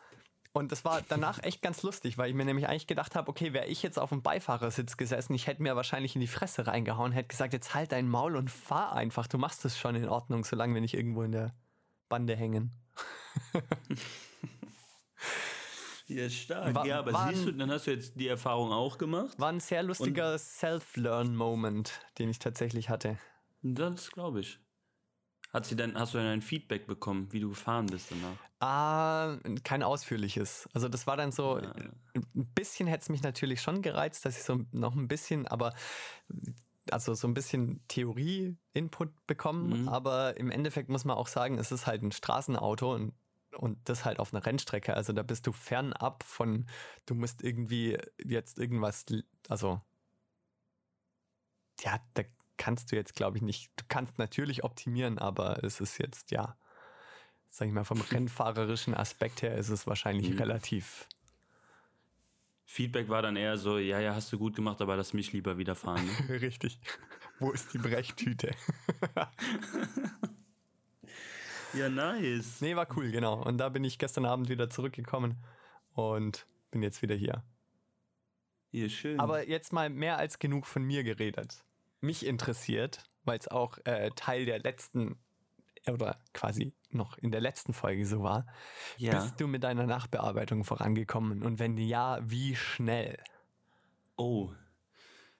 und 0.55 0.71
das 0.71 0.85
war 0.85 1.01
danach 1.01 1.41
echt 1.41 1.63
ganz 1.63 1.81
lustig, 1.81 2.19
weil 2.19 2.29
ich 2.29 2.35
mir 2.35 2.45
nämlich 2.45 2.67
eigentlich 2.67 2.85
gedacht 2.85 3.15
habe, 3.15 3.27
okay, 3.27 3.53
wäre 3.53 3.65
ich 3.65 3.81
jetzt 3.81 3.97
auf 3.97 4.09
dem 4.09 4.21
Beifahrersitz 4.21 4.97
gesessen, 4.97 5.33
ich 5.33 5.47
hätte 5.47 5.63
mir 5.63 5.75
wahrscheinlich 5.75 6.13
in 6.13 6.21
die 6.21 6.27
Fresse 6.27 6.67
reingehauen, 6.67 7.11
hätte 7.11 7.29
gesagt, 7.29 7.53
jetzt 7.53 7.73
halt 7.73 7.91
dein 7.91 8.07
Maul 8.07 8.35
und 8.35 8.51
fahr 8.51 8.93
einfach, 8.93 9.25
du 9.25 9.39
machst 9.39 9.65
es 9.65 9.79
schon 9.79 9.95
in 9.95 10.07
Ordnung, 10.07 10.45
solange 10.45 10.75
wir 10.75 10.81
nicht 10.81 10.93
irgendwo 10.93 11.23
in 11.23 11.31
der 11.31 11.55
Bande 12.07 12.35
hängen. 12.35 12.71
Ja, 16.07 16.29
stark. 16.29 16.75
War, 16.75 16.85
ja, 16.85 16.99
aber 16.99 17.13
war 17.13 17.29
siehst 17.29 17.45
du, 17.45 17.51
dann 17.51 17.71
hast 17.71 17.87
du 17.87 17.91
jetzt 17.91 18.19
die 18.19 18.27
Erfahrung 18.27 18.71
auch 18.71 18.97
gemacht. 18.97 19.39
War 19.39 19.49
ein 19.49 19.59
sehr 19.59 19.83
lustiger 19.83 20.37
Self-Learn-Moment, 20.37 22.01
den 22.19 22.29
ich 22.29 22.39
tatsächlich 22.39 22.89
hatte. 22.89 23.17
Das 23.61 24.11
glaube 24.11 24.41
ich. 24.41 24.59
Hat 25.53 25.65
sie 25.67 25.75
denn, 25.75 25.97
hast 25.97 26.13
du 26.13 26.17
denn 26.17 26.27
ein 26.27 26.41
Feedback 26.41 26.87
bekommen, 26.87 27.31
wie 27.31 27.39
du 27.39 27.49
gefahren 27.49 27.85
bist 27.85 28.11
danach? 28.11 28.37
Ah, 28.59 29.37
kein 29.63 29.83
ausführliches. 29.83 30.67
Also 30.73 30.89
das 30.89 31.05
war 31.05 31.15
dann 31.15 31.31
so, 31.31 31.59
ja, 31.59 31.65
ja. 31.65 31.91
ein 32.15 32.47
bisschen 32.55 32.87
hätte 32.87 33.03
es 33.03 33.09
mich 33.09 33.21
natürlich 33.21 33.61
schon 33.61 33.81
gereizt, 33.81 34.25
dass 34.25 34.35
ich 34.37 34.43
so 34.43 34.61
noch 34.71 34.95
ein 34.95 35.07
bisschen, 35.07 35.47
aber 35.47 35.73
also 36.89 37.13
so 37.13 37.27
ein 37.27 37.33
bisschen 37.33 37.81
Theorie-Input 37.87 39.27
bekommen, 39.27 39.83
mhm. 39.83 39.89
aber 39.89 40.37
im 40.37 40.49
Endeffekt 40.49 40.89
muss 40.89 41.05
man 41.05 41.17
auch 41.17 41.27
sagen, 41.27 41.57
es 41.59 41.71
ist 41.71 41.87
halt 41.87 42.01
ein 42.01 42.11
Straßenauto 42.11 42.93
und, 42.93 43.13
und 43.55 43.77
das 43.85 44.05
halt 44.05 44.19
auf 44.19 44.33
einer 44.33 44.45
Rennstrecke. 44.45 44.95
Also 44.95 45.13
da 45.13 45.23
bist 45.23 45.47
du 45.47 45.51
fernab 45.51 46.23
von, 46.23 46.65
du 47.05 47.15
musst 47.15 47.43
irgendwie 47.43 47.97
jetzt 48.23 48.59
irgendwas, 48.59 49.05
also 49.49 49.81
ja, 51.81 51.99
da 52.13 52.23
kannst 52.57 52.91
du 52.91 52.95
jetzt, 52.95 53.15
glaube 53.15 53.37
ich, 53.37 53.43
nicht. 53.43 53.71
Du 53.75 53.83
kannst 53.87 54.17
natürlich 54.19 54.63
optimieren, 54.63 55.17
aber 55.17 55.63
es 55.63 55.81
ist 55.81 55.97
jetzt, 55.97 56.31
ja, 56.31 56.57
sag 57.49 57.67
ich 57.67 57.73
mal, 57.73 57.83
vom 57.83 58.01
rennfahrerischen 58.11 58.93
Aspekt 58.93 59.41
her 59.41 59.55
ist 59.55 59.69
es 59.69 59.87
wahrscheinlich 59.87 60.31
mhm. 60.31 60.37
relativ. 60.37 61.07
Feedback 62.65 63.09
war 63.09 63.21
dann 63.21 63.35
eher 63.35 63.57
so, 63.57 63.77
ja, 63.77 63.99
ja, 63.99 64.15
hast 64.15 64.31
du 64.31 64.39
gut 64.39 64.55
gemacht, 64.55 64.81
aber 64.81 64.95
lass 64.95 65.13
mich 65.13 65.33
lieber 65.33 65.57
wieder 65.57 65.75
fahren. 65.75 66.05
Ne? 66.27 66.29
Richtig. 66.41 66.79
Wo 67.39 67.51
ist 67.51 67.73
die 67.73 67.77
Brechtüte? 67.77 68.55
ja, 71.73 71.89
nice. 71.89 72.61
Nee, 72.61 72.75
war 72.75 72.87
cool, 72.95 73.11
genau. 73.11 73.41
Und 73.43 73.57
da 73.57 73.69
bin 73.69 73.83
ich 73.83 73.97
gestern 73.97 74.25
Abend 74.25 74.49
wieder 74.49 74.69
zurückgekommen 74.69 75.37
und 75.93 76.45
bin 76.71 76.81
jetzt 76.81 77.01
wieder 77.01 77.15
hier. 77.15 77.43
Hier, 78.71 78.89
schön. 78.89 79.19
Aber 79.19 79.47
jetzt 79.47 79.71
mal 79.71 79.89
mehr 79.89 80.17
als 80.17 80.39
genug 80.39 80.65
von 80.65 80.83
mir 80.83 81.03
geredet 81.03 81.63
mich 82.03 82.25
interessiert, 82.25 83.03
weil 83.23 83.39
es 83.39 83.47
auch 83.47 83.79
äh, 83.85 84.11
Teil 84.15 84.45
der 84.45 84.59
letzten 84.59 85.17
oder 85.89 86.17
quasi 86.33 86.73
noch 86.91 87.17
in 87.17 87.31
der 87.31 87.41
letzten 87.41 87.73
Folge 87.73 88.05
so 88.05 88.21
war. 88.21 88.45
Ja. 88.97 89.19
Bist 89.19 89.41
du 89.41 89.47
mit 89.47 89.63
deiner 89.63 89.87
Nachbearbeitung 89.87 90.63
vorangekommen 90.63 91.43
und 91.43 91.59
wenn 91.59 91.77
ja, 91.77 92.19
wie 92.21 92.55
schnell? 92.55 93.17
Oh, 94.15 94.51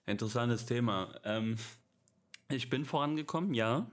interessantes 0.06 0.66
Thema. 0.66 1.14
Ähm, 1.24 1.56
ich 2.48 2.68
bin 2.68 2.84
vorangekommen, 2.84 3.54
ja. 3.54 3.86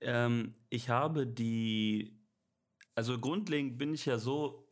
Ähm, 0.00 0.54
ich 0.70 0.88
habe 0.88 1.26
die, 1.26 2.18
also 2.94 3.18
grundlegend 3.18 3.78
bin 3.78 3.94
ich 3.94 4.06
ja 4.06 4.18
so 4.18 4.68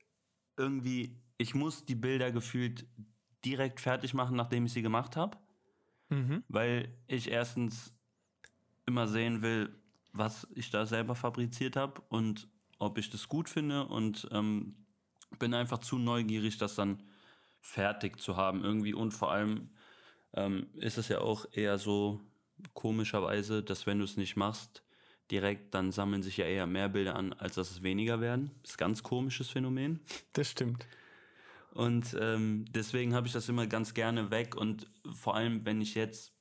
irgendwie, 0.56 1.20
ich 1.38 1.54
muss 1.54 1.84
die 1.84 1.94
Bilder 1.94 2.32
gefühlt 2.32 2.86
direkt 3.44 3.80
fertig 3.80 4.14
machen, 4.14 4.36
nachdem 4.36 4.66
ich 4.66 4.72
sie 4.72 4.82
gemacht 4.82 5.16
habe. 5.16 5.38
Mhm. 6.08 6.44
Weil 6.48 6.96
ich 7.08 7.30
erstens 7.30 7.92
immer 8.86 9.08
sehen 9.08 9.42
will, 9.42 9.74
was 10.12 10.46
ich 10.54 10.70
da 10.70 10.86
selber 10.86 11.14
fabriziert 11.14 11.76
habe 11.76 12.00
und 12.08 12.48
ob 12.78 12.98
ich 12.98 13.10
das 13.10 13.28
gut 13.28 13.48
finde 13.48 13.86
und 13.86 14.28
ähm, 14.30 14.86
bin 15.38 15.54
einfach 15.54 15.78
zu 15.78 15.98
neugierig, 15.98 16.58
das 16.58 16.74
dann 16.74 17.02
fertig 17.60 18.20
zu 18.20 18.36
haben 18.36 18.62
irgendwie 18.64 18.94
und 18.94 19.12
vor 19.12 19.32
allem 19.32 19.70
ähm, 20.34 20.68
ist 20.74 20.98
es 20.98 21.08
ja 21.08 21.20
auch 21.20 21.46
eher 21.52 21.78
so 21.78 22.20
komischerweise, 22.74 23.62
dass 23.62 23.86
wenn 23.86 23.98
du 23.98 24.04
es 24.04 24.16
nicht 24.16 24.36
machst, 24.36 24.84
direkt, 25.30 25.74
dann 25.74 25.92
sammeln 25.92 26.22
sich 26.22 26.36
ja 26.36 26.46
eher 26.46 26.66
mehr 26.66 26.88
Bilder 26.88 27.16
an, 27.16 27.32
als 27.32 27.54
dass 27.56 27.70
es 27.70 27.82
weniger 27.82 28.20
werden. 28.20 28.50
Das 28.62 28.72
ist 28.72 28.76
ein 28.76 28.86
ganz 28.86 29.02
komisches 29.02 29.48
Phänomen. 29.50 30.00
Das 30.32 30.50
stimmt. 30.50 30.86
Und 31.72 32.16
ähm, 32.18 32.64
deswegen 32.70 33.14
habe 33.14 33.26
ich 33.26 33.32
das 33.32 33.48
immer 33.48 33.66
ganz 33.66 33.92
gerne 33.92 34.30
weg. 34.30 34.56
Und 34.56 34.90
vor 35.12 35.34
allem, 35.34 35.66
wenn 35.66 35.80
ich 35.80 35.94
jetzt 35.94 36.32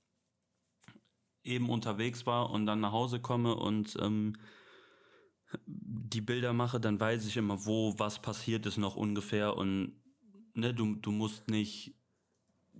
eben 1.43 1.69
unterwegs 1.69 2.25
war 2.25 2.49
und 2.51 2.65
dann 2.65 2.79
nach 2.79 2.91
Hause 2.91 3.19
komme 3.19 3.55
und 3.55 3.97
ähm, 4.01 4.37
die 5.65 6.21
Bilder 6.21 6.53
mache, 6.53 6.79
dann 6.79 6.99
weiß 6.99 7.27
ich 7.27 7.37
immer, 7.37 7.65
wo 7.65 7.97
was 7.97 8.21
passiert 8.21 8.65
ist 8.65 8.77
noch 8.77 8.95
ungefähr. 8.95 9.57
Und 9.57 10.01
ne, 10.53 10.73
du, 10.73 10.95
du 10.95 11.11
musst 11.11 11.49
nicht 11.49 11.95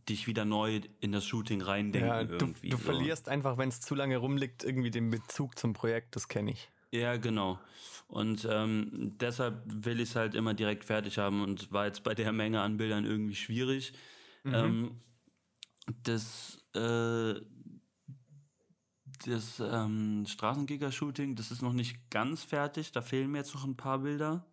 dich 0.10 0.28
wieder 0.28 0.46
neu 0.46 0.82
in 1.00 1.12
das 1.12 1.26
Shooting 1.26 1.62
reindenken. 1.62 2.10
Ja, 2.10 2.24
du, 2.24 2.48
du 2.48 2.72
so. 2.72 2.78
verlierst 2.78 3.30
einfach, 3.30 3.58
wenn 3.58 3.70
es 3.70 3.80
zu 3.82 3.96
lange 3.96 4.18
rumliegt, 4.18 4.64
irgendwie 4.64 4.92
den 4.92 5.10
Bezug 5.10 5.58
zum 5.58 5.74
Projekt, 5.74 6.16
das 6.16 6.28
kenne 6.28 6.52
ich. 6.52 6.70
Ja, 6.92 7.18
genau. 7.18 7.60
Und 8.08 8.48
ähm, 8.50 9.14
deshalb 9.20 9.64
will 9.66 10.00
ich 10.00 10.10
es 10.10 10.16
halt 10.16 10.36
immer 10.36 10.54
direkt 10.54 10.86
fertig 10.86 11.18
haben 11.18 11.42
und 11.44 11.72
war 11.72 11.86
jetzt 11.86 12.04
bei 12.04 12.14
der 12.14 12.32
Menge 12.32 12.62
an 12.62 12.78
Bildern 12.78 13.06
irgendwie 13.06 13.36
schwierig. 13.36 13.94
Mhm. 14.44 14.54
Ähm, 14.54 15.02
das 16.04 16.64
äh, 16.76 17.42
das 19.26 19.60
ähm, 19.60 20.26
Straßengiga-Shooting, 20.28 21.36
das 21.36 21.52
ist 21.52 21.62
noch 21.62 21.74
nicht 21.74 22.10
ganz 22.10 22.44
fertig, 22.44 22.92
da 22.92 23.02
fehlen 23.02 23.32
mir 23.32 23.40
jetzt 23.40 23.54
noch 23.54 23.66
ein 23.66 23.78
paar 23.78 24.00
Bilder. 24.00 24.46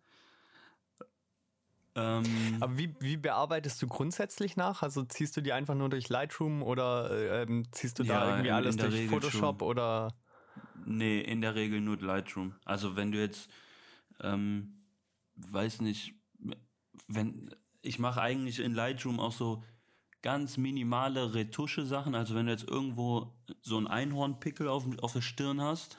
Ähm, 1.95 2.57
Aber 2.59 2.77
wie, 2.77 2.95
wie 2.99 3.17
bearbeitest 3.17 3.81
du 3.81 3.87
grundsätzlich 3.87 4.55
nach? 4.55 4.81
Also 4.81 5.03
ziehst 5.03 5.37
du 5.37 5.41
die 5.41 5.53
einfach 5.53 5.75
nur 5.75 5.89
durch 5.89 6.09
Lightroom 6.09 6.63
oder 6.63 7.11
äh, 7.11 7.43
ähm, 7.43 7.65
ziehst 7.71 7.99
du 7.99 8.03
da 8.03 8.29
irgendwie 8.29 8.47
in, 8.47 8.53
alles 8.53 8.75
in 8.75 8.81
durch 8.81 8.93
Regel 8.93 9.09
Photoshop 9.09 9.59
schon. 9.59 9.69
oder? 9.69 10.15
Nee, 10.85 11.21
in 11.21 11.41
der 11.41 11.55
Regel 11.55 11.81
nur 11.81 11.97
Lightroom. 11.97 12.55
Also 12.65 12.95
wenn 12.95 13.11
du 13.11 13.19
jetzt, 13.19 13.49
ähm, 14.21 14.83
weiß 15.35 15.81
nicht, 15.81 16.15
wenn 17.07 17.53
ich 17.81 17.99
mache 17.99 18.21
eigentlich 18.21 18.59
in 18.59 18.73
Lightroom 18.73 19.19
auch 19.19 19.33
so 19.33 19.63
ganz 20.23 20.57
minimale 20.57 21.35
Retusche-Sachen. 21.35 22.15
Also 22.15 22.33
wenn 22.33 22.47
du 22.47 22.53
jetzt 22.53 22.67
irgendwo 22.67 23.35
so 23.61 23.77
ein 23.77 23.87
Einhornpickel 23.87 24.67
auf, 24.67 24.85
auf 25.01 25.13
der 25.13 25.21
Stirn 25.21 25.61
hast, 25.61 25.97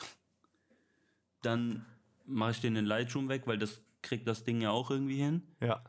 dann 1.42 1.84
mache 2.24 2.52
ich 2.52 2.60
den 2.60 2.74
in 2.74 2.86
Lightroom 2.86 3.28
weg, 3.28 3.42
weil 3.46 3.58
das 3.58 3.82
kriegt 4.04 4.28
das 4.28 4.44
Ding 4.44 4.60
ja 4.60 4.70
auch 4.70 4.90
irgendwie 4.90 5.16
hin. 5.16 5.42
Ja. 5.60 5.82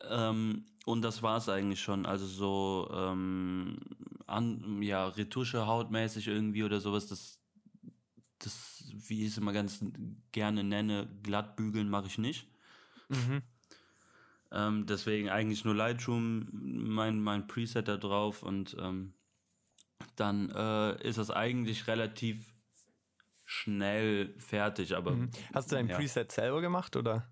Ähm, 0.00 0.64
und 0.86 1.02
das 1.02 1.22
war 1.22 1.36
es 1.36 1.48
eigentlich 1.48 1.82
schon. 1.82 2.06
Also 2.06 2.26
so 2.26 2.90
ähm, 2.94 3.78
an, 4.26 4.80
ja, 4.82 5.06
Retusche 5.08 5.66
hautmäßig 5.66 6.28
irgendwie 6.28 6.64
oder 6.64 6.80
sowas, 6.80 7.06
das 7.06 7.40
das, 8.38 8.84
wie 8.92 9.22
ich 9.22 9.32
es 9.32 9.38
immer 9.38 9.52
ganz 9.52 9.84
gerne 10.32 10.64
nenne, 10.64 11.08
glatt 11.22 11.56
bügeln 11.56 11.88
mache 11.88 12.06
ich 12.06 12.18
nicht. 12.18 12.46
Mhm. 13.08 13.42
Ähm, 14.52 14.86
deswegen 14.86 15.28
eigentlich 15.28 15.64
nur 15.64 15.74
Lightroom, 15.74 16.48
mein, 16.52 17.20
mein 17.20 17.46
Preset 17.46 17.88
da 17.88 17.96
drauf 17.96 18.42
und 18.42 18.76
ähm, 18.78 19.14
dann 20.14 20.50
äh, 20.50 21.02
ist 21.06 21.18
das 21.18 21.30
eigentlich 21.30 21.86
relativ 21.86 22.54
schnell 23.46 24.34
fertig. 24.38 24.94
Aber 24.94 25.12
mhm. 25.12 25.30
hast 25.54 25.70
du 25.70 25.76
dein 25.76 25.88
ja. 25.88 25.96
Preset 25.96 26.30
selber 26.30 26.60
gemacht 26.60 26.96
oder? 26.96 27.26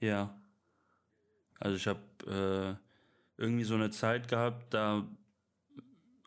Ja. 0.00 0.40
Also 1.60 1.76
ich 1.76 1.86
habe 1.86 2.78
äh, 3.38 3.42
irgendwie 3.42 3.64
so 3.64 3.74
eine 3.74 3.90
Zeit 3.90 4.28
gehabt, 4.28 4.72
da 4.72 5.06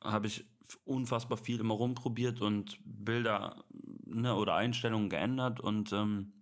habe 0.01 0.27
ich 0.27 0.45
unfassbar 0.83 1.37
viel 1.37 1.59
immer 1.59 1.73
rumprobiert 1.73 2.41
und 2.41 2.79
Bilder 2.83 3.63
ne, 4.05 4.35
oder 4.35 4.55
Einstellungen 4.55 5.09
geändert 5.09 5.59
und 5.59 5.91
ähm, 5.93 6.33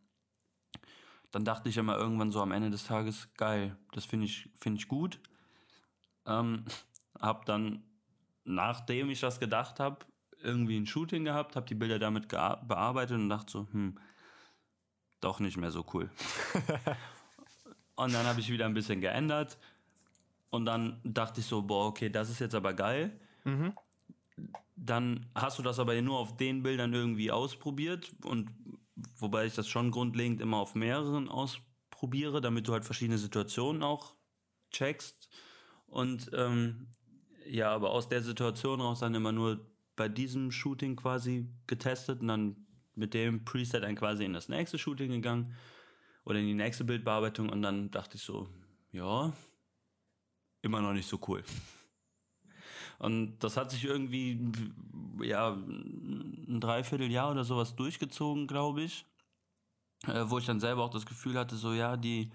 dann 1.31 1.45
dachte 1.45 1.69
ich 1.69 1.77
immer 1.77 1.97
irgendwann 1.97 2.31
so 2.31 2.41
am 2.41 2.51
Ende 2.51 2.69
des 2.69 2.85
Tages, 2.85 3.29
geil, 3.35 3.75
das 3.91 4.05
finde 4.05 4.27
ich, 4.27 4.49
finde 4.55 4.79
ich 4.79 4.87
gut. 4.87 5.19
Ähm, 6.25 6.65
hab 7.19 7.45
dann, 7.45 7.83
nachdem 8.43 9.09
ich 9.09 9.19
das 9.19 9.39
gedacht 9.39 9.79
habe, 9.79 10.05
irgendwie 10.43 10.77
ein 10.77 10.85
Shooting 10.85 11.25
gehabt, 11.25 11.55
habe 11.55 11.65
die 11.65 11.75
Bilder 11.75 11.99
damit 11.99 12.27
bearbeitet 12.27 13.17
und 13.17 13.29
dachte 13.29 13.51
so, 13.51 13.67
hm, 13.71 13.97
doch 15.21 15.39
nicht 15.39 15.57
mehr 15.57 15.71
so 15.71 15.85
cool. 15.93 16.09
und 17.95 18.13
dann 18.13 18.25
habe 18.25 18.39
ich 18.39 18.49
wieder 18.49 18.65
ein 18.65 18.73
bisschen 18.73 19.01
geändert 19.01 19.57
und 20.49 20.65
dann 20.65 20.99
dachte 21.03 21.39
ich 21.39 21.45
so, 21.45 21.61
boah, 21.61 21.87
okay, 21.87 22.09
das 22.09 22.29
ist 22.29 22.39
jetzt 22.39 22.55
aber 22.55 22.73
geil. 22.73 23.19
Mhm 23.43 23.73
dann 24.75 25.25
hast 25.35 25.59
du 25.59 25.63
das 25.63 25.79
aber 25.79 25.99
nur 26.01 26.19
auf 26.19 26.35
den 26.37 26.63
Bildern 26.63 26.93
irgendwie 26.93 27.31
ausprobiert 27.31 28.13
und 28.23 28.51
wobei 29.17 29.45
ich 29.45 29.55
das 29.55 29.67
schon 29.67 29.91
grundlegend 29.91 30.41
immer 30.41 30.57
auf 30.57 30.75
mehreren 30.75 31.29
ausprobiere, 31.29 32.41
damit 32.41 32.67
du 32.67 32.73
halt 32.73 32.85
verschiedene 32.85 33.17
Situationen 33.17 33.83
auch 33.83 34.15
checkst 34.71 35.29
und 35.87 36.31
ähm, 36.33 36.87
ja, 37.45 37.71
aber 37.71 37.91
aus 37.91 38.07
der 38.07 38.23
Situation 38.23 38.81
raus 38.81 38.99
dann 38.99 39.15
immer 39.15 39.31
nur 39.31 39.65
bei 39.95 40.09
diesem 40.09 40.51
Shooting 40.51 40.95
quasi 40.95 41.47
getestet 41.67 42.21
und 42.21 42.27
dann 42.27 42.55
mit 42.95 43.13
dem 43.13 43.43
Preset 43.45 43.83
dann 43.83 43.95
quasi 43.95 44.25
in 44.25 44.33
das 44.33 44.49
nächste 44.49 44.77
Shooting 44.77 45.11
gegangen 45.11 45.55
oder 46.25 46.39
in 46.39 46.45
die 46.45 46.53
nächste 46.53 46.83
Bildbearbeitung 46.83 47.49
und 47.49 47.61
dann 47.61 47.91
dachte 47.91 48.17
ich 48.17 48.23
so, 48.23 48.47
ja, 48.91 49.33
immer 50.61 50.81
noch 50.81 50.93
nicht 50.93 51.07
so 51.07 51.19
cool. 51.27 51.43
Und 52.99 53.39
das 53.39 53.57
hat 53.57 53.71
sich 53.71 53.83
irgendwie, 53.85 54.51
ja, 55.21 55.53
ein 55.53 56.59
Dreivierteljahr 56.59 57.31
oder 57.31 57.43
sowas 57.43 57.75
durchgezogen, 57.75 58.47
glaube 58.47 58.83
ich. 58.83 59.05
Äh, 60.07 60.25
wo 60.27 60.37
ich 60.37 60.45
dann 60.45 60.59
selber 60.59 60.83
auch 60.83 60.89
das 60.89 61.05
Gefühl 61.05 61.37
hatte, 61.37 61.55
so, 61.55 61.73
ja, 61.73 61.97
die, 61.97 62.31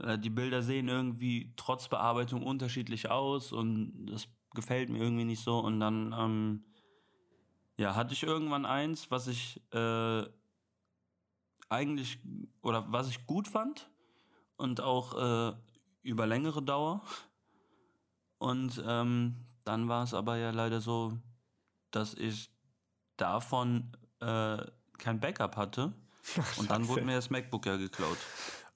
Äh, 0.00 0.18
die 0.18 0.30
Bilder 0.30 0.62
sehen 0.62 0.88
irgendwie 0.88 1.52
trotz 1.56 1.88
Bearbeitung 1.88 2.42
unterschiedlich 2.42 3.10
aus 3.10 3.52
und 3.52 4.06
das 4.06 4.26
gefällt 4.54 4.90
mir 4.90 4.98
irgendwie 4.98 5.24
nicht 5.24 5.42
so. 5.42 5.58
Und 5.58 5.80
dann 5.80 6.14
ähm, 6.16 6.64
ja, 7.76 7.94
hatte 7.94 8.14
ich 8.14 8.22
irgendwann 8.22 8.66
eins, 8.66 9.10
was 9.10 9.26
ich 9.26 9.62
äh, 9.72 10.24
eigentlich 11.68 12.18
oder 12.62 12.84
was 12.92 13.08
ich 13.08 13.26
gut 13.26 13.48
fand 13.48 13.90
und 14.56 14.80
auch 14.80 15.52
äh, 15.52 15.56
über 16.02 16.26
längere 16.26 16.62
Dauer. 16.62 17.02
Und 18.38 18.82
ähm, 18.86 19.36
dann 19.64 19.88
war 19.88 20.04
es 20.04 20.14
aber 20.14 20.36
ja 20.36 20.50
leider 20.50 20.80
so, 20.80 21.18
dass 21.90 22.14
ich 22.14 22.50
davon 23.16 23.96
äh, 24.20 24.58
kein 24.98 25.20
Backup 25.20 25.56
hatte. 25.56 25.92
Und 26.56 26.70
dann 26.70 26.86
wurde 26.86 27.02
mir 27.02 27.16
das 27.16 27.30
MacBook 27.30 27.66
ja 27.66 27.76
geklaut. 27.76 28.18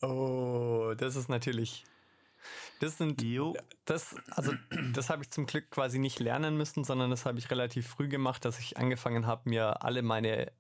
Oh, 0.03 0.95
das 0.97 1.15
ist 1.15 1.29
natürlich. 1.29 1.85
Das 2.81 2.99
sind. 2.99 3.23
Jo. 3.23 3.55
Das, 3.85 4.17
also, 4.31 4.53
das 4.93 5.11
habe 5.11 5.23
ich 5.23 5.31
zum 5.31 5.47
Glück 5.47 5.71
quasi 5.71 5.99
nicht 5.99 6.19
lernen 6.21 6.57
müssen, 6.57 6.85
sondern 6.85 7.11
das 7.11 7.25
habe 7.25 7.39
ich 7.39 7.51
relativ 7.51 7.87
früh 7.87 8.09
gemacht, 8.09 8.45
dass 8.45 8.59
ich 8.59 8.77
angefangen 8.77 9.27
habe, 9.27 9.49
mir 9.49 9.83
alle 9.83 10.03
meine 10.03 10.53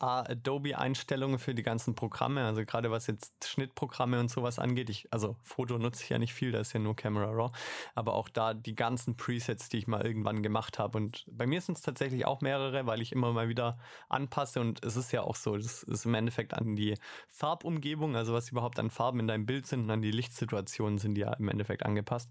Adobe-Einstellungen 0.00 1.38
für 1.38 1.54
die 1.54 1.62
ganzen 1.62 1.94
Programme, 1.94 2.44
also 2.44 2.64
gerade 2.64 2.90
was 2.90 3.06
jetzt 3.06 3.46
Schnittprogramme 3.46 4.18
und 4.18 4.30
sowas 4.30 4.58
angeht. 4.58 4.88
Ich, 4.88 5.12
also 5.12 5.36
Foto 5.42 5.78
nutze 5.78 6.02
ich 6.02 6.08
ja 6.08 6.18
nicht 6.18 6.32
viel, 6.32 6.52
da 6.52 6.60
ist 6.60 6.72
ja 6.72 6.80
nur 6.80 6.96
Camera 6.96 7.30
Raw, 7.30 7.52
aber 7.94 8.14
auch 8.14 8.30
da 8.30 8.54
die 8.54 8.74
ganzen 8.74 9.16
Presets, 9.16 9.68
die 9.68 9.78
ich 9.78 9.86
mal 9.86 10.04
irgendwann 10.04 10.42
gemacht 10.42 10.78
habe. 10.78 10.96
Und 10.96 11.26
bei 11.30 11.46
mir 11.46 11.60
sind 11.60 11.76
es 11.76 11.82
tatsächlich 11.82 12.26
auch 12.26 12.40
mehrere, 12.40 12.86
weil 12.86 13.02
ich 13.02 13.12
immer 13.12 13.32
mal 13.32 13.48
wieder 13.48 13.78
anpasse 14.08 14.60
und 14.60 14.84
es 14.84 14.96
ist 14.96 15.12
ja 15.12 15.22
auch 15.22 15.36
so, 15.36 15.56
das 15.56 15.82
ist 15.82 16.06
im 16.06 16.14
Endeffekt 16.14 16.54
an 16.54 16.76
die 16.76 16.94
Farbumgebung, 17.28 18.16
also 18.16 18.32
was 18.32 18.50
überhaupt 18.50 18.78
an 18.78 18.90
Farben 18.90 19.20
in 19.20 19.28
deinem 19.28 19.44
Bild 19.46 19.66
sind 19.66 19.82
und 19.82 19.90
an 19.90 20.02
die 20.02 20.10
Lichtsituationen 20.10 20.98
sind 20.98 21.14
die 21.14 21.22
ja 21.22 21.34
im 21.34 21.48
Endeffekt 21.48 21.84
angepasst. 21.84 22.30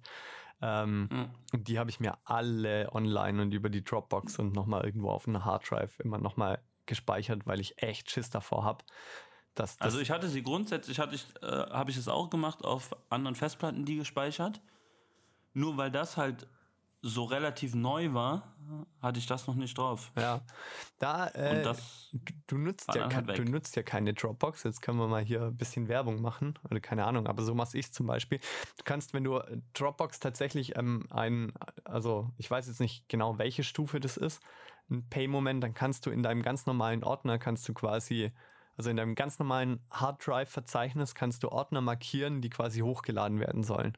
Ähm, 0.61 1.07
mhm. 1.11 1.29
Die 1.61 1.79
habe 1.79 1.89
ich 1.89 1.99
mir 1.99 2.17
alle 2.25 2.89
online 2.93 3.41
und 3.41 3.53
über 3.53 3.69
die 3.69 3.83
Dropbox 3.83 4.39
und 4.39 4.53
nochmal 4.53 4.83
irgendwo 4.83 5.09
auf 5.09 5.27
einer 5.27 5.45
Harddrive 5.45 5.99
immer 5.99 6.17
nochmal 6.17 6.59
gespeichert, 6.89 7.47
weil 7.47 7.61
ich 7.61 7.81
echt 7.81 8.11
Schiss 8.11 8.29
davor 8.29 8.65
habe. 8.65 8.83
also 9.79 9.99
ich 9.99 10.11
hatte 10.11 10.27
sie 10.27 10.43
grundsätzlich, 10.43 10.99
hatte 10.99 11.15
ich, 11.15 11.25
äh, 11.41 11.45
habe 11.45 11.91
ich 11.91 11.97
es 11.97 12.09
auch 12.09 12.29
gemacht 12.29 12.65
auf 12.65 12.95
anderen 13.09 13.35
Festplatten, 13.35 13.85
die 13.85 13.95
gespeichert. 13.95 14.59
Nur 15.53 15.77
weil 15.77 15.91
das 15.91 16.17
halt 16.17 16.47
so 17.01 17.23
relativ 17.23 17.75
neu 17.75 18.13
war, 18.13 18.55
hatte 19.01 19.19
ich 19.19 19.25
das 19.25 19.47
noch 19.47 19.55
nicht 19.55 19.77
drauf. 19.77 20.11
Ja, 20.17 20.41
da 20.99 21.27
äh, 21.29 21.63
das 21.63 22.09
du, 22.47 22.57
nutzt 22.57 22.93
ja 22.93 23.09
halt 23.11 23.37
du 23.37 23.43
nutzt 23.43 23.75
ja 23.75 23.83
keine 23.83 24.13
Dropbox. 24.13 24.63
Jetzt 24.63 24.81
können 24.81 24.97
wir 24.97 25.07
mal 25.07 25.23
hier 25.23 25.43
ein 25.43 25.55
bisschen 25.55 25.87
Werbung 25.87 26.21
machen 26.21 26.59
oder 26.69 26.79
keine 26.81 27.05
Ahnung. 27.05 27.27
Aber 27.27 27.41
so 27.41 27.55
mache 27.55 27.77
ich 27.77 27.85
es 27.85 27.91
zum 27.91 28.05
Beispiel. 28.05 28.39
Du 28.77 28.83
kannst, 28.83 29.13
wenn 29.13 29.23
du 29.23 29.41
Dropbox 29.73 30.19
tatsächlich 30.19 30.75
ähm, 30.77 31.07
ein, 31.09 31.53
also 31.85 32.31
ich 32.37 32.51
weiß 32.51 32.67
jetzt 32.67 32.81
nicht 32.81 33.07
genau, 33.07 33.37
welche 33.37 33.63
Stufe 33.63 33.99
das 33.99 34.17
ist, 34.17 34.41
ein 34.89 35.07
Pay-Moment, 35.09 35.63
dann 35.63 35.73
kannst 35.73 36.05
du 36.05 36.09
in 36.11 36.23
deinem 36.23 36.41
ganz 36.41 36.65
normalen 36.65 37.03
Ordner, 37.03 37.37
kannst 37.37 37.67
du 37.67 37.73
quasi, 37.73 38.31
also 38.77 38.89
in 38.89 38.97
deinem 38.97 39.15
ganz 39.15 39.39
normalen 39.39 39.79
Hard 39.91 40.25
Drive-Verzeichnis 40.25 41.15
kannst 41.15 41.43
du 41.43 41.49
Ordner 41.49 41.81
markieren, 41.81 42.41
die 42.41 42.49
quasi 42.49 42.79
hochgeladen 42.81 43.39
werden 43.39 43.63
sollen. 43.63 43.97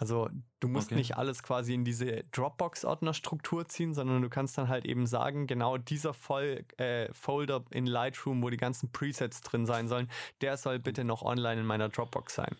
Also 0.00 0.30
du 0.60 0.68
musst 0.68 0.88
okay. 0.88 0.94
nicht 0.94 1.18
alles 1.18 1.42
quasi 1.42 1.74
in 1.74 1.84
diese 1.84 2.24
Dropbox-Ordnerstruktur 2.32 3.68
ziehen, 3.68 3.92
sondern 3.92 4.22
du 4.22 4.30
kannst 4.30 4.56
dann 4.56 4.68
halt 4.68 4.86
eben 4.86 5.06
sagen, 5.06 5.46
genau 5.46 5.76
dieser 5.76 6.14
Voll, 6.14 6.64
äh, 6.78 7.12
Folder 7.12 7.66
in 7.70 7.84
Lightroom, 7.84 8.42
wo 8.42 8.48
die 8.48 8.56
ganzen 8.56 8.90
Presets 8.92 9.42
drin 9.42 9.66
sein 9.66 9.88
sollen, 9.88 10.08
der 10.40 10.56
soll 10.56 10.78
bitte 10.78 11.04
noch 11.04 11.20
online 11.20 11.60
in 11.60 11.66
meiner 11.66 11.90
Dropbox 11.90 12.34
sein. 12.34 12.56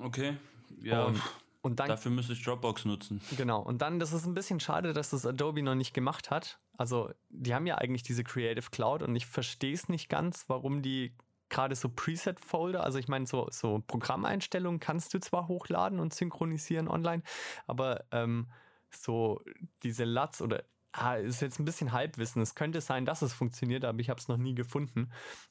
Okay. 0.00 0.36
Ja. 0.82 1.04
Und 1.04 1.22
und 1.62 1.78
dann, 1.78 1.88
Dafür 1.88 2.10
müsste 2.10 2.32
ich 2.32 2.42
Dropbox 2.42 2.84
nutzen. 2.84 3.20
Genau. 3.36 3.60
Und 3.60 3.82
dann, 3.82 4.00
das 4.00 4.12
ist 4.12 4.26
ein 4.26 4.34
bisschen 4.34 4.58
schade, 4.58 4.92
dass 4.92 5.10
das 5.10 5.24
Adobe 5.24 5.62
noch 5.62 5.76
nicht 5.76 5.94
gemacht 5.94 6.30
hat. 6.30 6.58
Also, 6.76 7.10
die 7.30 7.54
haben 7.54 7.66
ja 7.66 7.76
eigentlich 7.76 8.02
diese 8.02 8.24
Creative 8.24 8.68
Cloud 8.70 9.02
und 9.02 9.14
ich 9.14 9.26
verstehe 9.26 9.72
es 9.72 9.88
nicht 9.88 10.08
ganz, 10.08 10.44
warum 10.48 10.82
die 10.82 11.14
gerade 11.48 11.76
so 11.76 11.88
Preset-Folder, 11.88 12.82
also 12.82 12.98
ich 12.98 13.08
meine, 13.08 13.26
so, 13.26 13.46
so 13.50 13.82
Programmeinstellungen 13.86 14.80
kannst 14.80 15.14
du 15.14 15.20
zwar 15.20 15.48
hochladen 15.48 16.00
und 16.00 16.14
synchronisieren 16.14 16.88
online, 16.88 17.22
aber 17.66 18.04
ähm, 18.10 18.50
so 18.90 19.42
diese 19.82 20.04
LUTs 20.04 20.42
oder 20.42 20.64
ah, 20.92 21.14
ist 21.14 21.42
jetzt 21.42 21.60
ein 21.60 21.64
bisschen 21.64 21.92
Halbwissen. 21.92 22.42
Es 22.42 22.54
könnte 22.54 22.80
sein, 22.80 23.04
dass 23.04 23.22
es 23.22 23.34
funktioniert, 23.34 23.84
aber 23.84 24.00
ich 24.00 24.10
habe 24.10 24.18
es 24.18 24.28
noch 24.28 24.38
nie 24.38 24.54
gefunden. 24.54 25.10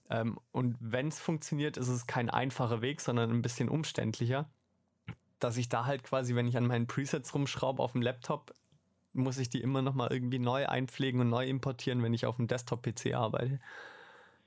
Ähm, 0.09 0.39
und 0.51 0.75
wenn 0.79 1.07
es 1.07 1.19
funktioniert, 1.19 1.77
ist 1.77 1.87
es 1.87 2.07
kein 2.07 2.29
einfacher 2.29 2.81
Weg, 2.81 2.99
sondern 2.99 3.29
ein 3.29 3.43
bisschen 3.43 3.69
umständlicher 3.69 4.49
dass 5.43 5.57
ich 5.57 5.69
da 5.69 5.85
halt 5.85 6.03
quasi, 6.03 6.35
wenn 6.35 6.47
ich 6.47 6.55
an 6.55 6.67
meinen 6.67 6.87
Presets 6.87 7.33
rumschraube 7.33 7.81
auf 7.81 7.91
dem 7.91 8.01
Laptop, 8.01 8.53
muss 9.13 9.37
ich 9.37 9.49
die 9.49 9.61
immer 9.61 9.81
noch 9.81 9.93
mal 9.93 10.11
irgendwie 10.11 10.39
neu 10.39 10.67
einpflegen 10.67 11.19
und 11.19 11.29
neu 11.29 11.45
importieren, 11.47 12.01
wenn 12.03 12.13
ich 12.13 12.25
auf 12.25 12.37
dem 12.37 12.47
Desktop-PC 12.47 13.13
arbeite. 13.13 13.59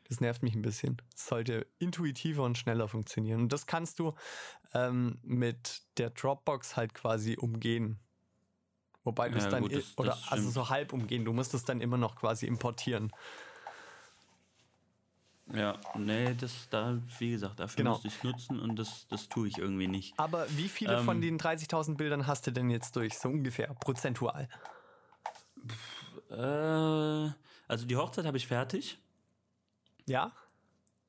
Das 0.09 0.21
nervt 0.21 0.43
mich 0.43 0.55
ein 0.55 0.63
bisschen. 0.63 1.01
Es 1.15 1.27
sollte 1.27 1.67
intuitiver 1.79 2.45
und 2.45 2.57
schneller 2.57 2.89
funktionieren. 2.89 3.43
Und 3.43 3.53
das 3.53 3.67
kannst 3.67 3.99
du 3.99 4.15
ähm, 4.73 5.19
mit 5.23 5.83
der 5.99 6.11
Dropbox 6.11 6.77
halt 6.77 6.95
quasi 6.95 7.37
umgehen. 7.37 7.99
Wobei 9.03 9.29
du 9.29 9.39
es 9.39 9.49
dann, 9.49 9.63
gut, 9.63 9.75
das, 9.75 9.99
oder 9.99 10.11
das 10.11 10.33
also 10.33 10.51
so 10.51 10.69
halb 10.71 10.93
umgehen, 10.93 11.25
du 11.25 11.33
musst 11.33 11.53
es 11.55 11.65
dann 11.65 11.81
immer 11.81 11.99
noch 11.99 12.17
quasi 12.17 12.47
importieren. 12.47 13.13
Ja, 15.53 15.79
nee, 15.95 16.35
das 16.35 16.69
da, 16.71 16.99
wie 17.19 17.33
gesagt, 17.33 17.61
dafür 17.61 17.77
genau. 17.77 17.93
müsste 17.93 18.09
ich 18.09 18.23
nutzen 18.23 18.59
und 18.59 18.77
das, 18.77 19.07
das 19.09 19.29
tue 19.29 19.49
ich 19.49 19.59
irgendwie 19.59 19.89
nicht. 19.89 20.19
Aber 20.19 20.47
wie 20.57 20.69
viele 20.69 20.99
ähm, 20.99 21.05
von 21.05 21.21
den 21.21 21.39
30.000 21.39 21.97
Bildern 21.97 22.27
hast 22.27 22.47
du 22.47 22.51
denn 22.51 22.71
jetzt 22.71 22.97
durch, 22.97 23.19
so 23.19 23.29
ungefähr, 23.29 23.75
prozentual? 23.75 24.49
Äh, 26.31 26.35
also 27.69 27.87
die 27.87 27.97
Hochzeit 27.97 28.25
habe 28.25 28.39
ich 28.39 28.47
fertig. 28.47 28.99
Ja? 30.07 30.33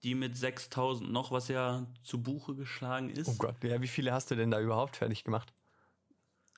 Die 0.04 0.16
mit 0.16 0.36
6.000 0.36 1.10
noch, 1.10 1.32
was 1.32 1.48
ja 1.48 1.86
zu 2.04 2.22
Buche 2.22 2.56
geschlagen 2.56 3.10
ist. 3.10 3.30
Oh 3.30 3.36
Gott, 3.38 3.64
ja, 3.64 3.82
wie 3.82 3.88
viele 3.88 4.12
hast 4.12 4.30
du 4.32 4.36
denn 4.36 4.52
da 4.52 4.60
überhaupt 4.60 4.98
fertig 4.98 5.24
gemacht? 5.24 5.54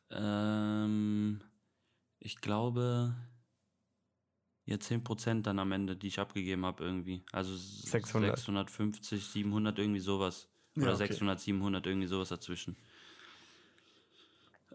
Ähm, 0.10 1.42
ich 2.20 2.42
glaube 2.42 3.16
ja, 4.68 4.78
10% 4.78 5.48
dann 5.48 5.60
am 5.60 5.72
Ende, 5.72 5.96
die 5.96 6.08
ich 6.08 6.20
abgegeben 6.20 6.66
habe 6.66 6.84
irgendwie. 6.84 7.24
Also 7.32 7.56
600. 7.56 8.38
650, 8.38 9.26
700, 9.26 9.80
irgendwie 9.80 10.02
sowas. 10.02 10.50
Oder 10.76 10.88
ja, 10.88 10.94
okay. 10.94 11.08
600, 11.08 11.40
700, 11.40 11.88
irgendwie 11.88 12.08
sowas 12.08 12.30
dazwischen. 12.30 12.76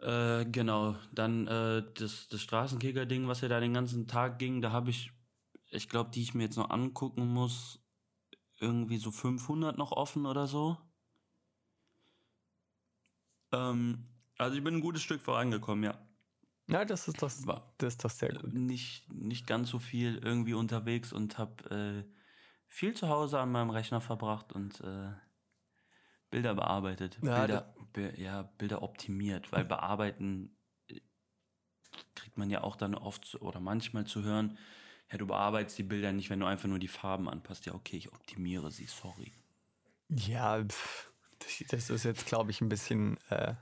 Äh, 0.00 0.46
genau, 0.46 0.96
dann 1.12 1.46
äh, 1.46 1.84
das, 1.94 2.26
das 2.28 2.40
Straßenkicker-Ding, 2.40 3.28
was 3.28 3.42
ja 3.42 3.48
da 3.48 3.60
den 3.60 3.74
ganzen 3.74 4.08
Tag 4.08 4.38
ging, 4.38 4.62
da 4.62 4.72
habe 4.72 4.88
ich, 4.88 5.12
ich 5.70 5.90
glaube, 5.90 6.10
die 6.10 6.22
ich 6.22 6.32
mir 6.32 6.44
jetzt 6.44 6.56
noch 6.56 6.70
angucken 6.70 7.28
muss, 7.28 7.78
irgendwie 8.60 8.96
so 8.96 9.10
500 9.10 9.76
noch 9.76 9.92
offen 9.92 10.24
oder 10.24 10.46
so. 10.46 10.78
Ähm, 13.52 14.08
also 14.38 14.56
ich 14.56 14.64
bin 14.64 14.76
ein 14.76 14.80
gutes 14.80 15.02
Stück 15.02 15.20
vorangekommen, 15.20 15.84
ja. 15.84 15.98
Ja, 16.68 16.84
das 16.84 17.08
ist 17.08 17.22
doch, 17.22 17.30
das 17.78 17.94
ist 17.94 18.04
doch 18.04 18.10
sehr 18.10 18.30
gut. 18.30 18.54
Nicht, 18.54 19.12
nicht 19.12 19.46
ganz 19.46 19.68
so 19.70 19.78
viel 19.78 20.18
irgendwie 20.18 20.54
unterwegs 20.54 21.12
und 21.12 21.38
habe 21.38 22.04
äh, 22.06 22.12
viel 22.68 22.94
zu 22.94 23.08
Hause 23.08 23.40
an 23.40 23.50
meinem 23.50 23.70
Rechner 23.70 24.00
verbracht 24.00 24.52
und 24.52 24.80
äh, 24.80 25.12
Bilder 26.30 26.54
bearbeitet. 26.54 27.18
Ja, 27.22 27.40
Bilder, 27.40 27.74
be, 27.92 28.14
ja, 28.16 28.42
Bilder 28.42 28.82
optimiert, 28.82 29.52
weil 29.52 29.64
bearbeiten 29.64 30.56
äh, 30.88 31.00
kriegt 32.14 32.38
man 32.38 32.48
ja 32.48 32.62
auch 32.62 32.76
dann 32.76 32.94
oft 32.94 33.34
oder 33.42 33.60
manchmal 33.60 34.06
zu 34.06 34.22
hören, 34.22 34.56
ja, 35.10 35.18
du 35.18 35.26
bearbeitest 35.26 35.76
die 35.76 35.82
Bilder 35.82 36.12
nicht, 36.12 36.30
wenn 36.30 36.40
du 36.40 36.46
einfach 36.46 36.68
nur 36.68 36.78
die 36.78 36.88
Farben 36.88 37.28
anpasst. 37.28 37.66
Ja, 37.66 37.74
okay, 37.74 37.98
ich 37.98 38.12
optimiere 38.12 38.70
sie, 38.70 38.86
sorry. 38.86 39.34
Ja, 40.08 40.64
pff, 40.64 41.12
das 41.68 41.90
ist 41.90 42.04
jetzt, 42.04 42.24
glaube 42.24 42.50
ich, 42.50 42.62
ein 42.62 42.70
bisschen 42.70 43.18
äh, 43.28 43.54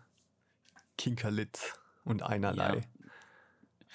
Kinkerlit 0.97 1.80
und 2.05 2.23
einerlei. 2.23 2.77
Ja. 2.77 2.83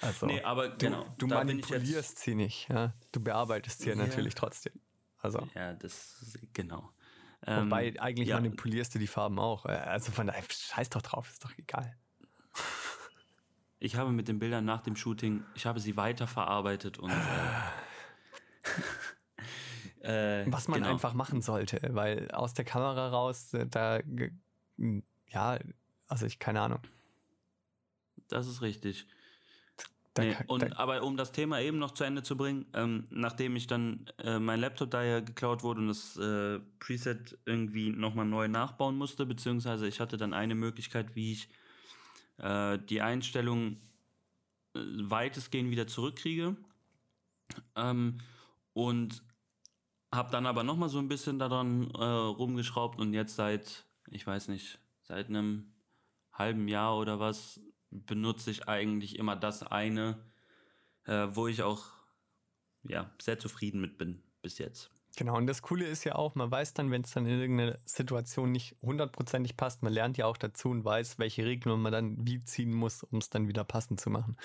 Also, 0.00 0.26
nee, 0.26 0.42
aber 0.42 0.68
du, 0.68 0.76
genau, 0.76 1.06
du 1.16 1.26
manipulierst 1.26 2.18
sie 2.18 2.34
nicht, 2.34 2.68
ja? 2.68 2.92
du 3.12 3.20
bearbeitest 3.20 3.80
sie 3.80 3.90
ja. 3.90 3.94
natürlich 3.94 4.34
trotzdem. 4.34 4.74
Also. 5.20 5.48
Ja, 5.54 5.72
das, 5.72 6.36
genau. 6.52 6.92
Wobei, 7.46 7.88
ähm, 7.88 7.98
eigentlich 8.00 8.28
ja. 8.28 8.36
manipulierst 8.36 8.94
du 8.94 8.98
die 8.98 9.06
Farben 9.06 9.38
auch. 9.38 9.66
Äh, 9.66 9.72
also 9.72 10.10
von 10.12 10.26
daher, 10.26 10.42
scheiß 10.48 10.90
doch 10.90 11.02
drauf, 11.02 11.30
ist 11.30 11.44
doch 11.44 11.56
egal. 11.58 11.96
Ich 13.78 13.96
habe 13.96 14.10
mit 14.10 14.26
den 14.28 14.38
Bildern 14.38 14.64
nach 14.64 14.80
dem 14.80 14.96
Shooting, 14.96 15.44
ich 15.54 15.66
habe 15.66 15.80
sie 15.80 15.96
weiterverarbeitet 15.96 16.98
und. 16.98 17.12
Äh, 20.02 20.42
äh, 20.42 20.52
Was 20.52 20.68
man 20.68 20.80
genau. 20.80 20.92
einfach 20.92 21.14
machen 21.14 21.42
sollte, 21.42 21.80
weil 21.92 22.30
aus 22.30 22.54
der 22.54 22.64
Kamera 22.64 23.08
raus, 23.08 23.52
äh, 23.54 23.66
da, 23.66 24.00
ja, 25.28 25.58
also 26.08 26.26
ich 26.26 26.38
keine 26.38 26.62
Ahnung. 26.62 26.80
Das 28.28 28.46
ist 28.46 28.62
richtig. 28.62 29.06
Nee, 30.18 30.34
und, 30.46 30.78
aber 30.78 31.02
um 31.02 31.16
das 31.16 31.32
Thema 31.32 31.60
eben 31.60 31.78
noch 31.78 31.90
zu 31.90 32.04
Ende 32.04 32.22
zu 32.22 32.36
bringen, 32.36 32.64
ähm, 32.72 33.06
nachdem 33.10 33.54
ich 33.54 33.66
dann 33.66 34.10
äh, 34.18 34.38
mein 34.38 34.60
Laptop 34.60 34.90
da 34.90 35.02
ja 35.02 35.20
geklaut 35.20 35.62
wurde 35.62 35.80
und 35.80 35.88
das 35.88 36.16
äh, 36.16 36.58
Preset 36.78 37.38
irgendwie 37.44 37.90
nochmal 37.90 38.24
neu 38.24 38.48
nachbauen 38.48 38.96
musste, 38.96 39.26
beziehungsweise 39.26 39.86
ich 39.86 40.00
hatte 40.00 40.16
dann 40.16 40.32
eine 40.32 40.54
Möglichkeit, 40.54 41.14
wie 41.14 41.32
ich 41.32 41.48
äh, 42.38 42.78
die 42.78 43.02
Einstellung 43.02 43.76
äh, 44.74 44.80
weitestgehend 44.80 45.70
wieder 45.70 45.86
zurückkriege. 45.86 46.56
Ähm, 47.74 48.18
und 48.72 49.22
habe 50.12 50.30
dann 50.30 50.46
aber 50.46 50.64
nochmal 50.64 50.88
so 50.88 50.98
ein 50.98 51.08
bisschen 51.08 51.38
daran 51.38 51.90
äh, 51.90 52.04
rumgeschraubt 52.04 52.98
und 53.00 53.12
jetzt 53.12 53.36
seit, 53.36 53.84
ich 54.10 54.26
weiß 54.26 54.48
nicht, 54.48 54.78
seit 55.02 55.28
einem 55.28 55.72
halben 56.32 56.68
Jahr 56.68 56.96
oder 56.96 57.20
was 57.20 57.60
benutze 57.90 58.50
ich 58.50 58.68
eigentlich 58.68 59.18
immer 59.18 59.36
das 59.36 59.62
eine, 59.62 60.18
äh, 61.04 61.28
wo 61.30 61.46
ich 61.46 61.62
auch 61.62 61.84
ja, 62.84 63.10
sehr 63.20 63.38
zufrieden 63.38 63.80
mit 63.80 63.98
bin 63.98 64.22
bis 64.42 64.58
jetzt. 64.58 64.90
Genau, 65.16 65.36
und 65.36 65.46
das 65.46 65.62
Coole 65.62 65.86
ist 65.86 66.04
ja 66.04 66.14
auch, 66.14 66.34
man 66.34 66.50
weiß 66.50 66.74
dann, 66.74 66.90
wenn 66.90 67.00
es 67.00 67.12
dann 67.12 67.24
in 67.24 67.40
irgendeiner 67.40 67.78
Situation 67.86 68.52
nicht 68.52 68.76
hundertprozentig 68.82 69.56
passt, 69.56 69.82
man 69.82 69.92
lernt 69.92 70.18
ja 70.18 70.26
auch 70.26 70.36
dazu 70.36 70.68
und 70.68 70.84
weiß, 70.84 71.18
welche 71.18 71.44
Regeln 71.44 71.80
man 71.80 71.90
dann 71.90 72.26
wie 72.26 72.44
ziehen 72.44 72.72
muss, 72.72 73.02
um 73.02 73.18
es 73.18 73.30
dann 73.30 73.48
wieder 73.48 73.64
passend 73.64 73.98
zu 73.98 74.10
machen. 74.10 74.36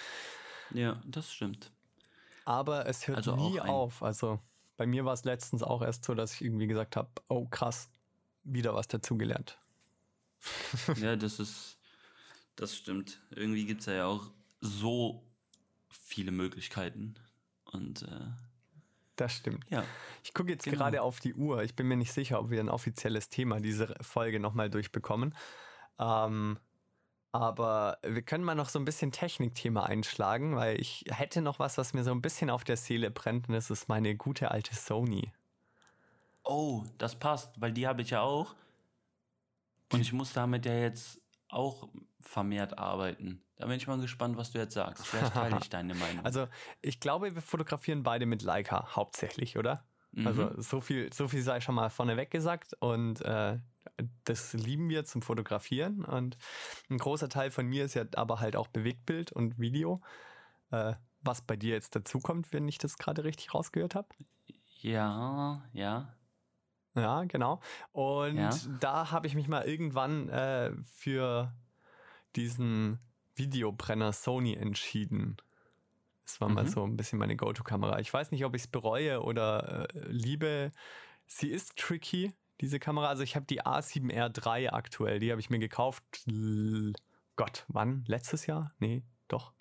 Ja, 0.74 1.02
das 1.06 1.32
stimmt. 1.32 1.72
Aber 2.46 2.86
es 2.88 3.06
hört 3.08 3.18
also 3.18 3.36
nie 3.36 3.60
auf. 3.60 4.02
Also 4.02 4.40
bei 4.78 4.88
mir 4.88 5.04
war 5.04 5.14
es 5.14 5.26
letztens 5.26 5.62
auch 5.62 5.82
erst 5.82 6.06
so, 6.06 6.16
dass 6.16 6.34
ich 6.36 6.42
irgendwie 6.42 6.68
gesagt 6.68 6.96
habe, 6.96 7.10
oh 7.28 7.46
krass, 7.46 7.90
wieder 8.44 8.74
was 8.74 8.88
dazugelernt. 8.88 9.60
ja, 10.96 11.18
das 11.18 11.40
ist, 11.40 11.71
das 12.56 12.76
stimmt. 12.76 13.22
Irgendwie 13.32 13.66
gibt 13.66 13.82
es 13.82 13.88
ja 13.88 14.06
auch 14.06 14.32
so 14.60 15.24
viele 15.90 16.32
Möglichkeiten. 16.32 17.16
Und 17.66 18.04
äh, 18.04 18.28
das 19.16 19.34
stimmt. 19.34 19.66
Ja. 19.70 19.84
Ich 20.24 20.34
gucke 20.34 20.52
jetzt 20.52 20.64
genau. 20.64 20.78
gerade 20.78 21.02
auf 21.02 21.20
die 21.20 21.34
Uhr. 21.34 21.64
Ich 21.64 21.76
bin 21.76 21.88
mir 21.88 21.98
nicht 21.98 22.14
sicher, 22.14 22.40
ob 22.40 22.50
wir 22.50 22.60
ein 22.60 22.70
offizielles 22.70 23.30
Thema 23.30 23.60
diese 23.60 23.96
Folge 24.02 24.40
nochmal 24.40 24.70
durchbekommen. 24.70 25.36
Ähm, 26.00 26.60
aber 27.32 27.98
wir 28.04 28.22
können 28.24 28.44
mal 28.44 28.56
noch 28.56 28.68
so 28.68 28.78
ein 28.78 28.86
bisschen 28.86 29.12
Technikthema 29.12 29.84
einschlagen, 29.84 30.56
weil 30.56 30.80
ich 30.82 31.06
hätte 31.08 31.42
noch 31.42 31.60
was, 31.60 31.78
was 31.78 31.94
mir 31.94 32.04
so 32.04 32.12
ein 32.12 32.22
bisschen 32.22 32.50
auf 32.50 32.66
der 32.66 32.76
Seele 32.76 33.10
brennt, 33.10 33.48
und 33.48 33.54
das 33.54 33.70
ist 33.70 33.88
meine 33.88 34.16
gute 34.16 34.52
alte 34.52 34.76
Sony. 34.76 35.32
Oh, 36.44 36.84
das 36.98 37.18
passt, 37.18 37.62
weil 37.62 37.72
die 37.72 37.88
habe 37.88 38.02
ich 38.02 38.10
ja 38.10 38.22
auch. 38.22 38.56
Und 39.94 40.02
ich 40.02 40.12
muss 40.12 40.34
damit 40.34 40.66
ja 40.66 40.74
jetzt 40.74 41.21
auch 41.52 41.90
vermehrt 42.20 42.78
arbeiten. 42.78 43.44
Da 43.58 43.68
bin 43.68 43.78
ich 43.78 43.88
mal 43.88 44.00
gespannt, 44.00 44.38
was 44.38 44.52
du 44.52 44.60
jetzt 44.60 44.74
sagst. 44.74 45.06
Vielleicht 45.06 45.34
teile 45.34 45.58
ich 45.62 45.70
deine 45.70 45.94
Meinung. 45.94 46.24
Also, 46.26 46.48
ich 46.82 47.00
glaube, 47.00 47.36
wir 47.36 47.42
fotografieren 47.42 48.04
beide 48.04 48.26
mit 48.26 48.42
Leica 48.42 48.96
hauptsächlich, 48.96 49.58
oder? 49.58 49.86
Mhm. 50.12 50.28
Also, 50.28 50.62
so 50.62 50.82
viel, 50.82 51.12
so 51.14 51.28
viel 51.28 51.42
sei 51.42 51.62
schon 51.62 51.76
mal 51.76 51.90
vorneweg 51.90 52.32
gesagt. 52.32 52.76
Und 52.80 53.22
äh, 53.22 53.60
das 54.24 54.54
lieben 54.54 54.90
wir 54.90 55.06
zum 55.06 55.22
Fotografieren. 55.22 56.06
Und 56.06 56.38
ein 56.90 56.98
großer 56.98 57.30
Teil 57.30 57.52
von 57.52 57.68
mir 57.68 57.86
ist 57.86 57.94
ja 57.94 58.06
aber 58.16 58.40
halt 58.40 58.56
auch 58.56 58.68
Bewegtbild 58.68 59.32
und 59.32 59.60
Video. 59.60 60.02
Äh, 60.72 60.94
was 61.24 61.42
bei 61.42 61.56
dir 61.56 61.74
jetzt 61.76 61.96
dazukommt, 61.96 62.52
wenn 62.52 62.68
ich 62.68 62.78
das 62.78 62.98
gerade 62.98 63.24
richtig 63.24 63.54
rausgehört 63.54 63.96
habe. 63.96 64.08
Ja, 64.82 65.62
ja. 65.74 66.14
Ja, 66.96 67.24
genau. 67.24 67.62
Und 67.94 68.38
ja. 68.38 68.52
da 68.80 69.12
habe 69.12 69.28
ich 69.28 69.36
mich 69.36 69.48
mal 69.48 69.64
irgendwann 69.64 70.30
äh, 70.30 70.72
für 70.94 71.54
diesen 72.36 73.00
Videobrenner 73.36 74.12
Sony 74.12 74.54
entschieden. 74.54 75.38
Das 76.26 76.42
war 76.42 76.50
mhm. 76.50 76.56
mal 76.56 76.68
so 76.68 76.84
ein 76.84 76.98
bisschen 76.98 77.20
meine 77.20 77.36
Go-To-Kamera. 77.36 78.00
Ich 78.00 78.14
weiß 78.14 78.32
nicht, 78.32 78.46
ob 78.46 78.56
ich 78.56 78.64
es 78.64 78.68
bereue 78.68 79.22
oder 79.22 79.90
äh, 79.94 80.08
liebe. 80.08 80.72
Sie 81.28 81.50
ist 81.50 81.78
tricky, 81.78 82.34
diese 82.60 82.80
Kamera. 82.80 83.08
Also 83.08 83.24
ich 83.24 83.36
habe 83.36 83.46
die 83.46 83.62
A7R3 83.64 84.72
aktuell, 84.72 85.20
die 85.20 85.32
habe 85.32 85.42
ich 85.42 85.50
mir 85.50 85.60
gekauft. 85.60 86.04
Gott, 87.36 87.66
wann? 87.68 88.04
Letztes 88.08 88.46
Jahr? 88.46 88.74
Nee, 88.80 89.04
doch. 89.28 89.54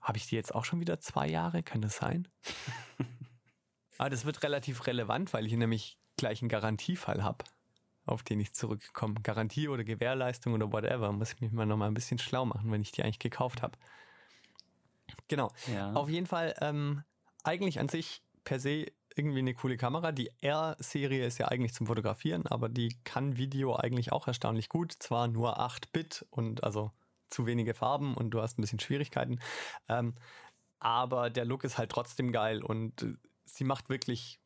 Habe 0.00 0.18
ich 0.18 0.26
die 0.26 0.36
jetzt 0.36 0.54
auch 0.54 0.64
schon 0.64 0.80
wieder 0.80 1.00
zwei 1.00 1.28
Jahre? 1.28 1.62
Kann 1.62 1.82
das 1.82 1.96
sein? 1.96 2.26
Aber 4.00 4.08
das 4.08 4.24
wird 4.24 4.42
relativ 4.42 4.86
relevant, 4.86 5.34
weil 5.34 5.44
ich 5.44 5.52
nämlich 5.52 5.98
gleich 6.16 6.40
einen 6.40 6.48
Garantiefall 6.48 7.22
habe, 7.22 7.44
auf 8.06 8.22
den 8.22 8.40
ich 8.40 8.54
zurückkomme. 8.54 9.16
Garantie 9.22 9.68
oder 9.68 9.84
Gewährleistung 9.84 10.54
oder 10.54 10.72
whatever. 10.72 11.12
Muss 11.12 11.34
ich 11.34 11.40
mich 11.42 11.52
mal 11.52 11.66
nochmal 11.66 11.88
ein 11.88 11.94
bisschen 11.94 12.16
schlau 12.18 12.46
machen, 12.46 12.72
wenn 12.72 12.80
ich 12.80 12.92
die 12.92 13.02
eigentlich 13.02 13.18
gekauft 13.18 13.60
habe. 13.60 13.76
Genau. 15.28 15.52
Ja. 15.66 15.92
Auf 15.92 16.08
jeden 16.08 16.24
Fall, 16.24 16.54
ähm, 16.62 17.02
eigentlich 17.44 17.78
an 17.78 17.90
sich 17.90 18.22
per 18.42 18.58
se 18.58 18.86
irgendwie 19.16 19.40
eine 19.40 19.52
coole 19.52 19.76
Kamera. 19.76 20.12
Die 20.12 20.30
R-Serie 20.40 21.26
ist 21.26 21.36
ja 21.36 21.48
eigentlich 21.48 21.74
zum 21.74 21.86
Fotografieren, 21.86 22.46
aber 22.46 22.70
die 22.70 22.96
kann 23.04 23.36
Video 23.36 23.76
eigentlich 23.76 24.12
auch 24.12 24.26
erstaunlich 24.26 24.70
gut. 24.70 24.94
Zwar 24.98 25.28
nur 25.28 25.60
8-Bit 25.60 26.24
und 26.30 26.64
also 26.64 26.90
zu 27.28 27.44
wenige 27.44 27.74
Farben 27.74 28.14
und 28.14 28.30
du 28.30 28.40
hast 28.40 28.58
ein 28.58 28.62
bisschen 28.62 28.80
Schwierigkeiten. 28.80 29.40
Ähm, 29.90 30.14
aber 30.78 31.28
der 31.28 31.44
Look 31.44 31.64
ist 31.64 31.76
halt 31.76 31.90
trotzdem 31.90 32.32
geil 32.32 32.64
und 32.64 33.02
äh, 33.02 33.12
sie 33.56 33.64
macht 33.64 33.88
wirklich 33.88 34.40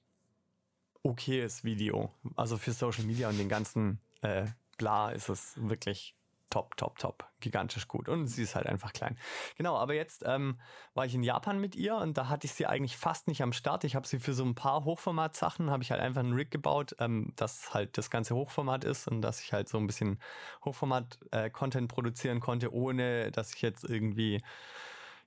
okayes 1.03 1.65
Video. 1.65 2.13
Also 2.37 2.57
für 2.57 2.73
Social 2.73 3.05
Media 3.05 3.29
und 3.29 3.39
den 3.39 3.49
ganzen 3.49 4.01
äh, 4.23 4.47
bla 4.79 5.11
ist 5.11 5.29
es 5.29 5.55
wirklich 5.57 6.17
top, 6.55 6.77
top, 6.77 6.99
top. 6.99 7.25
Gigantisch 7.41 7.89
gut. 7.89 8.09
Und 8.09 8.29
sie 8.29 8.45
ist 8.45 8.55
halt 8.55 8.67
einfach 8.67 8.93
klein. 8.93 9.19
Genau, 9.57 9.77
aber 9.77 9.95
jetzt 9.95 10.23
ähm, 10.25 10.61
war 10.95 11.05
ich 11.05 11.15
in 11.15 11.25
Japan 11.25 11.61
mit 11.61 11.75
ihr 11.75 11.97
und 11.97 12.17
da 12.17 12.29
hatte 12.29 12.47
ich 12.47 12.53
sie 12.55 12.67
eigentlich 12.67 12.97
fast 12.97 13.27
nicht 13.27 13.43
am 13.43 13.53
Start. 13.53 13.83
Ich 13.83 13.97
habe 13.97 14.07
sie 14.07 14.21
für 14.21 14.35
so 14.35 14.45
ein 14.45 14.55
paar 14.55 14.85
Hochformat-Sachen, 14.85 15.71
habe 15.71 15.83
ich 15.83 15.91
halt 15.91 16.01
einfach 16.01 16.21
einen 16.21 16.33
Rig 16.33 16.53
gebaut, 16.53 16.95
ähm, 17.01 17.33
dass 17.35 17.75
halt 17.75 17.99
das 17.99 18.09
ganze 18.09 18.37
Hochformat 18.37 18.85
ist 18.85 19.09
und 19.09 19.21
dass 19.21 19.41
ich 19.41 19.53
halt 19.53 19.69
so 19.69 19.79
ein 19.79 19.89
bisschen 19.89 20.21
Hochformat-Content 20.65 21.91
äh, 21.91 21.93
produzieren 21.93 22.39
konnte, 22.39 22.73
ohne 22.73 23.33
dass 23.33 23.53
ich 23.53 23.61
jetzt 23.61 23.83
irgendwie 23.83 24.41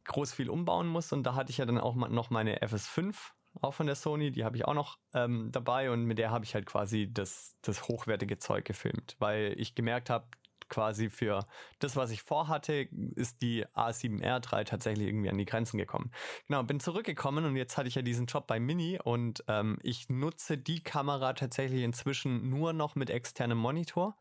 groß 0.06 0.34
viel 0.34 0.50
umbauen 0.50 0.88
muss. 0.88 1.12
Und 1.12 1.24
da 1.24 1.36
hatte 1.36 1.52
ich 1.52 1.58
ja 1.58 1.66
dann 1.66 1.78
auch 1.78 1.96
noch 1.96 2.30
meine 2.30 2.62
FS5 2.62 3.16
auch 3.62 3.74
von 3.74 3.88
der 3.88 3.96
Sony, 3.96 4.32
die 4.32 4.44
habe 4.44 4.56
ich 4.58 4.66
auch 4.66 4.74
noch 4.74 4.98
ähm, 5.14 5.50
dabei 5.52 5.92
und 5.92 6.06
mit 6.06 6.18
der 6.18 6.32
habe 6.32 6.46
ich 6.46 6.54
halt 6.54 6.66
quasi 6.66 7.12
das, 7.12 7.56
das 7.62 7.88
hochwertige 7.88 8.38
Zeug 8.38 8.66
gefilmt, 8.66 9.16
weil 9.20 9.54
ich 9.58 9.76
gemerkt 9.76 10.10
habe, 10.10 10.28
quasi 10.70 11.10
für 11.10 11.46
das, 11.80 11.96
was 11.96 12.12
ich 12.12 12.22
vorhatte, 12.22 12.88
ist 13.16 13.42
die 13.42 13.66
A7R3 13.68 14.66
tatsächlich 14.66 15.08
irgendwie 15.08 15.30
an 15.30 15.38
die 15.38 15.46
Grenzen 15.46 15.78
gekommen. 15.78 16.12
Genau, 16.48 16.64
bin 16.64 16.80
zurückgekommen 16.80 17.46
und 17.46 17.56
jetzt 17.56 17.78
hatte 17.78 17.88
ich 17.88 17.96
ja 17.96 18.02
diesen 18.02 18.26
Job 18.26 18.48
bei 18.48 18.60
Mini 18.60 19.00
und 19.04 19.44
ähm, 19.48 19.78
ich 19.82 20.10
nutze 20.10 20.58
die 20.58 20.82
Kamera 20.82 21.34
tatsächlich 21.34 21.84
inzwischen 21.84 22.50
nur 22.50 22.74
noch 22.74 22.96
mit 22.96 23.10
externem 23.10 23.58
Monitor. 23.58 24.18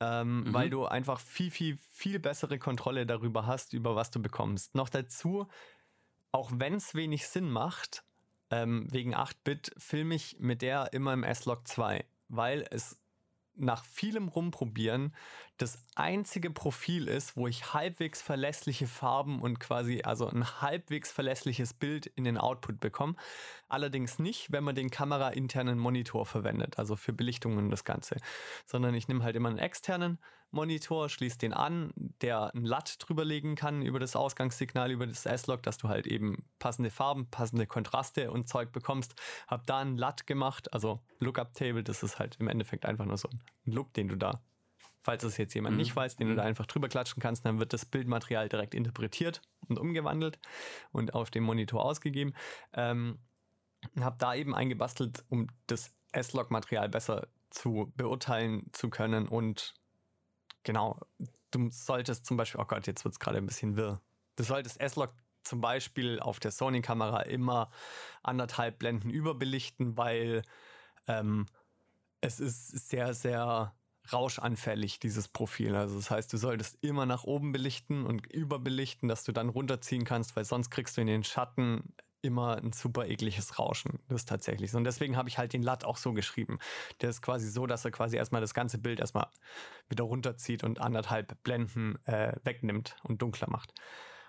Ähm, 0.00 0.40
mhm. 0.40 0.54
Weil 0.54 0.70
du 0.70 0.86
einfach 0.86 1.20
viel, 1.20 1.50
viel, 1.50 1.78
viel 1.88 2.18
bessere 2.18 2.58
Kontrolle 2.58 3.06
darüber 3.06 3.46
hast, 3.46 3.72
über 3.74 3.94
was 3.94 4.10
du 4.10 4.20
bekommst. 4.20 4.74
Noch 4.74 4.88
dazu, 4.88 5.46
auch 6.32 6.50
wenn 6.52 6.74
es 6.74 6.96
wenig 6.96 7.28
Sinn 7.28 7.48
macht, 7.48 8.04
ähm, 8.54 8.86
wegen 8.90 9.14
8-Bit 9.14 9.72
filme 9.78 10.14
ich 10.14 10.36
mit 10.38 10.62
der 10.62 10.92
immer 10.92 11.12
im 11.12 11.24
S-Log 11.24 11.66
2, 11.66 12.04
weil 12.28 12.64
es 12.70 13.00
nach 13.56 13.84
vielem 13.84 14.28
Rumprobieren 14.28 15.14
das 15.58 15.78
einzige 15.94 16.50
Profil 16.50 17.06
ist, 17.06 17.36
wo 17.36 17.46
ich 17.46 17.72
halbwegs 17.72 18.20
verlässliche 18.20 18.88
Farben 18.88 19.40
und 19.40 19.60
quasi 19.60 20.02
also 20.02 20.28
ein 20.28 20.60
halbwegs 20.60 21.12
verlässliches 21.12 21.72
Bild 21.72 22.06
in 22.06 22.24
den 22.24 22.36
Output 22.36 22.80
bekomme. 22.80 23.14
Allerdings 23.68 24.18
nicht, 24.18 24.50
wenn 24.50 24.64
man 24.64 24.74
den 24.74 24.90
kamerainternen 24.90 25.78
Monitor 25.78 26.26
verwendet, 26.26 26.78
also 26.78 26.96
für 26.96 27.12
Belichtungen 27.12 27.58
und 27.58 27.70
das 27.70 27.84
Ganze, 27.84 28.16
sondern 28.66 28.94
ich 28.94 29.06
nehme 29.06 29.22
halt 29.22 29.36
immer 29.36 29.48
einen 29.48 29.58
externen 29.58 30.18
Monitor, 30.54 31.08
schließe 31.08 31.38
den 31.38 31.52
an, 31.52 31.92
der 32.22 32.54
ein 32.54 32.64
LUT 32.64 32.96
drüberlegen 32.98 33.56
kann 33.56 33.82
über 33.82 33.98
das 33.98 34.16
Ausgangssignal, 34.16 34.90
über 34.90 35.06
das 35.06 35.26
S-Log, 35.26 35.62
dass 35.62 35.78
du 35.78 35.88
halt 35.88 36.06
eben 36.06 36.44
passende 36.58 36.90
Farben, 36.90 37.28
passende 37.30 37.66
Kontraste 37.66 38.30
und 38.30 38.48
Zeug 38.48 38.72
bekommst. 38.72 39.14
Hab 39.46 39.66
da 39.66 39.78
ein 39.78 39.96
LUT 39.96 40.26
gemacht, 40.26 40.72
also 40.72 41.00
Lookup 41.18 41.54
Table, 41.54 41.82
das 41.82 42.02
ist 42.02 42.18
halt 42.18 42.36
im 42.40 42.48
Endeffekt 42.48 42.86
einfach 42.86 43.04
nur 43.04 43.18
so 43.18 43.28
ein 43.28 43.40
Look, 43.64 43.92
den 43.94 44.08
du 44.08 44.16
da 44.16 44.40
falls 45.04 45.22
es 45.22 45.36
jetzt 45.36 45.52
jemand 45.54 45.74
mhm. 45.74 45.80
nicht 45.82 45.94
weiß, 45.94 46.16
den 46.16 46.28
du 46.28 46.34
da 46.34 46.42
mhm. 46.42 46.48
einfach 46.48 46.66
drüber 46.66 46.88
klatschen 46.88 47.22
kannst, 47.22 47.44
dann 47.44 47.60
wird 47.60 47.74
das 47.74 47.84
Bildmaterial 47.84 48.48
direkt 48.48 48.74
interpretiert 48.74 49.42
und 49.68 49.78
umgewandelt 49.78 50.38
und 50.92 51.12
auf 51.12 51.30
dem 51.30 51.44
Monitor 51.44 51.84
ausgegeben. 51.84 52.34
Ähm, 52.72 53.18
habe 54.00 54.16
da 54.18 54.34
eben 54.34 54.54
eingebastelt, 54.54 55.22
um 55.28 55.48
das 55.66 55.92
S-Log-Material 56.12 56.88
besser 56.88 57.28
zu 57.50 57.92
beurteilen 57.96 58.66
zu 58.72 58.88
können 58.88 59.28
und 59.28 59.74
genau, 60.64 60.98
du 61.50 61.70
solltest 61.70 62.26
zum 62.26 62.36
Beispiel, 62.36 62.60
oh 62.60 62.64
Gott, 62.64 62.86
jetzt 62.86 63.04
wird 63.04 63.14
es 63.14 63.20
gerade 63.20 63.38
ein 63.38 63.46
bisschen 63.46 63.76
wirr. 63.76 64.00
Du 64.36 64.42
solltest 64.42 64.80
S-Log 64.80 65.14
zum 65.44 65.60
Beispiel 65.60 66.18
auf 66.20 66.40
der 66.40 66.50
Sony-Kamera 66.50 67.22
immer 67.22 67.70
anderthalb 68.22 68.78
Blenden 68.78 69.10
überbelichten, 69.10 69.96
weil 69.96 70.42
ähm, 71.06 71.46
es 72.20 72.40
ist 72.40 72.88
sehr, 72.88 73.14
sehr 73.14 73.74
rauschanfällig, 74.12 74.98
dieses 74.98 75.28
Profil. 75.28 75.74
Also 75.74 75.96
das 75.96 76.10
heißt, 76.10 76.32
du 76.32 76.36
solltest 76.36 76.78
immer 76.82 77.06
nach 77.06 77.24
oben 77.24 77.52
belichten 77.52 78.04
und 78.04 78.26
überbelichten, 78.26 79.08
dass 79.08 79.24
du 79.24 79.32
dann 79.32 79.48
runterziehen 79.48 80.04
kannst, 80.04 80.36
weil 80.36 80.44
sonst 80.44 80.70
kriegst 80.70 80.96
du 80.96 81.00
in 81.00 81.06
den 81.06 81.24
Schatten 81.24 81.94
immer 82.24 82.56
ein 82.56 82.72
super 82.72 83.06
ekliges 83.06 83.58
Rauschen. 83.58 84.00
Das 84.08 84.22
ist 84.22 84.28
tatsächlich 84.28 84.70
so. 84.70 84.78
Und 84.78 84.84
deswegen 84.84 85.16
habe 85.16 85.28
ich 85.28 85.38
halt 85.38 85.52
den 85.52 85.62
LUT 85.62 85.84
auch 85.84 85.96
so 85.96 86.12
geschrieben. 86.12 86.58
Der 87.00 87.10
ist 87.10 87.22
quasi 87.22 87.48
so, 87.48 87.66
dass 87.66 87.84
er 87.84 87.90
quasi 87.90 88.16
erstmal 88.16 88.40
das 88.40 88.54
ganze 88.54 88.78
Bild 88.78 89.00
erstmal 89.00 89.28
wieder 89.88 90.04
runterzieht 90.04 90.64
und 90.64 90.80
anderthalb 90.80 91.42
Blenden 91.42 91.98
äh, 92.06 92.32
wegnimmt 92.42 92.96
und 93.02 93.22
dunkler 93.22 93.50
macht. 93.50 93.74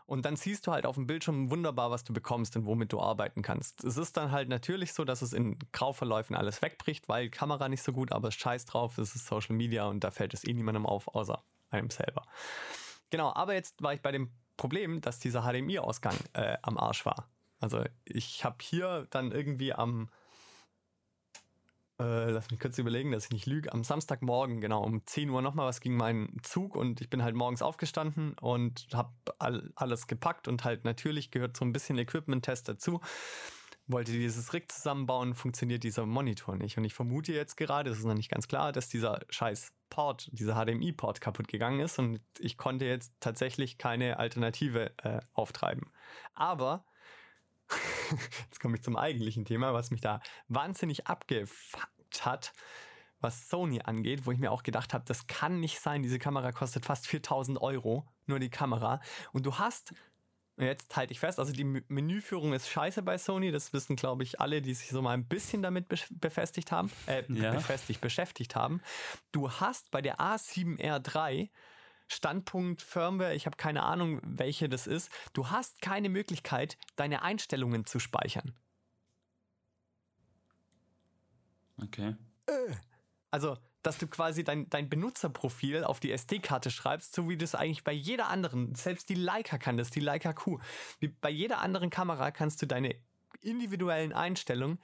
Und 0.07 0.25
dann 0.25 0.35
siehst 0.35 0.67
du 0.67 0.71
halt 0.71 0.85
auf 0.85 0.95
dem 0.95 1.07
Bildschirm 1.07 1.49
wunderbar, 1.49 1.89
was 1.89 2.03
du 2.03 2.13
bekommst 2.13 2.55
und 2.55 2.65
womit 2.65 2.93
du 2.93 3.01
arbeiten 3.01 3.41
kannst. 3.41 3.83
Es 3.83 3.97
ist 3.97 4.15
dann 4.17 4.31
halt 4.31 4.49
natürlich 4.49 4.93
so, 4.93 5.03
dass 5.03 5.23
es 5.23 5.33
in 5.33 5.57
Grauverläufen 5.71 6.35
alles 6.35 6.61
wegbricht, 6.61 7.09
weil 7.09 7.29
Kamera 7.29 7.69
nicht 7.69 7.81
so 7.81 7.91
gut, 7.91 8.11
aber 8.11 8.29
scheiß 8.29 8.65
drauf, 8.65 8.99
es 8.99 9.15
ist 9.15 9.25
Social 9.25 9.55
Media 9.55 9.85
und 9.85 10.03
da 10.03 10.11
fällt 10.11 10.35
es 10.35 10.43
eh 10.43 10.53
niemandem 10.53 10.85
auf, 10.85 11.07
außer 11.07 11.43
einem 11.71 11.89
selber. 11.89 12.27
Genau, 13.09 13.33
aber 13.33 13.55
jetzt 13.55 13.81
war 13.81 13.93
ich 13.93 14.01
bei 14.01 14.11
dem 14.11 14.29
Problem, 14.57 15.01
dass 15.01 15.19
dieser 15.19 15.41
HDMI-Ausgang 15.41 16.15
äh, 16.33 16.57
am 16.61 16.77
Arsch 16.77 17.05
war. 17.05 17.27
Also 17.65 17.83
ich 18.03 18.45
habe 18.45 18.57
hier 18.61 19.07
dann 19.09 19.31
irgendwie 19.31 19.73
am 19.73 20.11
äh, 21.99 22.29
lass 22.29 22.51
mich 22.51 22.59
kurz 22.59 22.77
überlegen, 22.77 23.11
dass 23.11 23.25
ich 23.25 23.31
nicht 23.31 23.47
lüge, 23.47 23.73
am 23.73 23.83
Samstagmorgen, 23.83 24.61
genau, 24.61 24.83
um 24.83 25.03
10 25.03 25.31
Uhr 25.31 25.41
nochmal 25.41 25.65
was 25.65 25.79
ging 25.79 25.97
mein 25.97 26.37
Zug 26.43 26.75
und 26.75 27.01
ich 27.01 27.09
bin 27.09 27.23
halt 27.23 27.33
morgens 27.33 27.63
aufgestanden 27.63 28.35
und 28.39 28.85
habe 28.93 29.09
all, 29.39 29.71
alles 29.75 30.05
gepackt 30.05 30.47
und 30.47 30.63
halt 30.63 30.85
natürlich 30.85 31.31
gehört 31.31 31.57
so 31.57 31.65
ein 31.65 31.73
bisschen 31.73 31.97
Equipment-Test 31.97 32.69
dazu. 32.69 33.01
Wollte 33.87 34.11
dieses 34.11 34.53
Rig 34.53 34.71
zusammenbauen, 34.71 35.33
funktioniert 35.33 35.83
dieser 35.83 36.05
Monitor 36.05 36.55
nicht. 36.55 36.77
Und 36.77 36.85
ich 36.85 36.93
vermute 36.93 37.33
jetzt 37.33 37.55
gerade, 37.55 37.89
das 37.89 37.99
ist 37.99 38.05
noch 38.05 38.13
nicht 38.13 38.29
ganz 38.29 38.47
klar, 38.47 38.73
dass 38.73 38.89
dieser 38.89 39.21
scheiß 39.29 39.73
Port, 39.89 40.29
dieser 40.33 40.53
HDMI-Port 40.53 41.19
kaputt 41.19 41.47
gegangen 41.47 41.79
ist 41.79 41.97
und 41.97 42.19
ich 42.37 42.57
konnte 42.57 42.85
jetzt 42.85 43.13
tatsächlich 43.19 43.79
keine 43.79 44.19
Alternative 44.19 44.91
äh, 45.03 45.19
auftreiben. 45.33 45.89
Aber 46.35 46.85
jetzt 48.43 48.59
komme 48.59 48.75
ich 48.75 48.83
zum 48.83 48.97
eigentlichen 48.97 49.45
Thema, 49.45 49.73
was 49.73 49.91
mich 49.91 50.01
da 50.01 50.21
wahnsinnig 50.47 51.07
abgefuckt 51.07 52.25
hat, 52.25 52.53
was 53.21 53.49
Sony 53.49 53.81
angeht, 53.81 54.25
wo 54.25 54.31
ich 54.31 54.39
mir 54.39 54.51
auch 54.51 54.63
gedacht 54.63 54.93
habe, 54.93 55.05
das 55.07 55.27
kann 55.27 55.59
nicht 55.59 55.79
sein, 55.79 56.03
diese 56.03 56.19
Kamera 56.19 56.51
kostet 56.51 56.85
fast 56.85 57.07
4000 57.07 57.61
Euro, 57.61 58.07
nur 58.27 58.39
die 58.39 58.49
Kamera. 58.49 59.01
Und 59.31 59.45
du 59.45 59.57
hast, 59.57 59.93
jetzt 60.57 60.95
halte 60.95 61.11
ich 61.11 61.19
fest, 61.19 61.39
also 61.39 61.51
die 61.51 61.63
Menüführung 61.63 62.53
ist 62.53 62.69
scheiße 62.69 63.01
bei 63.01 63.17
Sony, 63.17 63.51
das 63.51 63.73
wissen, 63.73 63.95
glaube 63.95 64.23
ich, 64.23 64.39
alle, 64.39 64.61
die 64.61 64.73
sich 64.73 64.89
so 64.89 65.01
mal 65.01 65.13
ein 65.13 65.27
bisschen 65.27 65.63
damit 65.63 65.87
befestigt 66.11 66.71
haben, 66.71 66.91
äh, 67.07 67.23
ja. 67.29 67.51
befestigt, 67.51 68.01
beschäftigt 68.01 68.55
haben. 68.55 68.81
Du 69.31 69.49
hast 69.49 69.89
bei 69.91 70.01
der 70.01 70.19
A7R3 70.19 71.49
Standpunkt 72.07 72.81
Firmware, 72.81 73.35
ich 73.35 73.45
habe 73.45 73.57
keine 73.57 73.83
Ahnung, 73.83 74.19
welche 74.23 74.69
das 74.69 74.87
ist. 74.87 75.09
Du 75.33 75.49
hast 75.49 75.81
keine 75.81 76.09
Möglichkeit, 76.09 76.77
deine 76.95 77.23
Einstellungen 77.23 77.85
zu 77.85 77.99
speichern. 77.99 78.53
Okay. 81.81 82.15
Also, 83.31 83.57
dass 83.81 83.97
du 83.97 84.07
quasi 84.07 84.43
dein, 84.43 84.69
dein 84.69 84.89
Benutzerprofil 84.89 85.83
auf 85.83 85.99
die 85.99 86.11
SD-Karte 86.11 86.71
schreibst, 86.71 87.13
so 87.13 87.29
wie 87.29 87.37
du 87.37 87.43
es 87.43 87.55
eigentlich 87.55 87.83
bei 87.83 87.91
jeder 87.91 88.29
anderen, 88.29 88.73
selbst 88.75 89.09
die 89.09 89.15
Leica 89.15 89.57
kann 89.57 89.77
das, 89.77 89.89
die 89.89 89.99
Leica 89.99 90.33
Q. 90.33 90.59
Wie 90.99 91.09
bei 91.09 91.29
jeder 91.29 91.59
anderen 91.59 91.89
Kamera 91.89 92.31
kannst 92.31 92.61
du 92.61 92.65
deine 92.65 92.95
individuellen 93.41 94.13
Einstellungen 94.13 94.79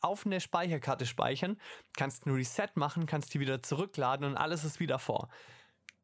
auf 0.00 0.24
eine 0.24 0.40
Speicherkarte 0.40 1.06
speichern, 1.06 1.58
kannst 1.96 2.26
nur 2.26 2.36
Reset 2.36 2.68
machen, 2.76 3.06
kannst 3.06 3.34
die 3.34 3.40
wieder 3.40 3.62
zurückladen 3.62 4.24
und 4.24 4.36
alles 4.36 4.64
ist 4.64 4.80
wieder 4.80 4.98
vor 4.98 5.28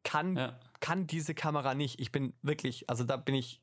kann, 0.05 0.37
ja. 0.37 0.59
kann 0.81 1.07
diese 1.07 1.35
Kamera 1.35 1.75
nicht. 1.75 1.99
Ich 1.99 2.13
bin 2.13 2.33
wirklich, 2.43 2.89
also 2.89 3.03
da 3.03 3.17
bin 3.17 3.35
ich 3.35 3.61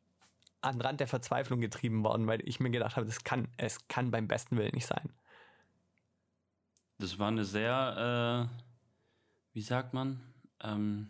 an 0.62 0.76
den 0.76 0.82
Rand 0.82 1.00
der 1.00 1.08
Verzweiflung 1.08 1.62
getrieben 1.62 2.04
worden, 2.04 2.28
weil 2.28 2.48
ich 2.48 2.60
mir 2.60 2.70
gedacht 2.70 2.96
habe, 2.96 3.06
das 3.06 3.24
kann, 3.24 3.48
es 3.58 3.88
kann 3.88 4.12
beim 4.12 4.28
besten 4.28 4.58
Willen 4.58 4.74
nicht 4.74 4.88
sein. 4.88 5.12
Das 7.00 7.18
war 7.18 7.30
eine 7.30 7.46
sehr, 7.46 8.50
äh, 8.52 8.64
wie 9.54 9.62
sagt 9.62 9.94
man, 9.94 10.20
ähm, 10.62 11.10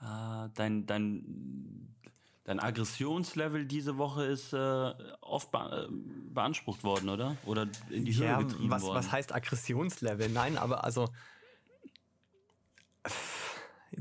äh, 0.00 0.48
dein, 0.54 0.84
dein, 0.84 1.94
dein 2.44 2.60
Aggressionslevel 2.60 3.64
diese 3.64 3.96
Woche 3.96 4.24
ist 4.24 4.52
äh, 4.52 4.92
oft 5.22 5.50
be 5.50 5.88
äh, 5.88 5.94
beansprucht 6.34 6.84
worden, 6.84 7.08
oder? 7.08 7.38
Oder 7.46 7.66
in 7.88 8.04
die 8.04 8.14
Höhe 8.14 8.26
ja, 8.26 8.42
getrieben 8.42 8.68
was, 8.68 8.82
worden. 8.82 8.96
Was 8.96 9.10
heißt 9.10 9.34
Aggressionslevel? 9.34 10.28
Nein, 10.28 10.58
aber 10.58 10.84
also 10.84 11.08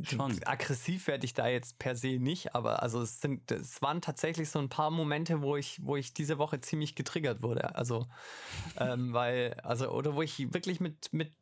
Schon. 0.04 0.44
Aggressiv 0.46 1.08
werde 1.08 1.26
ich 1.26 1.34
da 1.34 1.48
jetzt 1.48 1.78
per 1.80 1.96
se 1.96 2.20
nicht, 2.20 2.56
aber 2.56 2.82
also 2.82 3.02
es 3.02 3.22
sind, 3.22 3.52
es 3.52 3.82
waren 3.82 4.02
tatsächlich 4.02 4.50
so 4.50 4.60
ein 4.60 4.70
paar 4.70 4.92
Momente, 4.92 5.42
wo 5.42 5.56
ich, 5.56 5.80
wo 5.84 5.96
ich 5.96 6.14
diese 6.14 6.38
Woche 6.38 6.60
ziemlich 6.62 6.96
getriggert 6.96 7.42
wurde. 7.42 7.76
Also, 7.76 8.08
ähm, 8.78 9.14
weil, 9.14 9.54
also, 9.64 9.90
oder 9.90 10.16
wo 10.16 10.22
ich 10.22 10.54
wirklich 10.54 10.80
mit, 10.80 11.14
mit 11.14 11.34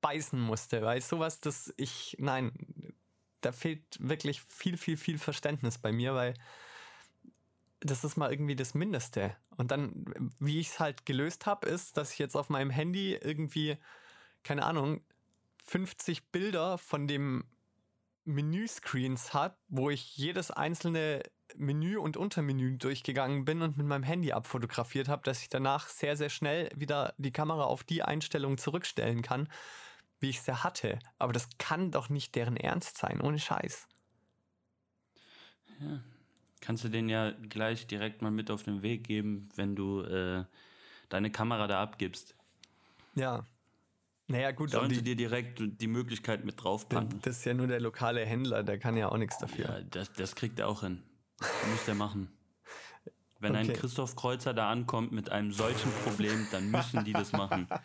beißen 0.00 0.38
musste, 0.38 0.82
weil 0.82 1.00
sowas, 1.00 1.40
das 1.40 1.72
ich, 1.76 2.16
nein, 2.18 2.52
da 3.40 3.52
fehlt 3.52 3.82
wirklich 4.00 4.42
viel, 4.42 4.76
viel, 4.76 4.96
viel 4.96 5.18
Verständnis 5.18 5.78
bei 5.78 5.92
mir, 5.92 6.14
weil 6.14 6.34
das 7.80 8.04
ist 8.04 8.16
mal 8.16 8.30
irgendwie 8.30 8.56
das 8.56 8.74
Mindeste. 8.74 9.36
Und 9.56 9.70
dann, 9.70 10.32
wie 10.38 10.60
ich 10.60 10.68
es 10.68 10.80
halt 10.80 11.04
gelöst 11.04 11.46
habe, 11.46 11.68
ist, 11.68 11.96
dass 11.96 12.12
ich 12.12 12.18
jetzt 12.18 12.36
auf 12.36 12.48
meinem 12.48 12.70
Handy 12.70 13.14
irgendwie, 13.14 13.76
keine 14.44 14.64
Ahnung, 14.64 15.00
50 15.64 16.30
Bilder 16.30 16.78
von 16.78 17.06
dem 17.06 17.44
Menüscreens 18.24 19.34
hat, 19.34 19.56
wo 19.68 19.90
ich 19.90 20.16
jedes 20.16 20.50
einzelne 20.50 21.22
Menü 21.56 21.96
und 21.96 22.16
Untermenü 22.16 22.78
durchgegangen 22.78 23.44
bin 23.44 23.62
und 23.62 23.76
mit 23.76 23.86
meinem 23.86 24.04
Handy 24.04 24.32
abfotografiert 24.32 25.08
habe, 25.08 25.22
dass 25.24 25.42
ich 25.42 25.48
danach 25.48 25.88
sehr, 25.88 26.16
sehr 26.16 26.30
schnell 26.30 26.70
wieder 26.74 27.14
die 27.18 27.32
Kamera 27.32 27.64
auf 27.64 27.84
die 27.84 28.02
Einstellung 28.02 28.58
zurückstellen 28.58 29.22
kann, 29.22 29.48
wie 30.20 30.30
ich 30.30 30.40
sie 30.40 30.62
hatte. 30.62 30.98
Aber 31.18 31.32
das 31.32 31.48
kann 31.58 31.90
doch 31.90 32.08
nicht 32.08 32.34
deren 32.34 32.56
Ernst 32.56 32.96
sein, 32.96 33.20
ohne 33.20 33.38
Scheiß. 33.38 33.88
Ja. 35.80 36.02
Kannst 36.60 36.84
du 36.84 36.88
den 36.88 37.08
ja 37.08 37.32
gleich 37.32 37.88
direkt 37.88 38.22
mal 38.22 38.30
mit 38.30 38.50
auf 38.50 38.62
den 38.62 38.82
Weg 38.82 39.04
geben, 39.04 39.48
wenn 39.56 39.74
du 39.74 40.02
äh, 40.02 40.44
deine 41.08 41.30
Kamera 41.30 41.66
da 41.66 41.82
abgibst. 41.82 42.36
Ja, 43.14 43.44
naja, 44.28 44.52
gut. 44.52 44.70
Sollen 44.70 44.88
die, 44.88 44.96
sie 44.96 45.02
dir 45.02 45.16
direkt 45.16 45.60
die 45.62 45.86
Möglichkeit 45.86 46.44
mit 46.44 46.62
draufpacken? 46.62 47.20
Das 47.22 47.38
ist 47.38 47.44
ja 47.44 47.54
nur 47.54 47.66
der 47.66 47.80
lokale 47.80 48.24
Händler, 48.24 48.62
der 48.62 48.78
kann 48.78 48.96
ja 48.96 49.08
auch 49.08 49.18
nichts 49.18 49.38
dafür. 49.38 49.64
Ja, 49.64 49.80
das, 49.82 50.12
das 50.12 50.34
kriegt 50.34 50.58
er 50.58 50.68
auch 50.68 50.82
hin. 50.82 51.02
Das 51.38 51.50
muss 51.70 51.84
der 51.84 51.94
machen. 51.94 52.28
Wenn 53.40 53.56
okay. 53.56 53.70
ein 53.70 53.72
Christoph 53.72 54.14
Kreuzer 54.14 54.54
da 54.54 54.70
ankommt 54.70 55.10
mit 55.10 55.30
einem 55.30 55.52
solchen 55.52 55.90
Problem, 56.04 56.46
dann 56.52 56.70
müssen 56.70 57.04
die 57.04 57.12
das 57.12 57.32
machen. 57.32 57.66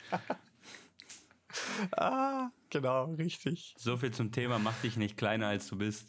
Ah, 1.91 2.49
genau, 2.69 3.05
richtig. 3.13 3.73
So 3.77 3.97
viel 3.97 4.11
zum 4.11 4.31
Thema, 4.31 4.59
mach 4.59 4.79
dich 4.81 4.95
nicht 4.95 5.17
kleiner 5.17 5.47
als 5.47 5.67
du 5.67 5.77
bist. 5.77 6.07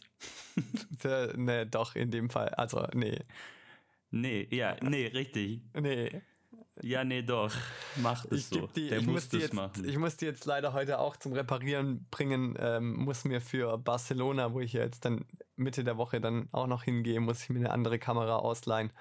ne, 1.36 1.66
doch, 1.66 1.94
in 1.94 2.10
dem 2.10 2.28
Fall. 2.28 2.48
Also, 2.50 2.86
nee. 2.92 3.20
Nee, 4.10 4.46
ja, 4.50 4.76
nee, 4.82 5.06
richtig. 5.06 5.62
Nee. 5.74 6.22
Ja, 6.82 7.04
nee, 7.04 7.22
doch. 7.22 7.52
Mach 7.96 8.24
es 8.26 8.50
so. 8.50 8.66
Die, 8.68 8.88
Der 8.88 9.02
muss 9.02 9.28
das 9.28 9.42
jetzt, 9.42 9.54
machen. 9.54 9.88
Ich 9.88 9.98
muss 9.98 10.16
die 10.16 10.26
jetzt 10.26 10.44
leider 10.44 10.72
heute 10.72 10.98
auch 10.98 11.16
zum 11.16 11.32
Reparieren 11.32 12.06
bringen. 12.10 12.56
Ähm, 12.58 12.94
muss 12.96 13.24
mir 13.24 13.40
für 13.40 13.78
Barcelona, 13.78 14.52
wo 14.52 14.60
ich 14.60 14.72
ja 14.72 14.82
jetzt 14.82 15.04
dann 15.04 15.24
Mitte 15.56 15.84
der 15.84 15.96
Woche 15.96 16.20
dann 16.20 16.48
auch 16.52 16.66
noch 16.66 16.84
hingehe, 16.84 17.20
muss 17.20 17.42
ich 17.42 17.50
mir 17.50 17.58
eine 17.58 17.70
andere 17.70 17.98
Kamera 17.98 18.36
ausleihen. 18.36 18.92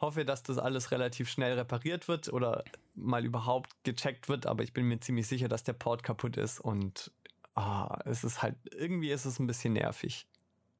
Hoffe, 0.00 0.24
dass 0.24 0.42
das 0.42 0.58
alles 0.58 0.92
relativ 0.92 1.28
schnell 1.28 1.54
repariert 1.54 2.08
wird 2.08 2.32
oder 2.32 2.64
mal 2.94 3.24
überhaupt 3.24 3.70
gecheckt 3.84 4.28
wird, 4.28 4.46
aber 4.46 4.62
ich 4.62 4.72
bin 4.72 4.86
mir 4.86 4.98
ziemlich 5.00 5.26
sicher, 5.26 5.48
dass 5.48 5.62
der 5.62 5.74
Port 5.74 6.02
kaputt 6.02 6.36
ist 6.36 6.58
und 6.58 7.12
ah, 7.54 7.98
es 8.06 8.24
ist 8.24 8.40
halt, 8.42 8.56
irgendwie 8.72 9.10
ist 9.10 9.26
es 9.26 9.38
ein 9.38 9.46
bisschen 9.46 9.74
nervig, 9.74 10.26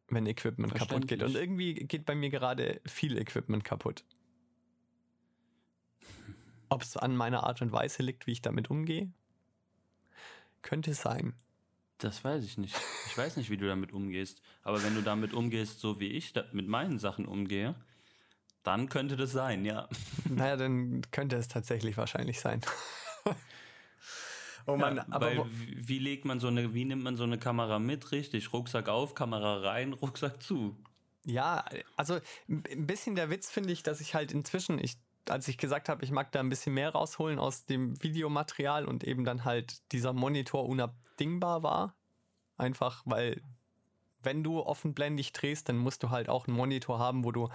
wenn 0.08 0.26
Equipment 0.26 0.74
kaputt 0.74 1.06
geht. 1.06 1.22
Und 1.22 1.34
irgendwie 1.34 1.74
geht 1.74 2.06
bei 2.06 2.14
mir 2.14 2.30
gerade 2.30 2.80
viel 2.86 3.18
Equipment 3.18 3.64
kaputt. 3.64 4.04
Ob 6.70 6.82
es 6.82 6.96
an 6.96 7.16
meiner 7.16 7.42
Art 7.42 7.60
und 7.62 7.72
Weise 7.72 8.02
liegt, 8.02 8.26
wie 8.26 8.32
ich 8.32 8.42
damit 8.42 8.70
umgehe? 8.70 9.10
Könnte 10.62 10.94
sein. 10.94 11.34
Das 11.98 12.24
weiß 12.24 12.44
ich 12.44 12.56
nicht. 12.56 12.76
Ich 13.08 13.18
weiß 13.18 13.36
nicht, 13.36 13.50
wie 13.50 13.56
du 13.56 13.66
damit 13.66 13.92
umgehst. 13.92 14.40
Aber 14.62 14.82
wenn 14.82 14.94
du 14.94 15.02
damit 15.02 15.34
umgehst, 15.34 15.80
so 15.80 16.00
wie 16.00 16.08
ich 16.08 16.32
mit 16.52 16.68
meinen 16.68 16.98
Sachen 16.98 17.26
umgehe, 17.26 17.74
dann 18.62 18.88
könnte 18.88 19.16
das 19.16 19.32
sein, 19.32 19.64
ja. 19.64 19.88
Naja, 20.24 20.56
dann 20.56 21.02
könnte 21.10 21.36
es 21.36 21.48
tatsächlich 21.48 21.96
wahrscheinlich 21.96 22.40
sein. 22.40 22.60
oh 24.66 24.76
Mann, 24.76 24.96
ja, 24.98 25.06
aber 25.10 25.46
wie, 25.50 25.88
wie 25.88 25.98
legt 25.98 26.24
man 26.24 26.40
so 26.40 26.46
eine, 26.48 26.72
wie 26.72 26.84
nimmt 26.84 27.02
man 27.02 27.16
so 27.16 27.24
eine 27.24 27.38
Kamera 27.38 27.78
mit? 27.78 28.12
Richtig, 28.12 28.52
Rucksack 28.52 28.88
auf, 28.88 29.14
Kamera 29.14 29.58
rein, 29.60 29.92
Rucksack 30.02 30.42
zu. 30.42 30.76
Ja, 31.26 31.64
also 31.96 32.18
ein 32.48 32.86
bisschen 32.86 33.16
der 33.16 33.28
Witz 33.28 33.50
finde 33.50 33.72
ich, 33.72 33.82
dass 33.82 34.00
ich 34.00 34.14
halt 34.14 34.32
inzwischen, 34.32 34.78
ich 34.78 34.96
als 35.28 35.48
ich 35.48 35.58
gesagt 35.58 35.88
habe, 35.88 36.04
ich 36.04 36.10
mag 36.10 36.32
da 36.32 36.40
ein 36.40 36.48
bisschen 36.48 36.74
mehr 36.74 36.90
rausholen 36.90 37.38
aus 37.38 37.64
dem 37.64 38.02
Videomaterial 38.02 38.86
und 38.86 39.04
eben 39.04 39.24
dann 39.24 39.44
halt 39.44 39.80
dieser 39.92 40.12
Monitor 40.12 40.68
unabdingbar 40.68 41.62
war. 41.62 41.94
Einfach, 42.56 43.02
weil 43.04 43.42
wenn 44.22 44.42
du 44.42 44.60
offenblendig 44.60 45.32
drehst, 45.32 45.68
dann 45.68 45.76
musst 45.76 46.02
du 46.02 46.10
halt 46.10 46.28
auch 46.28 46.46
einen 46.46 46.56
Monitor 46.56 46.98
haben, 46.98 47.24
wo 47.24 47.32
du 47.32 47.48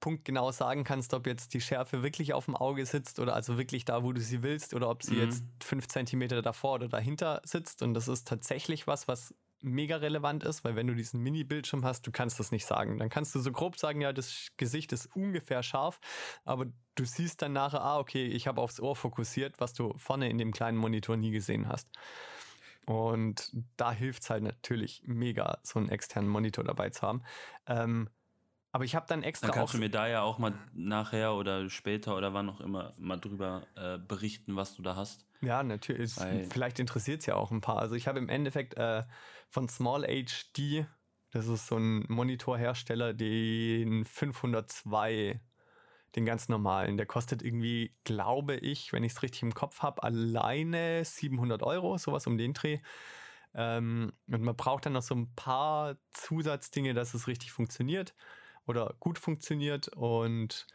punktgenau 0.00 0.52
sagen 0.52 0.84
kannst, 0.84 1.14
ob 1.14 1.26
jetzt 1.26 1.54
die 1.54 1.60
Schärfe 1.60 2.02
wirklich 2.02 2.34
auf 2.34 2.44
dem 2.44 2.56
Auge 2.56 2.84
sitzt 2.84 3.18
oder 3.18 3.34
also 3.34 3.56
wirklich 3.56 3.84
da, 3.84 4.02
wo 4.02 4.12
du 4.12 4.20
sie 4.20 4.42
willst 4.42 4.74
oder 4.74 4.90
ob 4.90 5.02
sie 5.02 5.14
mhm. 5.14 5.22
jetzt 5.22 5.44
fünf 5.62 5.88
Zentimeter 5.88 6.42
davor 6.42 6.74
oder 6.74 6.88
dahinter 6.88 7.40
sitzt. 7.44 7.82
Und 7.82 7.94
das 7.94 8.08
ist 8.08 8.28
tatsächlich 8.28 8.86
was, 8.86 9.08
was 9.08 9.34
mega 9.60 9.96
relevant 9.96 10.44
ist, 10.44 10.64
weil 10.64 10.76
wenn 10.76 10.86
du 10.86 10.94
diesen 10.94 11.22
Mini-Bildschirm 11.22 11.84
hast, 11.84 12.06
du 12.06 12.12
kannst 12.12 12.38
das 12.38 12.52
nicht 12.52 12.66
sagen. 12.66 12.98
Dann 12.98 13.08
kannst 13.08 13.34
du 13.34 13.40
so 13.40 13.50
grob 13.52 13.78
sagen, 13.78 14.00
ja, 14.00 14.12
das 14.12 14.48
Gesicht 14.56 14.92
ist 14.92 15.06
ungefähr 15.14 15.62
scharf, 15.62 16.00
aber 16.44 16.66
du 16.94 17.04
siehst 17.04 17.42
dann 17.42 17.52
nachher, 17.52 17.82
ah, 17.82 17.98
okay, 17.98 18.26
ich 18.26 18.46
habe 18.46 18.60
aufs 18.60 18.80
Ohr 18.80 18.96
fokussiert, 18.96 19.60
was 19.60 19.72
du 19.72 19.94
vorne 19.96 20.28
in 20.28 20.38
dem 20.38 20.52
kleinen 20.52 20.78
Monitor 20.78 21.16
nie 21.16 21.30
gesehen 21.30 21.68
hast. 21.68 21.88
Und 22.86 23.50
da 23.76 23.90
hilft 23.90 24.22
es 24.22 24.30
halt 24.30 24.44
natürlich 24.44 25.02
mega, 25.04 25.58
so 25.62 25.78
einen 25.78 25.88
externen 25.88 26.30
Monitor 26.30 26.62
dabei 26.62 26.90
zu 26.90 27.02
haben. 27.02 27.22
Ähm, 27.66 28.08
aber 28.76 28.84
ich 28.84 28.94
habe 28.94 29.06
dann 29.08 29.22
extra. 29.22 29.46
Dann 29.46 29.56
kannst 29.56 29.72
du 29.72 29.78
mir 29.78 29.88
da 29.88 30.06
ja 30.06 30.20
auch 30.20 30.36
mal 30.36 30.52
nachher 30.74 31.32
oder 31.32 31.70
später 31.70 32.14
oder 32.14 32.34
wann 32.34 32.50
auch 32.50 32.60
immer 32.60 32.92
mal 32.98 33.16
drüber 33.16 33.66
äh, 33.74 33.96
berichten, 33.96 34.54
was 34.54 34.74
du 34.74 34.82
da 34.82 34.94
hast. 34.94 35.24
Ja, 35.40 35.62
natürlich. 35.62 36.14
Weil 36.18 36.44
Vielleicht 36.44 36.78
interessiert 36.78 37.20
es 37.20 37.26
ja 37.26 37.36
auch 37.36 37.50
ein 37.52 37.62
paar. 37.62 37.78
Also 37.78 37.94
ich 37.94 38.06
habe 38.06 38.18
im 38.18 38.28
Endeffekt 38.28 38.74
äh, 38.74 39.04
von 39.48 39.70
Small 39.70 40.02
HD, 40.02 40.84
das 41.30 41.46
ist 41.48 41.68
so 41.68 41.78
ein 41.78 42.04
Monitorhersteller, 42.08 43.14
den 43.14 44.04
502 44.04 45.40
den 46.14 46.26
ganz 46.26 46.50
normalen. 46.50 46.98
Der 46.98 47.06
kostet 47.06 47.40
irgendwie, 47.40 47.94
glaube 48.04 48.56
ich, 48.56 48.92
wenn 48.92 49.04
ich 49.04 49.12
es 49.12 49.22
richtig 49.22 49.42
im 49.42 49.54
Kopf 49.54 49.80
habe, 49.80 50.02
alleine 50.02 51.02
700 51.02 51.62
Euro, 51.62 51.96
sowas 51.96 52.26
um 52.26 52.36
den 52.36 52.52
Dreh. 52.52 52.80
Ähm, 53.54 54.12
und 54.26 54.42
man 54.42 54.54
braucht 54.54 54.84
dann 54.84 54.92
noch 54.92 55.02
so 55.02 55.14
ein 55.14 55.34
paar 55.34 55.96
Zusatzdinge, 56.10 56.92
dass 56.92 57.14
es 57.14 57.26
richtig 57.26 57.52
funktioniert 57.52 58.14
oder 58.66 58.94
gut 59.00 59.18
funktioniert. 59.18 59.88
Und 59.88 60.66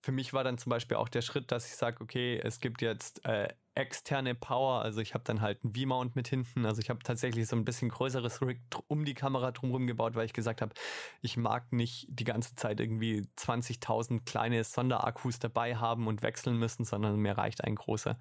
für 0.00 0.12
mich 0.12 0.32
war 0.32 0.44
dann 0.44 0.58
zum 0.58 0.70
Beispiel 0.70 0.96
auch 0.96 1.08
der 1.08 1.22
Schritt, 1.22 1.50
dass 1.50 1.66
ich 1.66 1.76
sage, 1.76 2.02
okay, 2.02 2.38
es 2.42 2.60
gibt 2.60 2.82
jetzt 2.82 3.24
äh, 3.24 3.48
externe 3.74 4.34
Power. 4.34 4.82
Also 4.82 5.00
ich 5.00 5.14
habe 5.14 5.24
dann 5.24 5.40
halt 5.40 5.64
einen 5.64 5.74
V-Mount 5.74 6.14
mit 6.14 6.28
hinten. 6.28 6.66
Also 6.66 6.80
ich 6.80 6.90
habe 6.90 7.00
tatsächlich 7.02 7.46
so 7.46 7.56
ein 7.56 7.64
bisschen 7.64 7.88
größeres 7.88 8.42
Rig 8.42 8.60
um 8.86 9.04
die 9.04 9.14
Kamera 9.14 9.50
drumherum 9.50 9.86
gebaut, 9.86 10.14
weil 10.14 10.26
ich 10.26 10.32
gesagt 10.32 10.60
habe, 10.60 10.74
ich 11.22 11.36
mag 11.36 11.72
nicht 11.72 12.06
die 12.10 12.24
ganze 12.24 12.54
Zeit 12.54 12.80
irgendwie 12.80 13.26
20.000 13.38 14.24
kleine 14.24 14.62
Sonderakkus 14.62 15.38
dabei 15.38 15.76
haben 15.76 16.06
und 16.06 16.22
wechseln 16.22 16.58
müssen, 16.58 16.84
sondern 16.84 17.16
mir 17.16 17.36
reicht 17.36 17.64
ein 17.64 17.74
großer. 17.74 18.18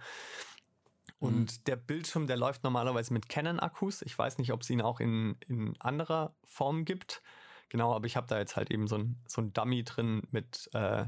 Und 1.20 1.52
mhm. 1.52 1.64
der 1.66 1.76
Bildschirm, 1.76 2.28
der 2.28 2.38
läuft 2.38 2.64
normalerweise 2.64 3.14
mit 3.14 3.30
Canon-Akkus. 3.30 4.02
Ich 4.02 4.18
weiß 4.18 4.40
nicht, 4.40 4.52
ob 4.52 4.62
es 4.62 4.70
ihn 4.70 4.82
auch 4.82 5.00
in, 5.00 5.38
in 5.48 5.80
anderer 5.80 6.36
Form 6.44 6.86
gibt. 6.86 7.22
Genau, 7.74 7.92
aber 7.96 8.06
ich 8.06 8.16
habe 8.16 8.28
da 8.28 8.38
jetzt 8.38 8.56
halt 8.56 8.70
eben 8.70 8.88
so 8.88 9.00
ein, 9.00 9.20
so 9.26 9.42
ein 9.42 9.52
Dummy 9.52 9.84
drin 9.84 10.22
mit 10.30 10.70
äh, 10.74 11.06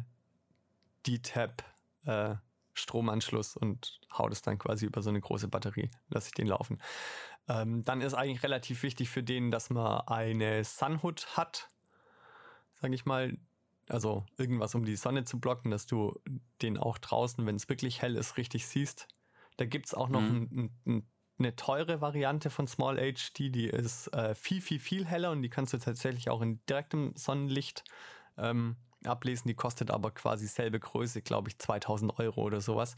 D-Tab 1.05 1.63
äh, 2.05 2.37
Stromanschluss 2.73 3.55
und 3.55 4.01
hau 4.11 4.27
das 4.29 4.41
dann 4.41 4.57
quasi 4.57 4.87
über 4.87 5.03
so 5.03 5.11
eine 5.11 5.21
große 5.21 5.47
Batterie, 5.47 5.91
lasse 6.09 6.29
ich 6.29 6.33
den 6.33 6.47
laufen. 6.47 6.81
Ähm, 7.47 7.83
dann 7.83 8.01
ist 8.01 8.15
eigentlich 8.15 8.41
relativ 8.41 8.81
wichtig 8.81 9.11
für 9.11 9.21
den, 9.21 9.51
dass 9.51 9.69
man 9.69 10.07
eine 10.07 10.63
Sunhood 10.63 11.37
hat, 11.37 11.69
sage 12.73 12.95
ich 12.95 13.05
mal. 13.05 13.37
Also 13.87 14.25
irgendwas, 14.35 14.73
um 14.73 14.85
die 14.85 14.95
Sonne 14.95 15.23
zu 15.23 15.39
blocken, 15.39 15.69
dass 15.69 15.85
du 15.85 16.19
den 16.63 16.79
auch 16.79 16.97
draußen, 16.97 17.45
wenn 17.45 17.57
es 17.57 17.69
wirklich 17.69 18.01
hell 18.01 18.15
ist, 18.15 18.37
richtig 18.37 18.65
siehst. 18.65 19.07
Da 19.57 19.65
gibt 19.65 19.85
es 19.85 19.93
auch 19.93 20.09
noch 20.09 20.21
mhm. 20.21 20.49
ein, 20.51 20.79
ein, 20.87 21.07
eine 21.37 21.55
teure 21.55 22.01
Variante 22.01 22.49
von 22.49 22.67
Small 22.67 22.97
HD, 22.97 23.53
die 23.53 23.67
ist 23.67 24.07
äh, 24.13 24.35
viel, 24.35 24.61
viel, 24.61 24.79
viel 24.79 25.05
heller 25.05 25.31
und 25.31 25.41
die 25.41 25.49
kannst 25.49 25.73
du 25.73 25.77
tatsächlich 25.77 26.29
auch 26.29 26.41
in 26.41 26.59
direktem 26.65 27.13
Sonnenlicht 27.15 27.83
ähm, 28.37 28.77
ablesen. 29.03 29.47
Die 29.47 29.55
kostet 29.55 29.91
aber 29.91 30.11
quasi 30.11 30.47
selbe 30.47 30.79
Größe, 30.79 31.21
glaube 31.21 31.49
ich, 31.49 31.59
2000 31.59 32.17
Euro 32.19 32.41
oder 32.41 32.61
sowas. 32.61 32.95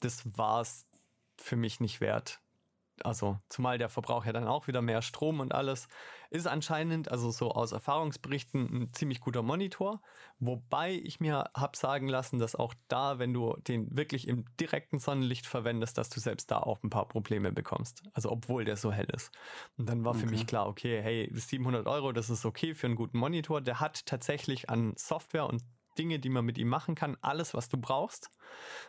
Das 0.00 0.22
war 0.36 0.60
es 0.60 0.86
für 1.36 1.56
mich 1.56 1.80
nicht 1.80 2.00
wert. 2.00 2.40
Also, 3.04 3.38
zumal 3.48 3.78
der 3.78 3.88
Verbrauch 3.88 4.24
ja 4.24 4.32
dann 4.32 4.46
auch 4.46 4.66
wieder 4.66 4.82
mehr 4.82 5.02
Strom 5.02 5.40
und 5.40 5.54
alles. 5.54 5.88
Ist 6.30 6.46
anscheinend, 6.46 7.10
also 7.10 7.30
so 7.30 7.52
aus 7.52 7.72
Erfahrungsberichten, 7.72 8.82
ein 8.82 8.92
ziemlich 8.92 9.20
guter 9.20 9.42
Monitor. 9.42 10.00
Wobei 10.38 10.92
ich 10.92 11.20
mir 11.20 11.50
habe 11.56 11.76
sagen 11.76 12.08
lassen, 12.08 12.38
dass 12.38 12.54
auch 12.54 12.74
da, 12.88 13.18
wenn 13.18 13.32
du 13.32 13.56
den 13.66 13.96
wirklich 13.96 14.28
im 14.28 14.44
direkten 14.60 14.98
Sonnenlicht 14.98 15.46
verwendest, 15.46 15.96
dass 15.98 16.10
du 16.10 16.20
selbst 16.20 16.50
da 16.50 16.58
auch 16.58 16.82
ein 16.82 16.90
paar 16.90 17.08
Probleme 17.08 17.52
bekommst. 17.52 18.02
Also, 18.12 18.30
obwohl 18.30 18.64
der 18.64 18.76
so 18.76 18.92
hell 18.92 19.08
ist. 19.14 19.30
Und 19.76 19.88
dann 19.88 20.04
war 20.04 20.12
okay. 20.12 20.20
für 20.20 20.30
mich 20.30 20.46
klar, 20.46 20.68
okay, 20.68 21.00
hey, 21.02 21.30
700 21.32 21.86
Euro, 21.86 22.12
das 22.12 22.30
ist 22.30 22.44
okay 22.44 22.74
für 22.74 22.86
einen 22.86 22.96
guten 22.96 23.18
Monitor. 23.18 23.60
Der 23.60 23.80
hat 23.80 24.04
tatsächlich 24.06 24.68
an 24.68 24.92
Software 24.96 25.46
und 25.46 25.62
Dinge, 25.98 26.18
die 26.18 26.30
man 26.30 26.44
mit 26.44 26.56
ihm 26.56 26.68
machen 26.68 26.94
kann, 26.94 27.16
alles, 27.20 27.54
was 27.54 27.68
du 27.68 27.76
brauchst. 27.76 28.30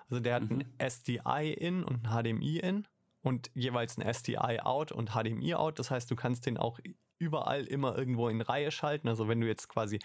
Also 0.10 0.20
der 0.20 0.36
hat 0.36 0.50
mhm. 0.50 0.60
ein 0.60 0.90
SDI-In 0.90 1.84
und 1.84 2.06
ein 2.06 2.24
HDMI-In 2.24 2.88
und 3.22 3.52
jeweils 3.54 3.98
ein 3.98 4.14
SDI-Out 4.14 4.92
und 4.92 5.12
HDMI-Out. 5.12 5.80
Das 5.80 5.92
heißt, 5.92 6.10
du 6.10 6.16
kannst 6.16 6.46
den 6.46 6.58
auch 6.58 6.80
überall 7.20 7.66
immer 7.66 7.98
irgendwo 7.98 8.30
in 8.30 8.42
Reihe 8.42 8.72
schalten. 8.72 9.08
Also 9.08 9.28
wenn 9.28 9.42
du 9.42 9.48
jetzt 9.48 9.68
quasi 9.68 10.00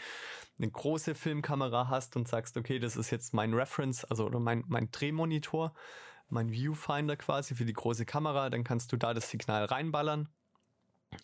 eine 0.58 0.70
große 0.70 1.14
Filmkamera 1.14 1.88
hast 1.88 2.16
und 2.16 2.28
sagst, 2.28 2.56
okay, 2.56 2.78
das 2.78 2.96
ist 2.96 3.10
jetzt 3.10 3.32
mein 3.32 3.54
Reference, 3.54 4.04
also 4.04 4.26
oder 4.26 4.40
mein, 4.40 4.64
mein 4.66 4.90
Drehmonitor, 4.90 5.72
mein 6.28 6.50
Viewfinder 6.50 7.16
quasi 7.16 7.54
für 7.54 7.64
die 7.64 7.72
große 7.72 8.04
Kamera, 8.04 8.50
dann 8.50 8.64
kannst 8.64 8.92
du 8.92 8.96
da 8.96 9.14
das 9.14 9.30
Signal 9.30 9.64
reinballern. 9.64 10.28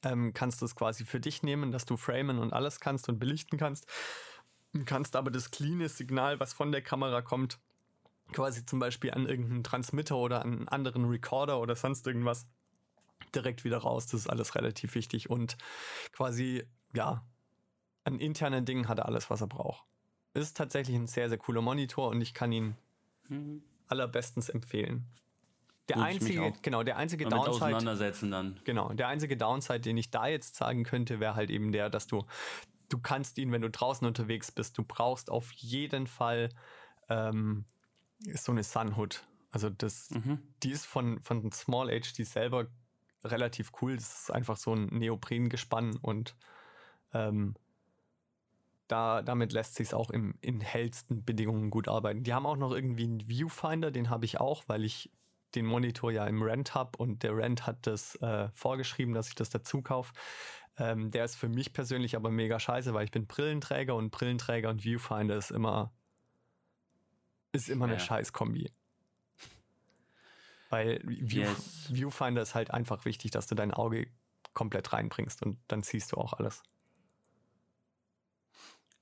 Ähm, 0.05 0.33
kannst 0.33 0.61
du 0.61 0.67
es 0.67 0.77
quasi 0.77 1.05
für 1.05 1.19
dich 1.19 1.43
nehmen, 1.43 1.73
dass 1.73 1.85
du 1.85 1.97
framen 1.97 2.39
und 2.39 2.53
alles 2.53 2.79
kannst 2.79 3.09
und 3.09 3.19
belichten 3.19 3.59
kannst. 3.59 3.87
Kannst 4.85 5.17
aber 5.17 5.33
das 5.33 5.51
cleane 5.51 5.89
Signal, 5.89 6.39
was 6.39 6.53
von 6.53 6.71
der 6.71 6.83
Kamera 6.83 7.23
kommt, 7.23 7.59
quasi 8.33 8.65
zum 8.65 8.79
Beispiel 8.79 9.13
an 9.13 9.27
irgendeinen 9.27 9.65
Transmitter 9.65 10.17
oder 10.17 10.43
an 10.43 10.59
einen 10.59 10.69
anderen 10.69 11.05
Recorder 11.07 11.61
oder 11.61 11.77
sonst 11.77 12.07
irgendwas 12.07 12.47
direkt 13.35 13.65
wieder 13.65 13.79
raus. 13.79 14.07
Das 14.07 14.21
ist 14.21 14.27
alles 14.29 14.55
relativ 14.55 14.95
wichtig 14.95 15.31
und 15.31 15.57
quasi, 16.13 16.65
ja, 16.95 17.25
an 18.05 18.19
internen 18.19 18.65
Dingen 18.65 18.89
hat 18.89 18.99
er 18.99 19.07
alles, 19.07 19.31
was 19.31 19.41
er 19.41 19.47
braucht. 19.47 19.85
Ist 20.35 20.57
tatsächlich 20.57 20.97
ein 20.97 21.07
sehr, 21.07 21.29
sehr 21.29 21.39
cooler 21.39 21.61
Monitor 21.61 22.09
und 22.09 22.21
ich 22.21 22.35
kann 22.35 22.53
ihn 22.53 22.77
mhm. 23.29 23.63
allerbestens 23.89 24.49
empfehlen. 24.49 25.07
Der 25.89 25.97
Gut, 25.97 26.05
einzige, 26.05 26.53
genau, 26.63 26.85
der 26.85 26.97
einzige 26.99 27.25
Downside. 27.25 27.51
Auseinandersetzen 27.51 28.31
dann. 28.31 28.61
Genau, 28.65 28.93
der 28.93 29.09
einzige 29.09 29.37
Downside, 29.37 29.81
den 29.81 29.97
ich 29.97 30.11
da 30.11 30.29
jetzt 30.29 30.55
sagen 30.55 30.85
könnte, 30.85 31.19
wäre 31.19 31.35
halt 31.35 31.51
eben 31.51 31.73
der, 31.73 31.91
dass 31.91 32.07
du, 32.07 32.25
du 32.89 32.99
kannst 32.99 33.39
ihn, 33.39 33.51
wenn 33.51 33.63
du 33.63 33.71
draußen 33.71 34.07
unterwegs 34.07 34.53
bist, 34.53 34.79
du 34.79 34.85
brauchst 34.85 35.31
auf 35.31 35.51
jeden 35.53 36.07
Fall 36.07 36.51
ähm, 37.09 37.65
so 38.35 38.53
eine 38.53 38.63
Sunhood. 38.63 39.25
Also 39.51 39.71
das, 39.71 40.11
mhm. 40.11 40.39
die 40.63 40.71
ist 40.71 40.87
von, 40.87 41.21
von 41.21 41.51
Small 41.53 41.89
HD 41.89 42.27
selber 42.27 42.67
relativ 43.25 43.73
cool. 43.81 43.97
Das 43.97 44.23
ist 44.23 44.31
einfach 44.31 44.57
so 44.57 44.75
ein 44.75 44.87
Neoprengespann 44.87 45.97
und 45.97 46.37
ähm, 47.13 47.55
da, 48.89 49.23
damit 49.23 49.53
lässt 49.53 49.77
sich 49.77 49.89
es 49.89 49.95
auch 49.95 50.11
im, 50.11 50.35
in 50.41 50.61
hellsten 50.61 51.25
Bedingungen 51.25 51.71
gut 51.71 51.89
arbeiten. 51.89 52.25
Die 52.25 52.35
haben 52.35 52.47
auch 52.47 52.57
noch 52.57 52.73
irgendwie 52.73 53.05
einen 53.05 53.29
Viewfinder, 53.29 53.91
den 53.91 54.11
habe 54.11 54.25
ich 54.25 54.41
auch, 54.41 54.65
weil 54.67 54.85
ich 54.85 55.11
den 55.55 55.67
Monitor 55.67 56.13
ja 56.13 56.27
im 56.27 56.43
Rent 56.43 56.75
habe 56.75 56.97
und 56.99 57.23
der 57.23 57.37
Rent 57.37 57.67
hat 57.67 57.87
das 57.87 58.17
äh, 58.17 58.49
vorgeschrieben, 58.55 59.15
dass 59.15 59.29
ich 59.29 59.35
das 59.35 59.51
dazu 59.51 59.83
kaufe. 59.83 60.13
Ähm, 60.77 61.11
der 61.11 61.25
ist 61.25 61.37
für 61.37 61.49
mich 61.49 61.73
persönlich 61.73 62.17
aber 62.17 62.31
mega 62.31 62.59
scheiße, 62.59 62.95
weil 62.95 63.05
ich 63.05 63.11
bin 63.11 63.27
Brillenträger 63.27 63.95
und 63.95 64.11
Brillenträger 64.11 64.71
und 64.71 64.85
Viewfinder 64.85 65.37
ist 65.37 65.51
immer 65.51 65.93
ist 67.53 67.69
immer 67.69 67.87
eine 67.87 67.95
ja. 67.95 68.01
Scheiß-Kombi. 68.01 68.73
Weil 70.69 71.01
View 71.05 71.43
yes. 71.43 71.93
Viewfinder 71.93 72.43
ist 72.43 72.55
halt 72.55 72.71
einfach 72.71 73.05
wichtig, 73.05 73.33
dass 73.33 73.47
du 73.47 73.55
dein 73.55 73.75
Auge 73.75 74.07
komplett 74.55 74.93
reinbringst 74.93 75.43
und 75.43 75.59
dann 75.69 75.83
siehst 75.83 76.13
du 76.13 76.17
auch 76.17 76.33
alles. 76.35 76.63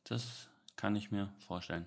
Das 0.05 0.49
kann 0.77 0.97
ich 0.97 1.11
mir 1.11 1.33
vorstellen. 1.39 1.87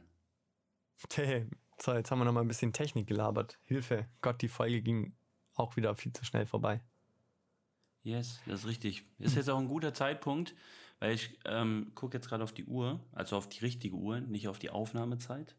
Hey, 1.13 1.47
so, 1.81 1.93
jetzt 1.93 2.11
haben 2.11 2.19
wir 2.19 2.25
noch 2.25 2.33
mal 2.33 2.41
ein 2.41 2.47
bisschen 2.47 2.73
Technik 2.73 3.07
gelabert. 3.07 3.57
Hilfe, 3.63 4.07
Gott, 4.21 4.41
die 4.43 4.49
Folge 4.49 4.83
ging 4.83 5.15
auch 5.55 5.75
wieder 5.75 5.95
viel 5.95 6.13
zu 6.13 6.23
schnell 6.25 6.45
vorbei. 6.45 6.81
Yes, 8.03 8.39
das 8.45 8.61
ist 8.61 8.67
richtig. 8.67 9.05
Ist 9.17 9.35
jetzt 9.35 9.49
auch 9.49 9.59
ein 9.59 9.67
guter 9.67 9.93
Zeitpunkt, 9.93 10.55
weil 10.99 11.13
ich 11.13 11.39
ähm, 11.45 11.91
gucke 11.95 12.17
jetzt 12.17 12.29
gerade 12.29 12.43
auf 12.43 12.51
die 12.51 12.65
Uhr, 12.65 12.99
also 13.13 13.35
auf 13.35 13.49
die 13.49 13.59
richtige 13.59 13.95
Uhr, 13.95 14.19
nicht 14.21 14.47
auf 14.47 14.59
die 14.59 14.69
Aufnahmezeit 14.69 15.55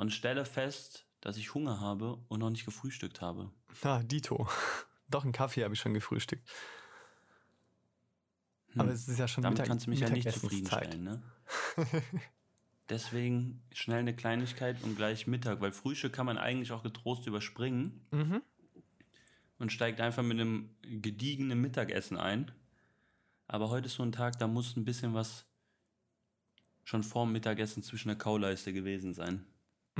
und 0.00 0.14
stelle 0.14 0.46
fest, 0.46 1.04
dass 1.20 1.36
ich 1.36 1.52
Hunger 1.52 1.78
habe 1.78 2.16
und 2.28 2.40
noch 2.40 2.48
nicht 2.48 2.64
gefrühstückt 2.64 3.20
habe. 3.20 3.50
Ah, 3.82 4.02
Dito. 4.02 4.48
Doch, 5.10 5.24
einen 5.24 5.32
Kaffee 5.32 5.62
habe 5.62 5.74
ich 5.74 5.80
schon 5.80 5.92
gefrühstückt. 5.92 6.48
Hm. 8.72 8.80
Aber 8.80 8.92
es 8.92 9.08
ist 9.08 9.18
ja 9.18 9.28
schon 9.28 9.42
Damit 9.42 9.58
Mittag 9.58 9.68
kannst 9.68 9.86
du 9.86 9.90
mich 9.90 10.00
ja 10.00 10.08
nicht 10.08 10.30
zufriedenstellen, 10.32 11.04
ne? 11.04 11.22
Deswegen 12.88 13.62
schnell 13.74 13.98
eine 13.98 14.16
Kleinigkeit 14.16 14.82
und 14.82 14.96
gleich 14.96 15.26
Mittag, 15.26 15.60
weil 15.60 15.70
Frühstück 15.70 16.14
kann 16.14 16.24
man 16.24 16.38
eigentlich 16.38 16.72
auch 16.72 16.82
getrost 16.82 17.26
überspringen 17.26 18.00
mhm. 18.10 18.40
und 19.58 19.70
steigt 19.70 20.00
einfach 20.00 20.22
mit 20.22 20.40
einem 20.40 20.70
gediegenen 20.80 21.60
Mittagessen 21.60 22.16
ein. 22.16 22.50
Aber 23.48 23.68
heute 23.68 23.86
ist 23.86 23.94
so 23.94 24.02
ein 24.02 24.12
Tag, 24.12 24.38
da 24.38 24.48
muss 24.48 24.76
ein 24.76 24.86
bisschen 24.86 25.12
was 25.12 25.44
schon 26.84 27.02
vorm 27.02 27.32
Mittagessen 27.32 27.82
zwischen 27.82 28.08
der 28.08 28.16
Kauleiste 28.16 28.72
gewesen 28.72 29.12
sein. 29.12 29.44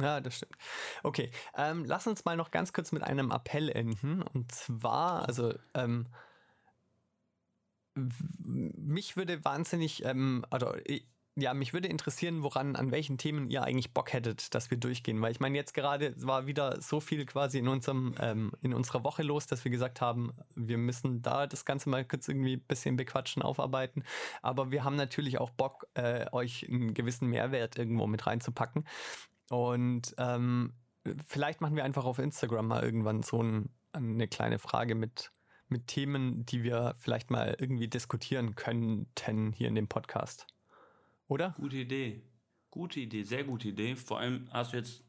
Ja, 0.01 0.21
das 0.21 0.37
stimmt. 0.37 0.57
Okay, 1.03 1.31
ähm, 1.57 1.85
lass 1.85 2.07
uns 2.07 2.25
mal 2.25 2.37
noch 2.37 2.51
ganz 2.51 2.73
kurz 2.73 2.93
mit 2.93 3.03
einem 3.03 3.31
Appell 3.31 3.69
enden. 3.69 4.23
Und 4.23 4.53
zwar, 4.53 5.27
also 5.27 5.55
ähm, 5.75 6.07
mich 7.95 9.17
würde 9.17 9.45
wahnsinnig, 9.45 10.05
ähm, 10.05 10.45
also 10.51 10.73
ja, 11.37 11.55
mich 11.55 11.73
würde 11.73 11.89
interessieren, 11.89 12.43
woran, 12.43 12.77
an 12.77 12.91
welchen 12.91 13.17
Themen 13.17 13.49
ihr 13.49 13.63
eigentlich 13.63 13.95
Bock 13.95 14.13
hättet, 14.13 14.55
dass 14.55 14.71
wir 14.71 14.79
durchgehen. 14.79 15.21
Weil 15.23 15.33
ich 15.33 15.41
meine, 15.41 15.57
jetzt 15.57 15.75
gerade 15.75 16.15
war 16.25 16.47
wieder 16.47 16.81
so 16.83 17.01
viel 17.01 17.25
quasi 17.25 17.59
in 17.59 17.69
unserem, 17.69 18.15
ähm, 18.21 18.53
in 18.61 18.75
unserer 18.75 19.05
Woche 19.05 19.23
los, 19.23 19.47
dass 19.47 19.65
wir 19.65 19.71
gesagt 19.71 20.01
haben, 20.01 20.33
wir 20.55 20.77
müssen 20.77 21.23
da 21.23 21.47
das 21.47 21.65
Ganze 21.65 21.89
mal 21.89 22.05
kurz 22.05 22.29
irgendwie 22.29 22.55
ein 22.55 22.67
bisschen 22.67 22.97
bequatschen, 22.97 23.43
aufarbeiten. 23.43 24.05
Aber 24.43 24.71
wir 24.71 24.85
haben 24.85 24.97
natürlich 24.97 25.39
auch 25.39 25.51
Bock, 25.51 25.87
äh, 25.95 26.27
euch 26.33 26.69
einen 26.69 26.95
gewissen 26.95 27.29
Mehrwert 27.29 27.79
irgendwo 27.79 28.07
mit 28.07 28.27
reinzupacken. 28.27 28.85
Und 29.51 30.15
ähm, 30.17 30.75
vielleicht 31.27 31.61
machen 31.61 31.75
wir 31.75 31.85
einfach 31.85 32.05
auf 32.05 32.21
Instagram 32.21 32.69
mal 32.69 32.85
irgendwann 32.85 33.25
so 33.25 33.43
ein, 33.43 33.71
eine 33.93 34.29
kleine 34.29 34.61
Frage 34.61 34.95
mit, 34.95 35.33
mit 35.67 35.89
Themen, 35.89 36.47
die 36.47 36.63
wir 36.63 36.95
vielleicht 37.01 37.33
mal 37.33 37.57
irgendwie 37.59 37.89
diskutieren 37.89 38.55
könnten 38.55 39.53
hier 39.53 39.67
in 39.67 39.75
dem 39.75 39.89
Podcast. 39.89 40.47
Oder? 41.27 41.55
Gute 41.57 41.79
Idee. 41.79 42.23
Gute 42.71 43.01
Idee, 43.01 43.25
sehr 43.25 43.43
gute 43.43 43.69
Idee. 43.69 43.97
Vor 43.97 44.21
allem 44.21 44.49
hast 44.53 44.73
du 44.73 44.77
jetzt 44.77 45.03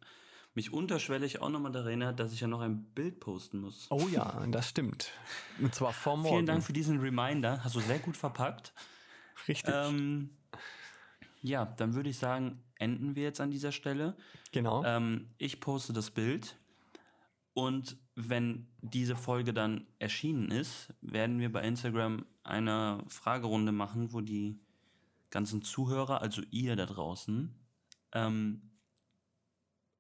mich 0.56 0.74
unterschwellig 0.74 1.40
auch 1.40 1.50
nochmal 1.50 1.72
daran 1.72 1.90
erinnert, 1.90 2.20
dass 2.20 2.34
ich 2.34 2.42
ja 2.42 2.48
noch 2.48 2.62
ein 2.62 2.84
Bild 2.96 3.20
posten 3.20 3.60
muss. 3.60 3.86
Oh 3.92 4.08
ja, 4.12 4.44
das 4.48 4.70
stimmt. 4.70 5.12
Und 5.60 5.76
zwar 5.76 5.94
vor 5.94 6.18
morgen. 6.18 6.30
Vielen 6.30 6.46
Dank 6.48 6.64
für 6.64 6.74
diesen 6.74 7.00
Reminder. 7.00 7.64
Hast 7.64 7.76
du 7.76 7.80
sehr 7.80 8.00
gut 8.00 8.18
verpackt. 8.18 8.74
Richtig. 9.48 9.72
Ähm, 9.72 10.32
ja, 11.42 11.66
dann 11.66 11.94
würde 11.94 12.10
ich 12.10 12.18
sagen, 12.18 12.64
enden 12.82 13.16
wir 13.16 13.24
jetzt 13.24 13.40
an 13.40 13.52
dieser 13.52 13.72
Stelle. 13.72 14.16
Genau. 14.52 14.84
Ähm, 14.84 15.30
ich 15.38 15.60
poste 15.60 15.94
das 15.94 16.12
Bild. 16.12 16.58
Und 17.54 17.98
wenn 18.16 18.68
diese 18.82 19.16
Folge 19.16 19.54
dann 19.54 19.86
erschienen 20.00 20.52
ist, 20.52 20.94
werden 21.02 21.40
wir 21.40 21.52
bei 21.52 21.62
Instagram 21.64 22.26
eine 22.44 23.04
Fragerunde 23.08 23.72
machen, 23.72 24.14
wo 24.14 24.22
die 24.22 24.60
ganzen 25.30 25.62
Zuhörer, 25.62 26.22
also 26.22 26.42
ihr 26.50 26.76
da 26.76 26.86
draußen, 26.86 27.54
ähm, 28.14 28.62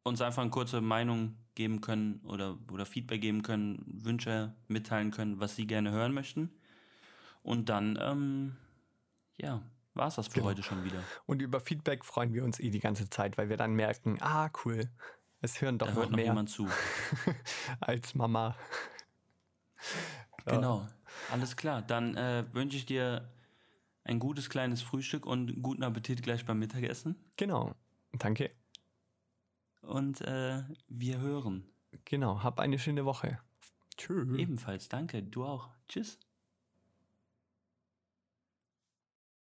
uns 0.03 0.21
einfach 0.21 0.41
eine 0.41 0.51
kurze 0.51 0.81
Meinung 0.81 1.37
geben 1.55 1.81
können 1.81 2.21
oder, 2.23 2.57
oder 2.71 2.85
Feedback 2.85 3.21
geben 3.21 3.41
können, 3.41 3.83
Wünsche 3.85 4.55
mitteilen 4.67 5.11
können, 5.11 5.39
was 5.39 5.55
sie 5.55 5.67
gerne 5.67 5.91
hören 5.91 6.13
möchten. 6.13 6.49
Und 7.43 7.69
dann, 7.69 7.97
ähm, 8.01 8.55
ja, 9.37 9.61
war 10.01 10.07
es 10.07 10.15
das 10.15 10.27
für 10.29 10.33
genau. 10.33 10.47
heute 10.47 10.63
schon 10.63 10.83
wieder. 10.83 11.03
Und 11.27 11.43
über 11.43 11.61
Feedback 11.61 12.03
freuen 12.03 12.33
wir 12.33 12.43
uns 12.43 12.59
eh 12.59 12.71
die 12.71 12.79
ganze 12.79 13.07
Zeit, 13.09 13.37
weil 13.37 13.49
wir 13.49 13.57
dann 13.57 13.73
merken, 13.75 14.17
ah, 14.19 14.49
cool, 14.65 14.89
es 15.41 15.61
hören 15.61 15.77
doch 15.77 15.85
da 15.85 15.93
noch 15.93 15.99
hört 15.99 16.09
noch 16.09 16.15
mehr. 16.15 16.25
jemand 16.25 16.49
zu. 16.49 16.67
als 17.79 18.15
Mama. 18.15 18.55
Genau, 20.45 20.87
alles 21.31 21.55
klar. 21.55 21.83
Dann 21.83 22.17
äh, 22.17 22.43
wünsche 22.51 22.77
ich 22.77 22.87
dir 22.87 23.31
ein 24.03 24.17
gutes 24.17 24.49
kleines 24.49 24.81
Frühstück 24.81 25.27
und 25.27 25.61
guten 25.61 25.83
Appetit 25.83 26.23
gleich 26.23 26.47
beim 26.47 26.57
Mittagessen. 26.57 27.15
Genau. 27.37 27.75
Danke. 28.13 28.49
Und 29.81 30.21
äh, 30.21 30.63
wir 30.87 31.19
hören. 31.19 31.69
Genau. 32.05 32.41
Hab 32.41 32.59
eine 32.59 32.79
schöne 32.79 33.05
Woche. 33.05 33.39
Tschüss. 33.97 34.35
Ebenfalls, 34.35 34.89
danke. 34.89 35.21
Du 35.21 35.45
auch. 35.45 35.69
Tschüss. 35.87 36.17